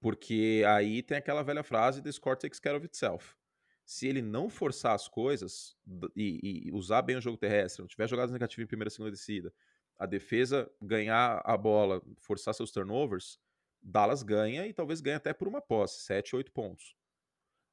Porque 0.00 0.64
aí 0.66 1.04
tem 1.04 1.18
aquela 1.18 1.44
velha 1.44 1.62
frase: 1.62 2.02
the 2.02 2.10
score 2.10 2.36
takes 2.36 2.58
care 2.58 2.76
of 2.76 2.84
itself. 2.84 3.36
Se 3.84 4.08
ele 4.08 4.22
não 4.22 4.50
forçar 4.50 4.92
as 4.92 5.06
coisas 5.06 5.76
e, 6.16 6.66
e 6.66 6.72
usar 6.72 7.02
bem 7.02 7.14
o 7.16 7.20
jogo 7.20 7.38
terrestre, 7.38 7.80
não 7.80 7.86
tiver 7.86 8.08
jogadas 8.08 8.32
negativas 8.32 8.64
em 8.64 8.66
primeira 8.66 8.88
e 8.88 8.90
segunda 8.90 9.12
descida, 9.12 9.54
a 9.98 10.06
defesa 10.06 10.70
ganhar 10.80 11.42
a 11.44 11.56
bola, 11.56 12.02
forçar 12.18 12.54
seus 12.54 12.70
turnovers, 12.70 13.40
Dallas 13.82 14.22
ganha 14.22 14.66
e 14.66 14.72
talvez 14.72 15.00
ganhe 15.00 15.16
até 15.16 15.32
por 15.32 15.46
uma 15.46 15.60
posse, 15.60 16.02
7, 16.02 16.36
8 16.36 16.52
pontos. 16.52 16.96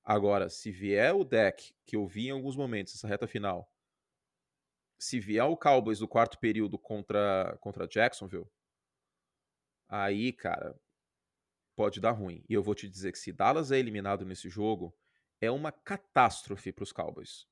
Agora, 0.04 0.50
se 0.50 0.72
vier 0.72 1.16
o 1.16 1.24
deck, 1.24 1.74
que 1.86 1.96
eu 1.96 2.06
vi 2.06 2.28
em 2.28 2.32
alguns 2.32 2.56
momentos, 2.56 2.94
essa 2.94 3.08
reta 3.08 3.26
final, 3.26 3.72
se 5.00 5.20
vier 5.20 5.46
o 5.46 5.58
Cowboys 5.58 6.00
do 6.00 6.08
quarto 6.08 6.38
período 6.40 6.78
contra, 6.78 7.58
contra 7.60 7.88
Jacksonville, 7.88 8.48
aí, 9.88 10.32
cara, 10.32 10.80
pode 11.76 12.00
dar 12.00 12.12
ruim. 12.12 12.44
E 12.48 12.54
eu 12.54 12.62
vou 12.62 12.76
te 12.76 12.88
dizer 12.88 13.12
que 13.12 13.20
se 13.20 13.32
Dallas 13.32 13.72
é 13.72 13.80
eliminado 13.80 14.26
nesse 14.26 14.50
jogo, 14.50 14.96
é 15.42 15.50
uma 15.50 15.72
catástrofe 15.72 16.72
para 16.72 16.84
os 16.84 16.92
Cowboys. 16.92 17.48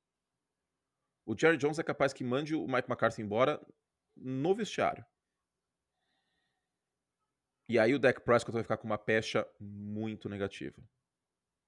O 1.25 1.37
Jerry 1.37 1.57
Jones 1.57 1.79
é 1.79 1.83
capaz 1.83 2.13
que 2.13 2.23
mande 2.23 2.55
o 2.55 2.67
Mike 2.67 2.89
McCarthy 2.89 3.21
embora 3.21 3.61
no 4.15 4.55
vestiário. 4.55 5.05
E 7.71 7.79
aí 7.79 7.93
o 7.93 7.99
Dak 7.99 8.21
Prescott 8.21 8.51
vai 8.51 8.63
ficar 8.63 8.77
com 8.77 8.85
uma 8.85 8.97
pecha 8.97 9.47
muito 9.59 10.27
negativa. 10.27 10.83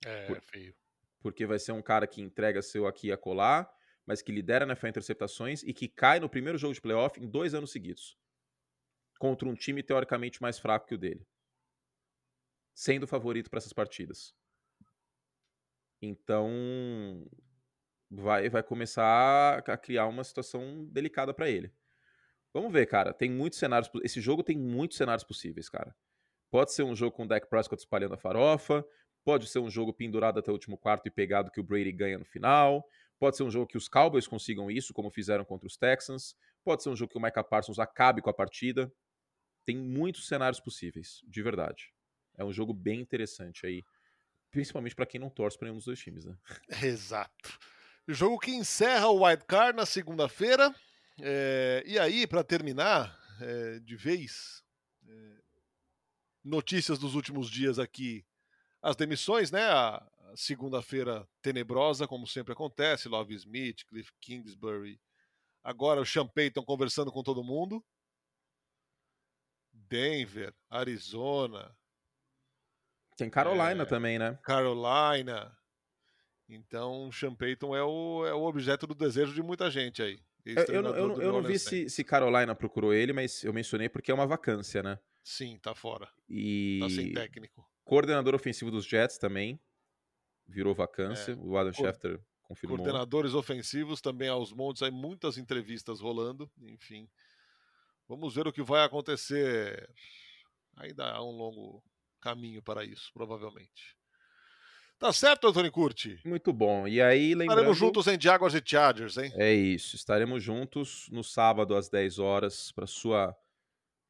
É, 0.06 0.28
Por, 0.28 0.42
feio. 0.42 0.76
Porque 1.22 1.46
vai 1.46 1.58
ser 1.58 1.72
um 1.72 1.82
cara 1.82 2.06
que 2.06 2.22
entrega 2.22 2.62
seu 2.62 2.86
aqui 2.86 3.08
e 3.08 3.12
acolá, 3.12 3.74
mas 4.06 4.22
que 4.22 4.32
lidera 4.32 4.66
na 4.66 4.76
fé 4.76 4.90
interceptações 4.90 5.64
e 5.64 5.74
que 5.74 5.88
cai 5.88 6.20
no 6.20 6.30
primeiro 6.30 6.58
jogo 6.58 6.74
de 6.74 6.82
playoff 6.82 7.18
em 7.22 7.30
dois 7.30 7.54
anos 7.54 7.72
seguidos. 7.72 8.18
Contra 9.18 9.48
um 9.48 9.56
time 9.56 9.82
teoricamente 9.82 10.42
mais 10.42 10.60
fraco 10.60 10.88
que 10.88 10.96
o 10.96 10.98
dele. 10.98 11.26
Sendo 12.76 13.08
favorito 13.08 13.50
para 13.50 13.60
essas 13.60 13.72
partidas. 13.72 14.36
Então, 16.02 17.26
vai, 18.12 18.50
vai 18.50 18.62
começar 18.62 19.60
a 19.60 19.78
criar 19.78 20.08
uma 20.08 20.24
situação 20.26 20.86
delicada 20.92 21.34
para 21.34 21.50
ele. 21.50 21.74
Vamos 22.54 22.72
ver, 22.72 22.86
cara. 22.86 23.14
Tem 23.14 23.30
muitos 23.30 23.58
cenários. 23.58 23.90
Esse 24.04 24.22
jogo 24.22 24.44
tem 24.44 24.58
muitos 24.58 24.98
cenários 24.98 25.24
possíveis, 25.24 25.68
cara. 25.70 25.96
Pode 26.52 26.72
ser 26.72 26.84
um 26.84 26.96
jogo 26.96 27.16
com 27.16 27.24
o 27.24 27.28
Dak 27.28 27.50
Prescott 27.50 27.82
espalhando 27.82 28.14
a 28.14 28.18
farofa. 28.18 28.86
Pode 29.24 29.48
ser 29.48 29.60
um 29.60 29.70
jogo 29.70 29.94
pendurado 29.94 30.40
até 30.40 30.52
o 30.52 30.54
último 30.54 30.78
quarto 30.78 31.08
e 31.08 31.12
pegado 31.12 31.50
que 31.50 31.60
o 31.60 31.64
Brady 31.64 31.92
ganha 31.92 32.20
no 32.20 32.26
final. 32.26 32.86
Pode 33.18 33.38
ser 33.38 33.44
um 33.44 33.50
jogo 33.50 33.66
que 33.66 33.78
os 33.78 33.88
Cowboys 33.88 34.28
consigam 34.28 34.70
isso, 34.70 34.94
como 34.94 35.10
fizeram 35.10 35.46
contra 35.46 35.66
os 35.66 35.78
Texans. 35.78 36.36
Pode 36.64 36.84
ser 36.84 36.90
um 36.90 36.96
jogo 36.96 37.12
que 37.12 37.18
o 37.18 37.22
Micah 37.22 37.44
Parsons 37.44 37.80
acabe 37.80 38.22
com 38.22 38.30
a 38.30 38.34
partida. 38.34 38.94
Tem 39.66 39.78
muitos 39.78 40.28
cenários 40.28 40.60
possíveis, 40.60 41.22
de 41.24 41.42
verdade. 41.42 41.92
É 42.38 42.44
um 42.44 42.52
jogo 42.52 42.74
bem 42.74 43.00
interessante 43.00 43.66
aí, 43.66 43.84
principalmente 44.52 44.96
para 44.96 45.06
quem 45.06 45.22
não 45.22 45.30
torce 45.30 45.58
para 45.58 45.68
nenhum 45.68 45.78
dos 45.78 45.86
dois 45.86 46.00
times, 46.00 46.26
né? 46.26 46.38
Exato. 46.84 47.58
O 48.08 48.14
jogo 48.14 48.38
que 48.38 48.52
encerra 48.52 49.08
o 49.08 49.24
Wild 49.24 49.46
Card 49.46 49.78
na 49.78 49.86
segunda-feira. 49.86 50.74
É, 51.22 51.84
e 51.86 52.00
aí, 52.00 52.26
para 52.26 52.44
terminar 52.44 53.20
é, 53.40 53.80
de 53.80 53.96
vez, 53.96 54.64
é, 55.08 55.42
notícias 56.44 56.98
dos 56.98 57.16
últimos 57.16 57.50
dias 57.50 57.80
aqui, 57.80 58.26
as 58.82 58.96
demissões, 58.96 59.52
né? 59.52 59.64
A, 59.64 60.06
segunda-feira 60.36 61.28
tenebrosa, 61.42 62.08
como 62.08 62.26
sempre 62.26 62.54
acontece, 62.54 63.08
Love 63.08 63.36
Smith, 63.36 63.86
Cliff 63.86 64.12
Kingsbury, 64.20 65.00
agora 65.64 66.02
o 66.02 66.06
Sean 66.06 66.28
Payton 66.28 66.64
conversando 66.64 67.12
com 67.12 67.24
todo 67.24 67.44
mundo. 67.44 67.84
Denver, 69.72 70.54
Arizona. 70.70 71.76
Tem 73.16 73.30
Carolina 73.30 73.86
também, 73.86 74.18
né? 74.18 74.40
Carolina. 74.42 75.56
Então, 76.50 77.12
Sean 77.12 77.36
Payton 77.36 77.76
é 77.76 77.84
o, 77.84 78.26
é 78.26 78.34
o 78.34 78.44
objeto 78.44 78.88
do 78.88 78.96
desejo 78.96 79.34
de 79.34 79.44
muita 79.44 79.70
gente 79.70 80.02
aí. 80.02 80.20
Eu, 80.46 80.66
eu, 80.66 80.82
não, 80.82 80.96
eu, 80.96 81.22
eu 81.22 81.32
não 81.32 81.42
vi 81.42 81.58
se, 81.58 81.90
se, 81.90 82.04
Carolina 82.04 82.54
procurou 82.54 82.94
ele, 82.94 83.14
mas 83.14 83.44
eu 83.44 83.54
mencionei 83.54 83.88
porque 83.88 84.12
é 84.12 84.14
uma 84.14 84.28
vacância, 84.28 84.84
né? 84.84 85.00
Sim, 85.24 85.58
tá 85.58 85.74
fora. 85.74 86.10
E... 86.30 86.80
Tá 86.82 86.90
sem 86.90 87.14
técnico. 87.14 87.66
Coordenador 87.86 88.36
ofensivo 88.36 88.70
dos 88.70 88.86
Jets 88.86 89.18
também 89.18 89.60
virou 90.46 90.76
vacância. 90.76 91.32
É. 91.32 91.36
O 91.36 91.58
Adam 91.58 91.72
Co 91.72 91.84
Schefter 91.84 92.20
confirmou. 92.42 92.78
Coordenadores 92.78 93.34
ofensivos 93.34 94.02
também 94.02 94.28
aos 94.28 94.52
montes, 94.52 94.82
aí 94.82 94.92
muitas 94.92 95.38
entrevistas 95.38 96.02
rolando, 96.02 96.52
enfim. 96.62 97.10
Vamos 98.08 98.36
ver 98.36 98.48
o 98.48 98.54
que 98.54 98.62
vai 98.62 98.84
acontecer. 98.84 99.90
Ainda 100.76 101.10
há 101.10 101.24
um 101.24 101.32
longo 101.32 101.84
caminho 102.20 102.62
para 102.62 102.84
isso, 102.84 103.12
provavelmente. 103.14 103.98
Tá 105.04 105.12
certo, 105.12 105.48
Antônio 105.48 105.70
Curti? 105.70 106.18
Muito 106.24 106.54
bom. 106.54 106.88
E 106.88 107.02
aí, 107.02 107.36
lembrando... 107.36 107.60
Estaremos 107.60 107.78
juntos 107.78 108.08
em 108.08 108.18
Jaguars 108.18 108.54
e 108.54 108.64
Chargers, 108.66 109.18
hein? 109.18 109.34
É 109.36 109.54
isso. 109.54 109.98
Estaremos 109.98 110.42
juntos 110.42 111.10
no 111.12 111.22
sábado 111.22 111.76
às 111.76 111.90
10 111.90 112.20
horas 112.20 112.72
para 112.72 112.88
sua 112.88 113.36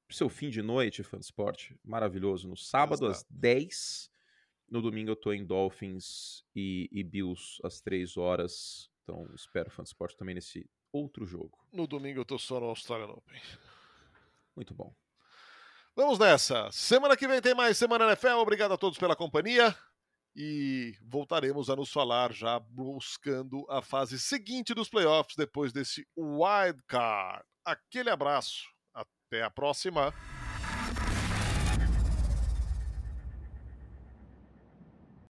seu 0.08 0.30
fim 0.30 0.52
de 0.52 0.62
noite, 0.62 1.02
fã 1.02 1.18
de 1.18 1.26
esporte. 1.26 1.76
Maravilhoso. 1.84 2.48
No 2.48 2.56
sábado 2.56 3.08
Exato. 3.08 3.12
às 3.12 3.26
10. 3.32 4.12
No 4.70 4.84
domingo 4.84 5.10
eu 5.10 5.16
tô 5.16 5.34
em 5.34 5.44
Dolphins 5.44 6.46
e, 6.56 6.88
e 6.92 7.04
Bills 7.04 7.60
às 7.64 7.82
3 7.82 8.16
horas. 8.16 8.88
Então 9.02 9.28
espero 9.34 9.72
fã 9.72 9.82
de 9.82 9.90
esporte 9.90 10.16
também 10.16 10.36
nesse 10.36 10.70
outro 10.92 11.26
jogo. 11.26 11.58
No 11.72 11.88
domingo 11.88 12.20
eu 12.20 12.26
tô 12.26 12.38
só 12.38 12.60
no 12.60 12.68
Australian 12.68 13.08
Open. 13.08 13.42
Muito 14.56 14.76
bom. 14.76 14.94
Vamos 15.96 16.20
nessa. 16.20 16.70
Semana 16.72 17.18
que 17.18 17.28
vem 17.28 17.42
tem 17.42 17.56
mais 17.56 17.80
Semana 17.80 18.06
NFL. 18.06 18.38
Obrigado 18.38 18.74
a 18.74 18.78
todos 18.78 19.00
pela 19.00 19.16
companhia 19.16 19.76
e 20.36 20.96
voltaremos 21.02 21.70
a 21.70 21.76
nos 21.76 21.92
falar 21.92 22.34
já 22.34 22.60
buscando 22.60 23.66
a 23.70 23.82
fase 23.82 24.20
seguinte 24.20 24.74
dos 24.74 24.90
playoffs 24.90 25.36
depois 25.36 25.72
desse 25.72 26.08
wild 26.18 26.82
card. 26.88 27.44
Aquele 27.66 28.10
abraço, 28.10 28.64
até 28.94 29.44
a 29.44 29.50
próxima. 29.50 30.14